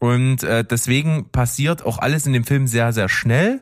[0.00, 3.60] Und äh, deswegen passiert auch alles in dem Film sehr, sehr schnell.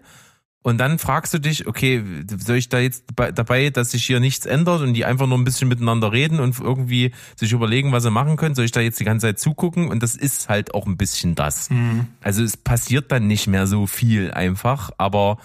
[0.62, 4.44] Und dann fragst du dich, okay, soll ich da jetzt dabei, dass sich hier nichts
[4.44, 8.10] ändert und die einfach nur ein bisschen miteinander reden und irgendwie sich überlegen, was sie
[8.10, 9.89] machen können, soll ich da jetzt die ganze Zeit zugucken?
[9.89, 11.70] Und das ist halt auch ein bisschen das.
[11.70, 12.06] Mhm.
[12.20, 15.39] Also es passiert dann nicht mehr so viel einfach, aber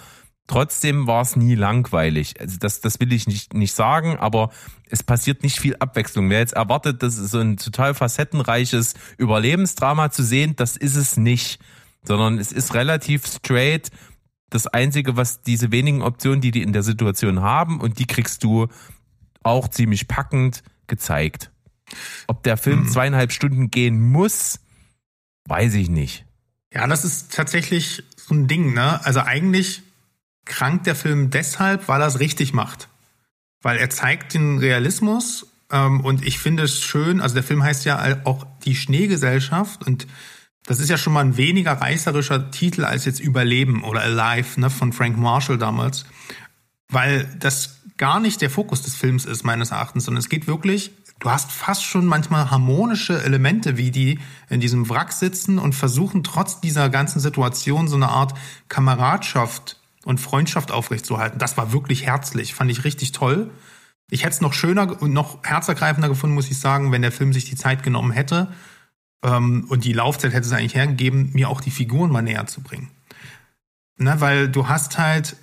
[0.47, 2.39] trotzdem war es nie langweilig.
[2.41, 4.49] Also das, das will ich nicht, nicht sagen, aber
[4.89, 6.29] es passiert nicht viel Abwechslung.
[6.31, 11.17] Wer jetzt erwartet, das ist so ein total facettenreiches Überlebensdrama zu sehen, das ist es
[11.17, 11.59] nicht.
[12.05, 13.89] Sondern es ist relativ straight
[14.53, 18.43] das Einzige, was diese wenigen Optionen, die die in der Situation haben, und die kriegst
[18.43, 18.67] du
[19.41, 21.51] auch ziemlich packend gezeigt.
[22.27, 22.89] Ob der Film mhm.
[22.89, 24.59] zweieinhalb Stunden gehen muss,
[25.47, 26.25] weiß ich nicht.
[26.73, 29.03] Ja, das ist tatsächlich so ein Ding, ne?
[29.05, 29.83] Also eigentlich
[30.45, 32.89] krankt der Film deshalb, weil er es richtig macht.
[33.61, 37.85] Weil er zeigt den Realismus ähm, und ich finde es schön, also der Film heißt
[37.85, 40.07] ja auch die Schneegesellschaft und
[40.65, 44.69] das ist ja schon mal ein weniger reißerischer Titel als jetzt Überleben oder Alive ne,
[44.69, 46.05] von Frank Marshall damals,
[46.89, 50.91] weil das gar nicht der Fokus des Films ist, meines Erachtens, sondern es geht wirklich,
[51.19, 54.19] du hast fast schon manchmal harmonische Elemente, wie die
[54.49, 58.33] in diesem Wrack sitzen und versuchen trotz dieser ganzen Situation so eine Art
[58.69, 61.39] Kameradschaft und Freundschaft aufrechtzuerhalten.
[61.39, 63.51] Das war wirklich herzlich, fand ich richtig toll.
[64.09, 67.33] Ich hätte es noch schöner und noch herzergreifender gefunden, muss ich sagen, wenn der Film
[67.33, 68.49] sich die Zeit genommen hätte,
[69.23, 72.61] ähm, und die Laufzeit hätte es eigentlich hergegeben, mir auch die Figuren mal näher zu
[72.61, 72.91] bringen.
[73.97, 75.37] Ne, weil du hast halt,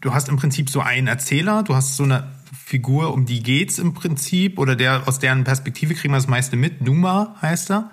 [0.00, 3.78] du hast im Prinzip so einen Erzähler, du hast so eine Figur, um die geht's
[3.78, 6.80] im Prinzip, oder der, aus deren Perspektive kriegen wir das meiste mit.
[6.80, 7.90] Numa heißt er.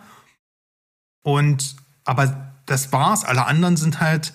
[1.24, 1.76] Und,
[2.06, 3.24] aber das war's.
[3.24, 4.34] Alle anderen sind halt,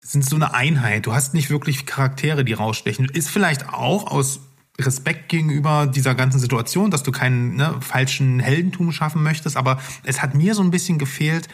[0.00, 1.06] sind so eine Einheit.
[1.06, 3.06] Du hast nicht wirklich Charaktere, die rausstechen.
[3.06, 4.40] Ist vielleicht auch aus
[4.78, 10.22] Respekt gegenüber dieser ganzen Situation, dass du keinen ne, falschen Heldentum schaffen möchtest, aber es
[10.22, 11.48] hat mir so ein bisschen gefehlt,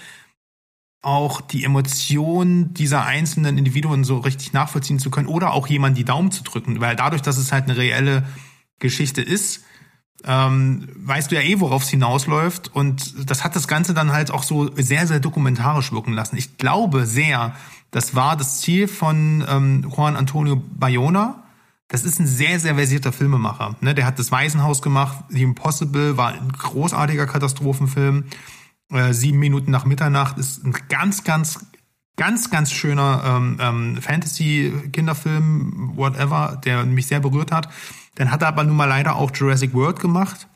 [1.03, 6.05] auch die Emotionen dieser einzelnen Individuen so richtig nachvollziehen zu können oder auch jemand die
[6.05, 8.25] Daumen zu drücken, weil dadurch, dass es halt eine reelle
[8.79, 9.65] Geschichte ist,
[10.25, 14.31] ähm, weißt du ja eh, worauf es hinausläuft und das hat das Ganze dann halt
[14.31, 16.37] auch so sehr, sehr dokumentarisch wirken lassen.
[16.37, 17.57] Ich glaube sehr,
[17.91, 21.43] das war das Ziel von ähm, Juan Antonio Bayona,
[21.93, 23.77] das ist ein sehr, sehr versierter Filmemacher.
[23.83, 23.95] Ne?
[23.95, 28.25] Der hat das Waisenhaus gemacht, The Impossible war ein großartiger Katastrophenfilm.
[28.91, 31.67] Äh, Sieben Minuten nach Mitternacht ist ein ganz, ganz,
[32.17, 37.69] ganz, ganz schöner ähm, ähm, Fantasy-Kinderfilm, whatever, der mich sehr berührt hat.
[38.15, 40.49] Dann hat er aber nun mal leider auch Jurassic World gemacht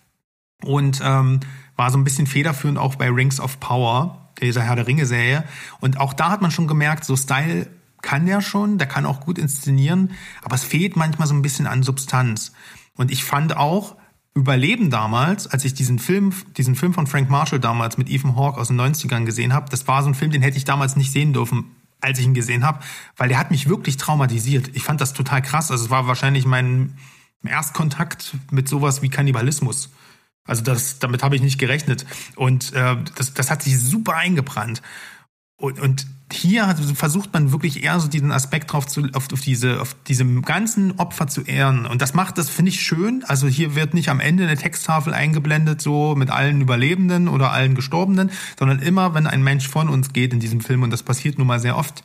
[0.64, 1.40] und ähm,
[1.76, 5.44] war so ein bisschen federführend auch bei Rings of Power, dieser Herr der Ringe-Serie.
[5.80, 7.66] Und auch da hat man schon gemerkt, so Style
[8.06, 10.12] kann der schon, der kann auch gut inszenieren,
[10.42, 12.52] aber es fehlt manchmal so ein bisschen an Substanz.
[12.94, 13.96] Und ich fand auch,
[14.36, 18.60] Überleben damals, als ich diesen Film, diesen Film von Frank Marshall damals mit Ethan Hawke
[18.60, 21.10] aus den 90ern gesehen habe, das war so ein Film, den hätte ich damals nicht
[21.10, 22.80] sehen dürfen, als ich ihn gesehen habe,
[23.16, 24.72] weil der hat mich wirklich traumatisiert.
[24.74, 25.70] Ich fand das total krass.
[25.70, 26.98] Also es war wahrscheinlich mein
[27.46, 29.88] Erstkontakt mit sowas wie Kannibalismus.
[30.44, 32.04] Also das, damit habe ich nicht gerechnet.
[32.34, 34.82] Und äh, das, das hat sich super eingebrannt.
[35.58, 39.80] Und, und hier versucht man wirklich eher so diesen Aspekt drauf zu, auf, auf diese,
[39.80, 41.86] auf diesem ganzen Opfer zu ehren.
[41.86, 43.24] Und das macht, das finde ich schön.
[43.26, 47.74] Also hier wird nicht am Ende eine Texttafel eingeblendet, so mit allen Überlebenden oder allen
[47.74, 51.38] Gestorbenen, sondern immer, wenn ein Mensch von uns geht in diesem Film, und das passiert
[51.38, 52.04] nun mal sehr oft,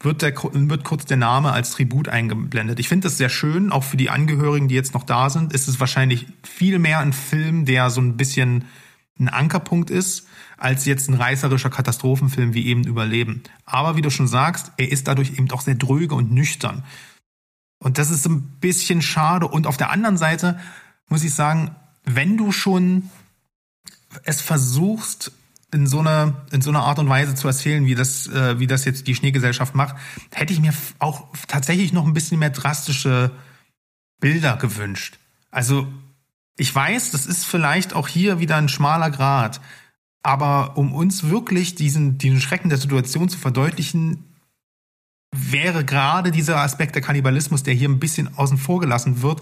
[0.00, 2.78] wird, der, wird kurz der Name als Tribut eingeblendet.
[2.78, 5.68] Ich finde das sehr schön, auch für die Angehörigen, die jetzt noch da sind, ist
[5.68, 8.64] es wahrscheinlich viel mehr ein Film, der so ein bisschen
[9.18, 10.27] ein Ankerpunkt ist
[10.58, 13.42] als jetzt ein reißerischer Katastrophenfilm wie eben Überleben.
[13.64, 16.84] Aber wie du schon sagst, er ist dadurch eben auch sehr dröge und nüchtern.
[17.78, 19.46] Und das ist ein bisschen schade.
[19.46, 20.58] Und auf der anderen Seite
[21.08, 21.74] muss ich sagen,
[22.04, 23.10] wenn du schon
[24.24, 25.32] es versuchst,
[25.72, 28.66] in so einer in so einer Art und Weise zu erzählen, wie das äh, wie
[28.66, 29.96] das jetzt die Schneegesellschaft macht,
[30.32, 33.30] hätte ich mir auch tatsächlich noch ein bisschen mehr drastische
[34.18, 35.18] Bilder gewünscht.
[35.50, 35.86] Also
[36.56, 39.60] ich weiß, das ist vielleicht auch hier wieder ein schmaler Grad,
[40.28, 44.24] aber um uns wirklich diesen, diesen Schrecken der Situation zu verdeutlichen,
[45.34, 49.40] wäre gerade dieser Aspekt der Kannibalismus, der hier ein bisschen außen vor gelassen wird,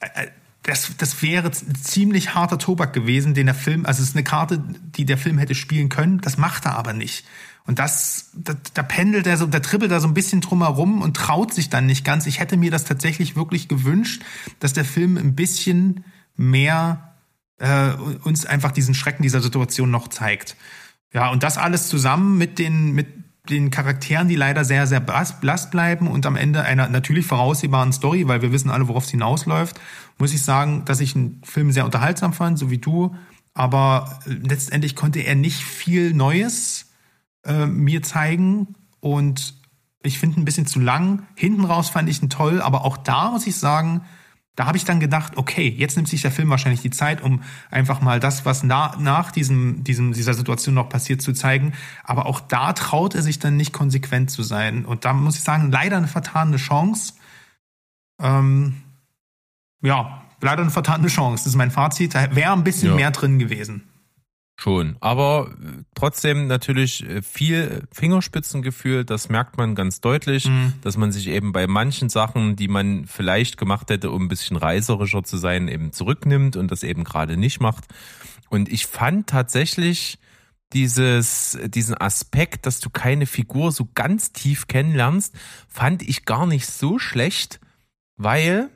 [0.00, 0.30] äh, äh,
[0.64, 4.58] das, das wäre ziemlich harter Tobak gewesen, den der Film, also es ist eine Karte,
[4.58, 7.24] die der Film hätte spielen können, das macht er aber nicht.
[7.64, 11.16] Und das, da, da pendelt er so, da trippelt er so ein bisschen drumherum und
[11.16, 12.26] traut sich dann nicht ganz.
[12.26, 14.24] Ich hätte mir das tatsächlich wirklich gewünscht,
[14.58, 16.02] dass der Film ein bisschen
[16.36, 17.08] mehr
[17.58, 17.92] äh,
[18.24, 20.56] uns einfach diesen Schrecken dieser Situation noch zeigt.
[21.12, 23.06] Ja, und das alles zusammen mit den, mit
[23.48, 28.28] den Charakteren, die leider sehr, sehr blass bleiben und am Ende einer natürlich voraussehbaren Story,
[28.28, 29.80] weil wir wissen alle, worauf es hinausläuft,
[30.18, 33.14] muss ich sagen, dass ich einen Film sehr unterhaltsam fand, so wie du.
[33.54, 36.92] Aber letztendlich konnte er nicht viel Neues
[37.44, 39.54] äh, mir zeigen und
[40.02, 41.26] ich finde ein bisschen zu lang.
[41.34, 44.02] Hinten raus fand ich ihn toll, aber auch da muss ich sagen,
[44.58, 47.44] da habe ich dann gedacht, okay, jetzt nimmt sich der Film wahrscheinlich die Zeit, um
[47.70, 51.74] einfach mal das, was na, nach diesem, diesem, dieser Situation noch passiert, zu zeigen.
[52.02, 54.84] Aber auch da traut er sich dann nicht konsequent zu sein.
[54.84, 57.12] Und da muss ich sagen, leider eine vertane Chance.
[58.20, 58.82] Ähm,
[59.80, 61.44] ja, leider eine vertane Chance.
[61.44, 62.16] Das ist mein Fazit.
[62.16, 62.94] Da wäre ein bisschen ja.
[62.96, 63.87] mehr drin gewesen.
[64.60, 70.72] Schon, aber äh, trotzdem natürlich äh, viel Fingerspitzengefühl, das merkt man ganz deutlich, mhm.
[70.82, 74.56] dass man sich eben bei manchen Sachen, die man vielleicht gemacht hätte, um ein bisschen
[74.56, 77.84] reiserischer zu sein, eben zurücknimmt und das eben gerade nicht macht.
[78.48, 80.18] Und ich fand tatsächlich
[80.72, 85.36] dieses, diesen Aspekt, dass du keine Figur so ganz tief kennenlernst,
[85.68, 87.60] fand ich gar nicht so schlecht,
[88.16, 88.70] weil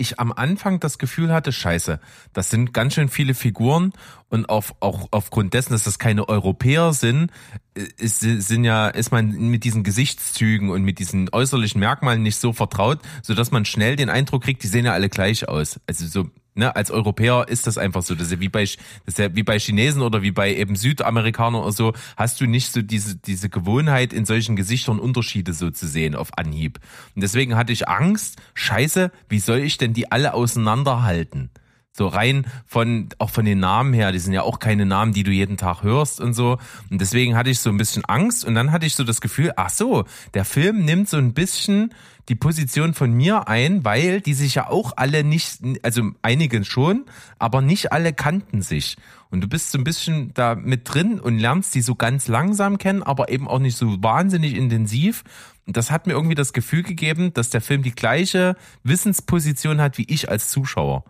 [0.00, 2.00] ich am Anfang das Gefühl hatte, scheiße,
[2.32, 3.92] das sind ganz schön viele Figuren
[4.28, 7.30] und auf, auch aufgrund dessen, dass das keine Europäer sind,
[7.74, 12.38] äh, ist, sind ja, ist man mit diesen Gesichtszügen und mit diesen äußerlichen Merkmalen nicht
[12.38, 15.78] so vertraut, so dass man schnell den Eindruck kriegt, die sehen ja alle gleich aus.
[15.86, 18.14] Also so Ne, als Europäer ist das einfach so.
[18.14, 20.74] Das ist ja wie bei, das ist ja wie bei Chinesen oder wie bei eben
[20.74, 25.70] Südamerikanern oder so, hast du nicht so diese, diese Gewohnheit, in solchen Gesichtern Unterschiede so
[25.70, 26.80] zu sehen auf Anhieb.
[27.14, 31.50] Und deswegen hatte ich Angst, scheiße, wie soll ich denn die alle auseinanderhalten?
[31.92, 35.24] So rein von, auch von den Namen her, die sind ja auch keine Namen, die
[35.24, 36.58] du jeden Tag hörst und so.
[36.88, 39.52] Und deswegen hatte ich so ein bisschen Angst und dann hatte ich so das Gefühl,
[39.56, 40.04] ach so,
[40.34, 41.92] der Film nimmt so ein bisschen
[42.28, 47.06] die Position von mir ein, weil die sich ja auch alle nicht, also einige schon,
[47.40, 48.96] aber nicht alle kannten sich.
[49.30, 52.78] Und du bist so ein bisschen da mit drin und lernst die so ganz langsam
[52.78, 55.24] kennen, aber eben auch nicht so wahnsinnig intensiv.
[55.66, 59.98] Und das hat mir irgendwie das Gefühl gegeben, dass der Film die gleiche Wissensposition hat
[59.98, 61.04] wie ich als Zuschauer.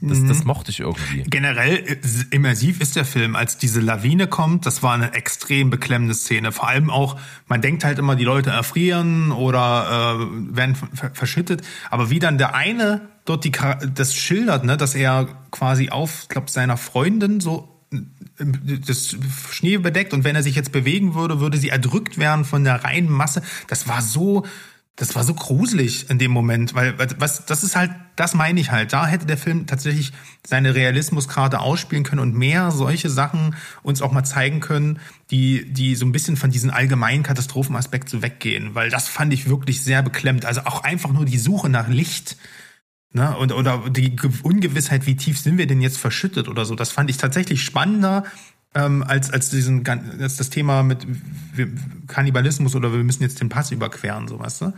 [0.00, 0.48] Das, das mhm.
[0.48, 1.22] mochte ich irgendwie.
[1.22, 1.96] Generell äh,
[2.30, 3.36] immersiv ist der Film.
[3.36, 6.50] Als diese Lawine kommt, das war eine extrem beklemmende Szene.
[6.50, 10.76] Vor allem auch, man denkt halt immer, die Leute erfrieren oder äh, werden
[11.12, 11.62] verschüttet.
[11.90, 13.52] Aber wie dann der eine dort die,
[13.94, 17.98] das schildert, ne, dass er quasi auf, glaube seiner Freundin so äh,
[18.86, 19.16] das
[19.50, 22.84] Schnee bedeckt und wenn er sich jetzt bewegen würde, würde sie erdrückt werden von der
[22.84, 23.42] reinen Masse.
[23.68, 24.44] Das war so
[24.96, 28.70] das war so gruselig in dem Moment, weil was das ist halt, das meine ich
[28.70, 28.92] halt.
[28.92, 30.12] Da hätte der Film tatsächlich
[30.46, 35.00] seine Realismuskarte ausspielen können und mehr solche Sachen uns auch mal zeigen können,
[35.32, 39.48] die die so ein bisschen von diesem allgemeinen Katastrophenaspekt so weggehen, weil das fand ich
[39.48, 40.44] wirklich sehr beklemmt.
[40.44, 42.36] Also auch einfach nur die Suche nach Licht.
[43.16, 46.90] Ne, und, oder die Ungewissheit, wie tief sind wir denn jetzt verschüttet oder so, das
[46.90, 48.24] fand ich tatsächlich spannender
[48.74, 51.06] ähm, als, als, diesen, als das Thema mit
[52.08, 54.72] Kannibalismus oder wir müssen jetzt den Pass überqueren, so weißt du?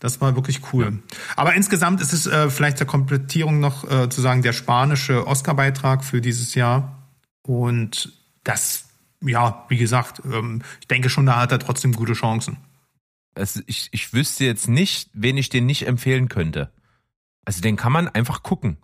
[0.00, 0.84] Das war wirklich cool.
[0.84, 1.16] Ja.
[1.36, 6.02] Aber insgesamt ist es äh, vielleicht zur Komplettierung noch äh, zu sagen, der spanische Oscar-Beitrag
[6.02, 7.08] für dieses Jahr.
[7.42, 8.12] Und
[8.42, 8.86] das,
[9.20, 12.56] ja, wie gesagt, ähm, ich denke schon, da hat er trotzdem gute Chancen.
[13.34, 16.72] Also ich, ich wüsste jetzt nicht, wen ich den nicht empfehlen könnte.
[17.44, 18.78] Also den kann man einfach gucken.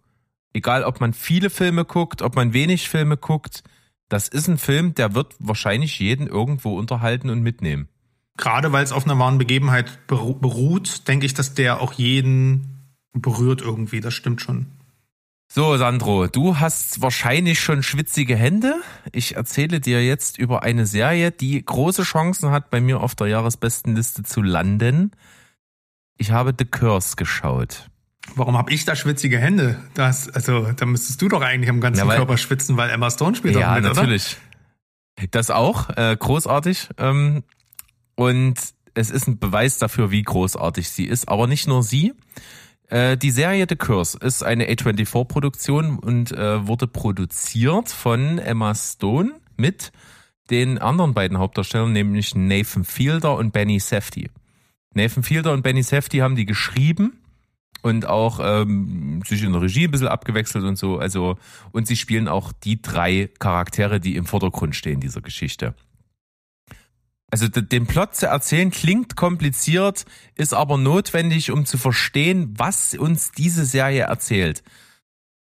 [0.52, 3.64] Egal, ob man viele Filme guckt, ob man wenig Filme guckt
[4.08, 7.88] das ist ein Film, der wird wahrscheinlich jeden irgendwo unterhalten und mitnehmen.
[8.36, 13.60] Gerade weil es auf einer wahren Begebenheit beruht, denke ich, dass der auch jeden berührt
[13.60, 14.00] irgendwie.
[14.00, 14.66] Das stimmt schon.
[15.50, 18.74] So, Sandro, du hast wahrscheinlich schon schwitzige Hände.
[19.12, 23.28] Ich erzähle dir jetzt über eine Serie, die große Chancen hat, bei mir auf der
[23.28, 25.12] Jahresbestenliste zu landen.
[26.18, 27.88] Ich habe The Curse geschaut.
[28.34, 29.78] Warum habe ich da schwitzige Hände?
[29.94, 33.10] Das, also, da müsstest du doch eigentlich am ganzen ja, weil, Körper schwitzen, weil Emma
[33.10, 34.36] Stone spielt ja, doch mit, natürlich.
[35.18, 35.28] Oder?
[35.30, 36.90] Das auch, äh, großartig.
[36.98, 37.42] Ähm,
[38.14, 38.54] und
[38.94, 41.28] es ist ein Beweis dafür, wie großartig sie ist.
[41.28, 42.14] Aber nicht nur sie.
[42.88, 49.32] Äh, die Serie The Curse ist eine A24-Produktion und äh, wurde produziert von Emma Stone
[49.56, 49.92] mit
[50.50, 54.30] den anderen beiden Hauptdarstellern, nämlich Nathan Fielder und Benny Safdie.
[54.94, 57.20] Nathan Fielder und Benny Safdie haben die geschrieben
[57.82, 60.98] und auch ähm, sich in der Regie ein bisschen abgewechselt und so.
[60.98, 61.36] Also,
[61.72, 65.74] und sie spielen auch die drei Charaktere, die im Vordergrund stehen dieser Geschichte.
[67.30, 73.32] Also den Plot zu erzählen klingt kompliziert, ist aber notwendig, um zu verstehen, was uns
[73.32, 74.62] diese Serie erzählt.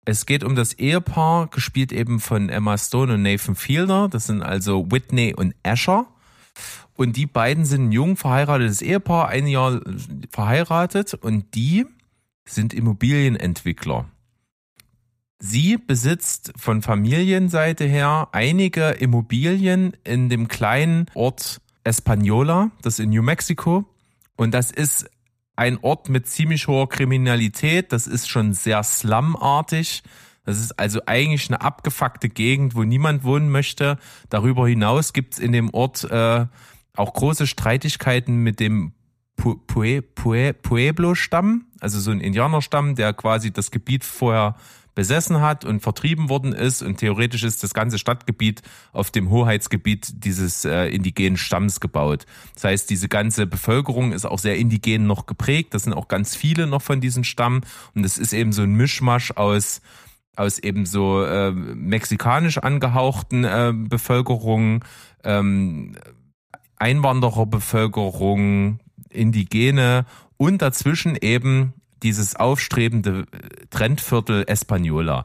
[0.07, 4.09] Es geht um das Ehepaar, gespielt eben von Emma Stone und Nathan Fielder.
[4.09, 6.07] Das sind also Whitney und Asher.
[6.95, 9.81] Und die beiden sind ein jung verheiratetes Ehepaar, ein Jahr
[10.31, 11.85] verheiratet und die
[12.47, 14.09] sind Immobilienentwickler.
[15.39, 23.23] Sie besitzt von Familienseite her einige Immobilien in dem kleinen Ort Española, das in New
[23.23, 23.85] Mexico.
[24.37, 25.11] Und das ist
[25.57, 27.93] ein Ort mit ziemlich hoher Kriminalität.
[27.93, 30.03] Das ist schon sehr slumartig.
[30.45, 33.99] Das ist also eigentlich eine abgefuckte Gegend, wo niemand wohnen möchte.
[34.31, 36.47] Darüber hinaus gibt's in dem Ort äh,
[36.95, 38.93] auch große Streitigkeiten mit dem
[39.37, 44.57] Pue Pue Pueblo-Stamm, also so ein Indianerstamm, der quasi das Gebiet vorher
[44.97, 50.25] besessen hat und vertrieben worden ist und theoretisch ist das ganze Stadtgebiet auf dem Hoheitsgebiet
[50.25, 52.25] dieses äh, indigenen Stamms gebaut.
[52.55, 55.75] Das heißt, diese ganze Bevölkerung ist auch sehr indigen noch geprägt.
[55.75, 57.61] Das sind auch ganz viele noch von diesem Stamm
[57.95, 59.83] und es ist eben so ein Mischmasch aus
[60.35, 64.85] aus eben so äh, mexikanisch angehauchten äh, Bevölkerung,
[65.25, 65.97] ähm,
[66.77, 68.81] Einwandererbevölkerung,
[69.17, 70.07] Indigene
[70.37, 73.27] und dazwischen eben dieses aufstrebende
[73.71, 75.25] Trendviertel Española.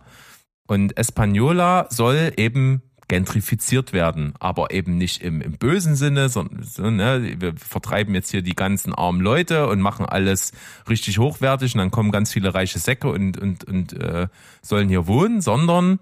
[0.68, 2.82] Und Española soll eben
[3.12, 8.32] gentrifiziert werden, aber eben nicht im, im bösen Sinne, sondern so, ne, wir vertreiben jetzt
[8.32, 10.54] hier die ganzen armen Leute und machen alles
[10.88, 14.30] richtig hochwertig und dann kommen ganz viele reiche Säcke und, und, und äh,
[14.62, 16.00] sollen hier wohnen, sondern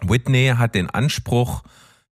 [0.00, 1.62] Whitney hat den Anspruch,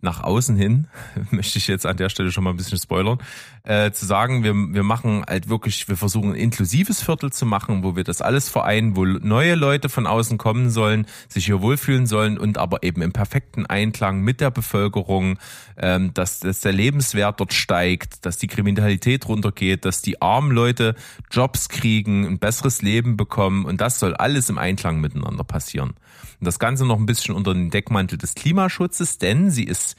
[0.00, 0.86] nach außen hin,
[1.32, 3.18] möchte ich jetzt an der Stelle schon mal ein bisschen spoilern,
[3.64, 7.82] äh, zu sagen, wir, wir machen halt wirklich, wir versuchen ein inklusives Viertel zu machen,
[7.82, 12.06] wo wir das alles vereinen, wo neue Leute von außen kommen sollen, sich hier wohlfühlen
[12.06, 15.38] sollen und aber eben im perfekten Einklang mit der Bevölkerung,
[15.78, 20.94] ähm, dass, dass der Lebenswert dort steigt, dass die Kriminalität runtergeht, dass die armen Leute
[21.30, 25.94] Jobs kriegen, ein besseres Leben bekommen und das soll alles im Einklang miteinander passieren.
[26.38, 29.96] Und das Ganze noch ein bisschen unter den Deckmantel des Klimaschutzes, denn sie ist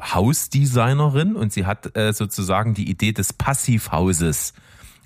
[0.00, 4.52] Hausdesignerin und sie hat äh, sozusagen die Idee des Passivhauses.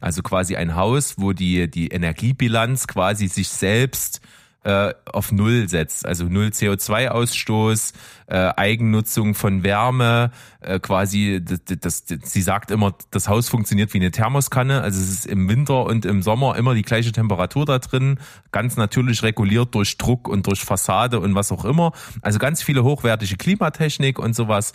[0.01, 4.21] Also quasi ein Haus, wo die, die Energiebilanz quasi sich selbst
[4.65, 6.07] äh, auf Null setzt.
[6.07, 7.95] Also Null CO2-Ausstoß,
[8.27, 10.31] äh, Eigennutzung von Wärme,
[10.61, 14.81] äh, quasi, das, das, das, sie sagt immer, das Haus funktioniert wie eine Thermoskanne.
[14.81, 18.19] Also es ist im Winter und im Sommer immer die gleiche Temperatur da drin,
[18.53, 21.93] ganz natürlich reguliert durch Druck und durch Fassade und was auch immer.
[22.21, 24.73] Also ganz viele hochwertige Klimatechnik und sowas.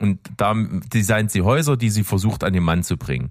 [0.00, 0.54] Und da
[0.92, 3.30] designt sie Häuser, die sie versucht an den Mann zu bringen.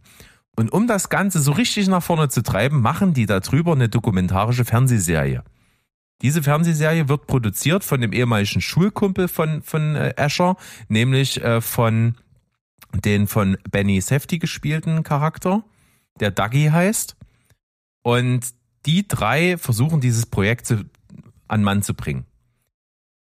[0.55, 4.65] Und um das Ganze so richtig nach vorne zu treiben, machen die darüber eine dokumentarische
[4.65, 5.43] Fernsehserie.
[6.21, 10.55] Diese Fernsehserie wird produziert von dem ehemaligen Schulkumpel von, von äh, Asher,
[10.87, 12.15] nämlich äh, von
[12.93, 15.63] den von Benny Safety gespielten Charakter,
[16.19, 17.15] der Dougie heißt.
[18.01, 18.47] Und
[18.85, 20.85] die drei versuchen dieses Projekt zu,
[21.47, 22.25] an Mann zu bringen.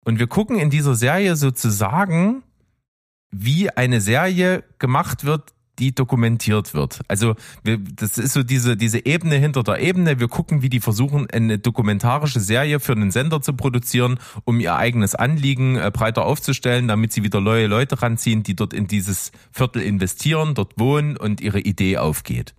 [0.05, 2.43] Und wir gucken in dieser Serie sozusagen,
[3.29, 7.01] wie eine Serie gemacht wird, die dokumentiert wird.
[7.07, 10.19] Also wir, das ist so diese, diese Ebene hinter der Ebene.
[10.19, 14.75] Wir gucken, wie die versuchen, eine dokumentarische Serie für einen Sender zu produzieren, um ihr
[14.75, 19.31] eigenes Anliegen äh, breiter aufzustellen, damit sie wieder neue Leute ranziehen, die dort in dieses
[19.51, 22.53] Viertel investieren, dort wohnen und ihre Idee aufgeht.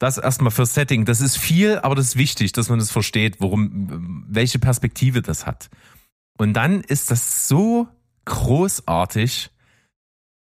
[0.00, 1.04] Das erstmal fürs Setting.
[1.04, 5.44] Das ist viel, aber das ist wichtig, dass man das versteht, worum, welche Perspektive das
[5.44, 5.68] hat.
[6.38, 7.86] Und dann ist das so
[8.24, 9.50] großartig,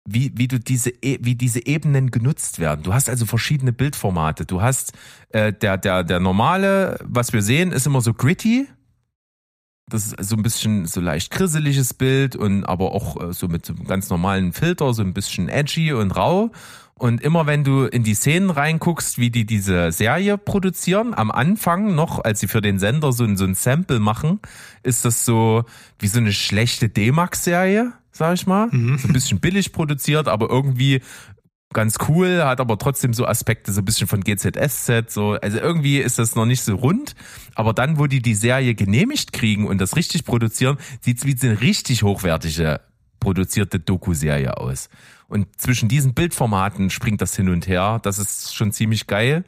[0.06, 2.84] wie, wie du diese, e, wie diese Ebenen genutzt werden.
[2.84, 4.46] Du hast also verschiedene Bildformate.
[4.46, 4.94] Du hast
[5.30, 8.68] äh, der, der, der normale, was wir sehen, ist immer so gritty.
[9.88, 13.66] Das ist so ein bisschen so leicht krisseliges Bild und aber auch äh, so mit
[13.66, 16.52] so einem ganz normalen Filter, so ein bisschen edgy und rau.
[17.02, 21.96] Und immer wenn du in die Szenen reinguckst, wie die diese Serie produzieren, am Anfang
[21.96, 24.40] noch, als sie für den Sender so ein, so ein Sample machen,
[24.84, 25.64] ist das so
[25.98, 28.68] wie so eine schlechte D-Max-Serie sag ich mal.
[28.72, 28.98] Mhm.
[28.98, 31.02] So ein bisschen billig produziert, aber irgendwie
[31.74, 36.00] ganz cool, hat aber trotzdem so Aspekte so ein bisschen von GZSZ, so, also irgendwie
[36.00, 37.16] ist das noch nicht so rund,
[37.56, 41.62] aber dann, wo die die Serie genehmigt kriegen und das richtig produzieren, sieht's wie eine
[41.62, 42.82] richtig hochwertige
[43.22, 44.90] produzierte Doku-Serie aus.
[45.32, 49.46] Und zwischen diesen Bildformaten springt das hin und her, das ist schon ziemlich geil.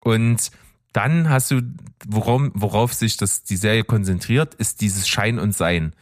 [0.00, 0.50] Und
[0.92, 1.62] dann hast du,
[2.06, 5.94] worauf, worauf sich das, die Serie konzentriert, ist dieses Schein und Sein.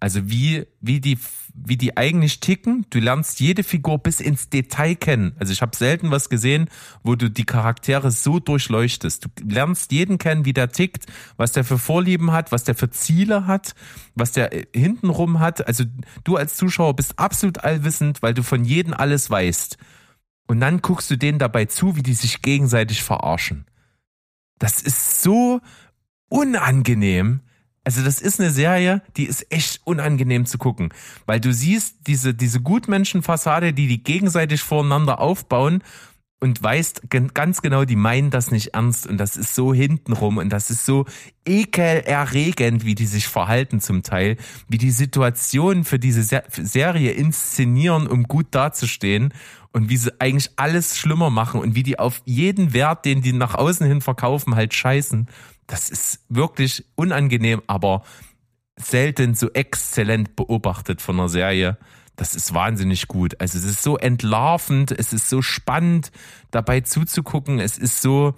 [0.00, 1.16] Also wie, wie die,
[1.64, 2.86] wie die eigentlich ticken.
[2.90, 5.34] Du lernst jede Figur bis ins Detail kennen.
[5.38, 6.68] Also ich habe selten was gesehen,
[7.02, 9.24] wo du die Charaktere so durchleuchtest.
[9.24, 11.06] Du lernst jeden kennen, wie der tickt,
[11.36, 13.74] was der für Vorlieben hat, was der für Ziele hat,
[14.14, 15.66] was der äh, hintenrum hat.
[15.66, 15.84] Also
[16.24, 19.78] du als Zuschauer bist absolut allwissend, weil du von jedem alles weißt.
[20.46, 23.66] Und dann guckst du denen dabei zu, wie die sich gegenseitig verarschen.
[24.58, 25.60] Das ist so
[26.28, 27.40] unangenehm.
[27.86, 30.88] Also das ist eine Serie, die ist echt unangenehm zu gucken,
[31.24, 35.84] weil du siehst diese diese Gutmenschenfassade, die die gegenseitig voreinander aufbauen
[36.40, 37.02] und weißt
[37.32, 40.84] ganz genau, die meinen das nicht ernst und das ist so hintenrum und das ist
[40.84, 41.06] so
[41.46, 44.36] ekelerregend, wie die sich verhalten zum Teil,
[44.68, 49.32] wie die Situation für diese Serie inszenieren, um gut dazustehen
[49.72, 53.32] und wie sie eigentlich alles schlimmer machen und wie die auf jeden Wert, den die
[53.32, 55.28] nach außen hin verkaufen, halt scheißen.
[55.66, 58.04] Das ist wirklich unangenehm, aber
[58.76, 61.78] selten so exzellent beobachtet von einer Serie.
[62.16, 63.40] Das ist wahnsinnig gut.
[63.40, 66.10] Also es ist so entlarvend, es ist so spannend,
[66.50, 67.58] dabei zuzugucken.
[67.58, 68.34] Es ist so,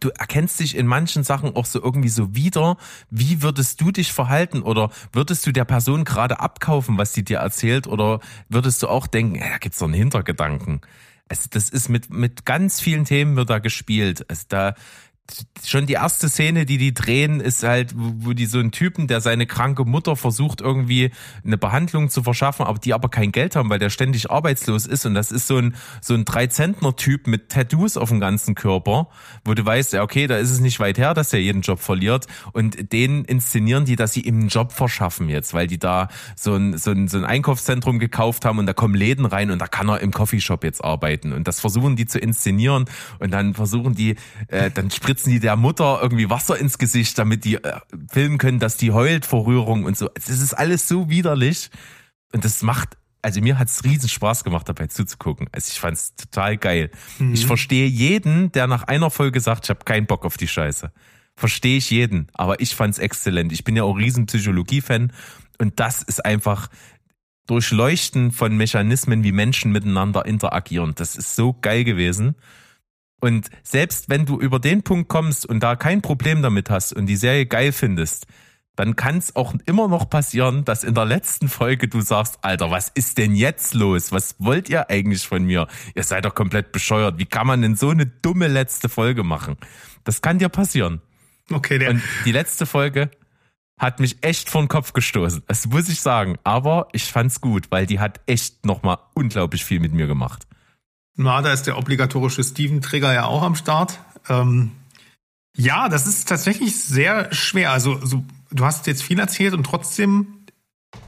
[0.00, 2.76] du erkennst dich in manchen Sachen auch so irgendwie so wieder.
[3.10, 4.62] Wie würdest du dich verhalten?
[4.62, 7.86] Oder würdest du der Person gerade abkaufen, was sie dir erzählt?
[7.86, 10.80] Oder würdest du auch denken, ja, da gibt's doch einen Hintergedanken?
[11.28, 14.28] Also das ist mit, mit ganz vielen Themen wird da gespielt.
[14.28, 14.74] Also da,
[15.64, 19.20] schon die erste Szene, die die drehen, ist halt, wo die so einen Typen, der
[19.20, 21.10] seine kranke Mutter versucht irgendwie
[21.44, 25.06] eine Behandlung zu verschaffen, aber die aber kein Geld haben, weil der ständig arbeitslos ist.
[25.06, 29.08] Und das ist so ein so ein Dreizentner-Typ mit Tattoos auf dem ganzen Körper,
[29.44, 31.80] wo du weißt, ja okay, da ist es nicht weit her, dass er jeden Job
[31.80, 32.26] verliert.
[32.52, 36.54] Und den inszenieren die, dass sie ihm einen Job verschaffen jetzt, weil die da so
[36.54, 39.66] ein so ein so ein Einkaufszentrum gekauft haben und da kommen Läden rein und da
[39.66, 41.32] kann er im Coffeeshop jetzt arbeiten.
[41.32, 42.84] Und das versuchen die zu inszenieren
[43.18, 44.16] und dann versuchen die,
[44.48, 47.78] äh, dann spritzt spritzen die der Mutter irgendwie Wasser ins Gesicht, damit die äh,
[48.10, 50.08] filmen können, dass die heult vor Rührung und so.
[50.08, 51.70] Das ist alles so widerlich.
[52.32, 55.48] Und das macht, also mir hat es riesen Spaß gemacht, dabei zuzugucken.
[55.52, 56.90] Also ich fand es total geil.
[57.20, 57.32] Mhm.
[57.32, 60.90] Ich verstehe jeden, der nach einer Folge sagt, ich habe keinen Bock auf die Scheiße.
[61.36, 63.52] Verstehe ich jeden, aber ich fand es exzellent.
[63.52, 65.12] Ich bin ja auch riesen Psychologie-Fan
[65.58, 66.70] und das ist einfach
[67.46, 70.94] Durchleuchten von Mechanismen, wie Menschen miteinander interagieren.
[70.96, 72.34] Das ist so geil gewesen.
[73.24, 77.06] Und selbst wenn du über den Punkt kommst und da kein Problem damit hast und
[77.06, 78.26] die Serie geil findest,
[78.76, 82.70] dann kann es auch immer noch passieren, dass in der letzten Folge du sagst, Alter,
[82.70, 84.12] was ist denn jetzt los?
[84.12, 85.68] Was wollt ihr eigentlich von mir?
[85.94, 87.16] Ihr seid doch komplett bescheuert.
[87.16, 89.56] Wie kann man denn so eine dumme letzte Folge machen?
[90.04, 91.00] Das kann dir passieren.
[91.50, 91.92] Okay, der.
[91.92, 93.10] Und die letzte Folge
[93.78, 95.44] hat mich echt vor den Kopf gestoßen.
[95.46, 96.36] Das muss ich sagen.
[96.44, 100.46] Aber ich fand's gut, weil die hat echt nochmal unglaublich viel mit mir gemacht.
[101.16, 104.00] Na, da ist der obligatorische Steven-Trigger ja auch am Start.
[104.28, 104.72] Ähm,
[105.56, 107.70] ja, das ist tatsächlich sehr schwer.
[107.70, 110.26] Also, so, du hast jetzt viel erzählt und trotzdem,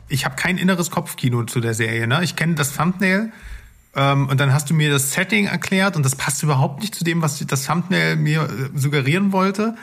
[0.08, 2.06] ich habe kein inneres Kopfkino zu der Serie.
[2.06, 2.22] Ne?
[2.22, 3.32] Ich kenne das Thumbnail
[3.96, 7.02] ähm, und dann hast du mir das Setting erklärt und das passt überhaupt nicht zu
[7.02, 9.74] dem, was das Thumbnail mir äh, suggerieren wollte.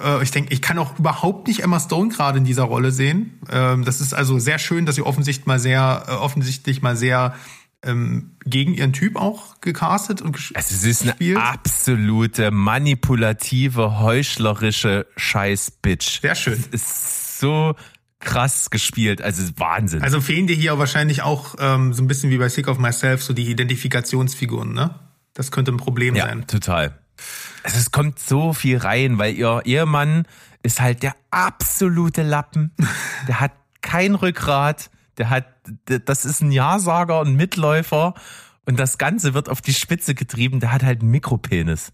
[0.00, 3.40] Äh, ich denke, ich kann auch überhaupt nicht Emma Stone gerade in dieser Rolle sehen.
[3.50, 7.34] Ähm, das ist also sehr schön, dass sie offensichtlich mal sehr, äh, offensichtlich mal sehr
[7.86, 10.56] ähm, gegen ihren Typ auch gecastet und gespielt.
[10.56, 16.20] Also es ist eine absolute manipulative, heuchlerische Scheiß-Bitch.
[16.20, 16.54] Sehr schön.
[16.54, 17.74] Es ist so
[18.20, 20.02] krass gespielt, also Wahnsinn.
[20.02, 23.22] Also fehlen dir hier wahrscheinlich auch ähm, so ein bisschen wie bei Sick of Myself
[23.22, 24.98] so die Identifikationsfiguren, ne?
[25.34, 26.46] Das könnte ein Problem ja, sein.
[26.46, 26.98] total.
[27.62, 30.26] Also es kommt so viel rein, weil ihr Ehemann
[30.62, 32.72] ist halt der absolute Lappen.
[33.28, 33.52] der hat
[33.82, 35.46] kein Rückgrat der hat,
[35.86, 38.14] das ist ein Ja-Sager, ein Mitläufer
[38.64, 41.92] und das Ganze wird auf die Spitze getrieben, der hat halt einen Mikropenis.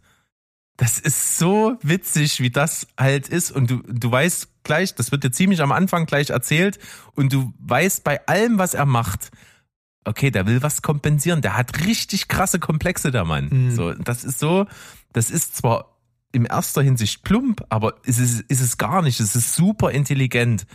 [0.76, 5.22] Das ist so witzig, wie das halt ist und du, du weißt gleich, das wird
[5.22, 6.78] dir ziemlich am Anfang gleich erzählt
[7.14, 9.30] und du weißt bei allem, was er macht,
[10.04, 13.48] okay, der will was kompensieren, der hat richtig krasse Komplexe, der Mann.
[13.50, 13.76] Mhm.
[13.76, 14.66] So, das ist so,
[15.12, 15.92] das ist zwar
[16.32, 19.20] im erster Hinsicht plump, aber ist es, ist es gar nicht.
[19.20, 20.66] Es ist super intelligent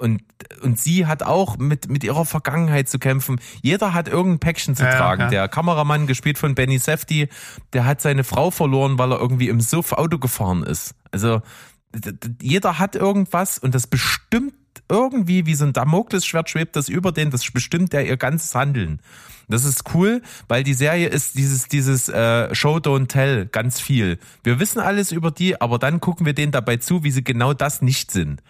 [0.00, 0.22] und,
[0.62, 3.40] und sie hat auch mit, mit ihrer Vergangenheit zu kämpfen.
[3.62, 5.22] Jeder hat irgendein Päckchen zu ja, tragen.
[5.22, 5.28] Ja.
[5.28, 7.28] Der Kameramann, gespielt von Benny Safdie,
[7.72, 10.94] der hat seine Frau verloren, weil er irgendwie im Suff Auto gefahren ist.
[11.12, 11.42] Also
[12.40, 14.54] jeder hat irgendwas und das bestimmt
[14.88, 19.00] irgendwie wie so ein Damoklesschwert schwebt das über den, das bestimmt der ihr ganzes Handeln.
[19.48, 24.18] Das ist cool, weil die Serie ist dieses dieses äh, Show Don't Tell ganz viel.
[24.44, 27.52] Wir wissen alles über die, aber dann gucken wir denen dabei zu, wie sie genau
[27.52, 28.42] das nicht sind.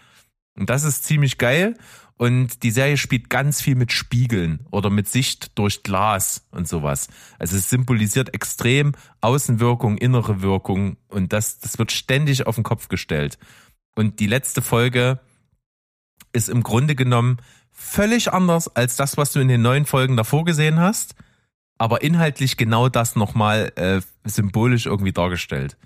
[0.61, 1.75] Und das ist ziemlich geil.
[2.19, 7.09] Und die Serie spielt ganz viel mit Spiegeln oder mit Sicht durch Glas und sowas.
[7.39, 8.93] Also es symbolisiert extrem
[9.23, 13.39] Außenwirkung, innere Wirkung und das, das wird ständig auf den Kopf gestellt.
[13.97, 15.19] Und die letzte Folge
[16.35, 17.39] ist im Grunde genommen
[17.73, 21.15] völlig anders als das, was du in den neuen Folgen davor gesehen hast,
[21.79, 25.79] aber inhaltlich genau das nochmal äh, symbolisch irgendwie dargestellt.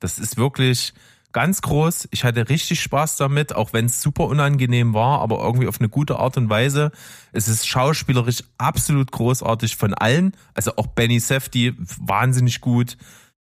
[0.00, 0.94] Das ist wirklich,
[1.36, 2.08] ganz groß.
[2.12, 5.90] Ich hatte richtig Spaß damit, auch wenn es super unangenehm war, aber irgendwie auf eine
[5.90, 6.92] gute Art und Weise.
[7.32, 10.32] Es ist schauspielerisch absolut großartig von allen.
[10.54, 12.96] Also auch Benny Safdie wahnsinnig gut,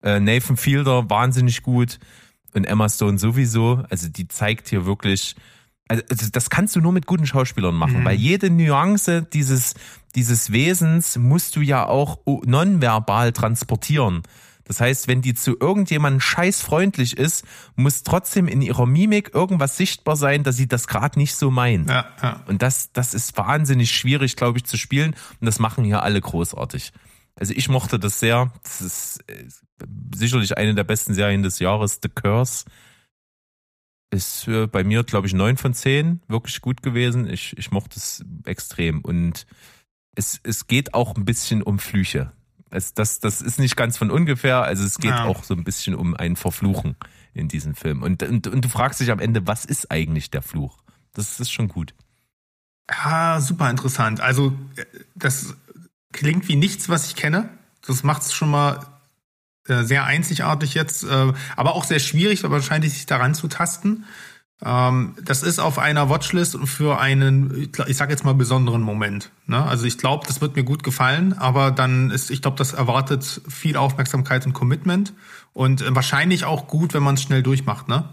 [0.02, 1.98] äh, Nathan Fielder wahnsinnig gut.
[2.52, 3.82] Und Emma Stone sowieso.
[3.89, 5.35] Also die zeigt hier wirklich,
[5.89, 8.05] also das kannst du nur mit guten Schauspielern machen, mhm.
[8.05, 9.73] weil jede Nuance dieses,
[10.15, 14.24] dieses Wesens musst du ja auch nonverbal transportieren.
[14.69, 20.15] Das heißt, wenn die zu irgendjemandem scheißfreundlich ist, muss trotzdem in ihrer Mimik irgendwas sichtbar
[20.15, 21.89] sein, dass sie das gerade nicht so meint.
[21.89, 22.45] Ja, ja.
[22.47, 25.16] Und das, das ist wahnsinnig schwierig, glaube ich, zu spielen.
[25.40, 26.93] Und das machen hier alle großartig.
[27.35, 28.53] Also ich mochte das sehr.
[28.62, 29.47] Das ist äh,
[30.15, 32.66] sicherlich eine der besten Serien des Jahres, The Curse.
[34.11, 37.28] Ist bei mir, glaube ich, neun von zehn wirklich gut gewesen.
[37.28, 39.01] Ich, ich mochte es extrem.
[39.01, 39.47] Und
[40.15, 42.32] es, es geht auch ein bisschen um Flüche.
[42.70, 44.62] Es, das, das ist nicht ganz von ungefähr.
[44.62, 45.24] Also es geht ja.
[45.24, 46.97] auch so ein bisschen um ein Verfluchen
[47.35, 48.03] in diesem Film.
[48.03, 50.78] Und, und, und du fragst dich am Ende, was ist eigentlich der Fluch?
[51.15, 51.95] Das ist schon gut.
[52.90, 54.20] Ja, super interessant.
[54.20, 54.53] Also
[55.15, 55.55] das
[56.12, 57.49] klingt wie nichts, was ich kenne.
[57.86, 58.86] Das macht es schon mal
[59.66, 64.05] äh, sehr einzigartig jetzt, äh, aber auch sehr schwierig, aber wahrscheinlich sich daran zu tasten.
[64.64, 69.30] Ähm, das ist auf einer Watchlist für einen, ich sage jetzt mal, besonderen Moment.
[69.47, 69.62] Ne?
[69.64, 73.40] Also ich glaube, das wird mir gut gefallen, aber dann ist, ich glaube, das erwartet
[73.48, 75.12] viel Aufmerksamkeit und Commitment
[75.52, 77.89] und äh, wahrscheinlich auch gut, wenn man es schnell durchmacht.
[77.89, 78.05] Ne?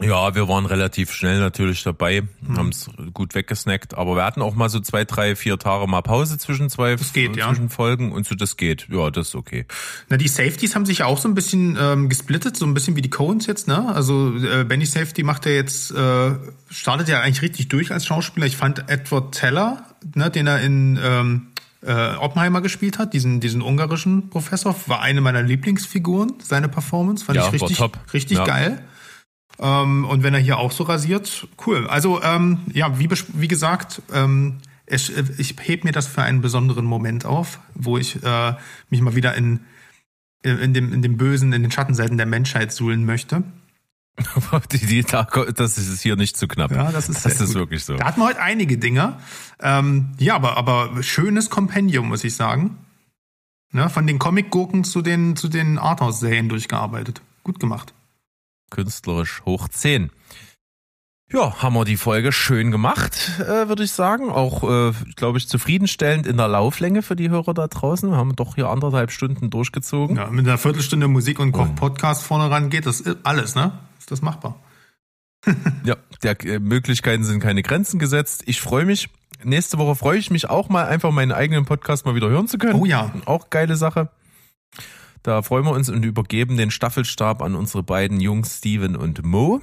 [0.00, 2.56] Ja, wir waren relativ schnell natürlich dabei, mhm.
[2.56, 6.00] haben es gut weggesnackt, aber wir hatten auch mal so zwei, drei, vier Tage mal
[6.00, 7.68] Pause zwischen zwei das geht, zwischen ja.
[7.68, 8.88] Folgen und so das geht.
[8.90, 9.66] Ja, das ist okay.
[10.08, 13.02] Na, die Safeties haben sich auch so ein bisschen ähm, gesplittet, so ein bisschen wie
[13.02, 13.94] die Coens jetzt, ne?
[13.94, 16.32] Also äh, Benny Safety macht ja jetzt, äh,
[16.70, 18.46] startet ja eigentlich richtig durch als Schauspieler.
[18.46, 21.48] Ich fand Edward Teller, ne, den er in ähm,
[21.82, 27.24] äh, Oppenheimer gespielt hat, diesen, diesen ungarischen Professor, war eine meiner Lieblingsfiguren, seine Performance.
[27.24, 27.78] Fand ja, ich richtig,
[28.12, 28.44] richtig ja.
[28.44, 28.82] geil.
[29.58, 31.86] Ähm, und wenn er hier auch so rasiert, cool.
[31.86, 36.84] Also ähm, ja, wie, wie gesagt, ähm, ich, ich heb mir das für einen besonderen
[36.84, 38.54] Moment auf, wo ich äh,
[38.90, 39.60] mich mal wieder in,
[40.42, 43.42] in, dem, in dem Bösen, in den Schattenseiten der Menschheit suhlen möchte.
[44.72, 46.70] die, die, das ist hier nicht zu knapp.
[46.70, 47.96] Ja, das ist, das ist wirklich so.
[47.96, 49.18] Da hatten wir heute einige Dinge.
[49.60, 52.76] Ähm, ja, aber, aber schönes Kompendium, muss ich sagen.
[53.72, 57.22] Ja, von den Comic-Gurken zu den, zu den Arthouse-Serien durchgearbeitet.
[57.42, 57.94] Gut gemacht
[58.72, 60.10] künstlerisch hoch 10.
[61.32, 64.30] Ja, haben wir die Folge schön gemacht, äh, würde ich sagen.
[64.30, 68.10] Auch, äh, glaube ich, zufriedenstellend in der Lauflänge für die Hörer da draußen.
[68.10, 70.16] Wir haben doch hier anderthalb Stunden durchgezogen.
[70.16, 73.72] Ja, mit einer Viertelstunde Musik und Koch-Podcast vorne ran geht das alles, ne?
[73.98, 74.60] Ist das machbar?
[75.84, 78.42] ja, der äh, Möglichkeiten sind keine Grenzen gesetzt.
[78.46, 79.08] Ich freue mich.
[79.42, 82.58] Nächste Woche freue ich mich auch mal, einfach meinen eigenen Podcast mal wieder hören zu
[82.58, 82.74] können.
[82.78, 83.10] Oh ja.
[83.24, 84.10] Auch geile Sache.
[85.22, 89.60] Da freuen wir uns und übergeben den Staffelstab an unsere beiden Jungs Steven und Mo.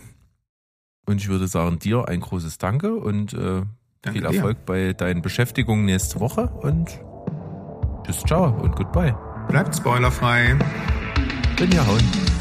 [1.06, 3.64] Und ich würde sagen, dir ein großes Danke und äh,
[4.02, 4.66] Danke viel Erfolg dir.
[4.66, 7.00] bei deinen Beschäftigungen nächste Woche und
[8.06, 9.16] tschüss, ciao und goodbye.
[9.50, 10.58] Bleibt spoilerfrei.
[11.58, 12.39] Bin ja hauen.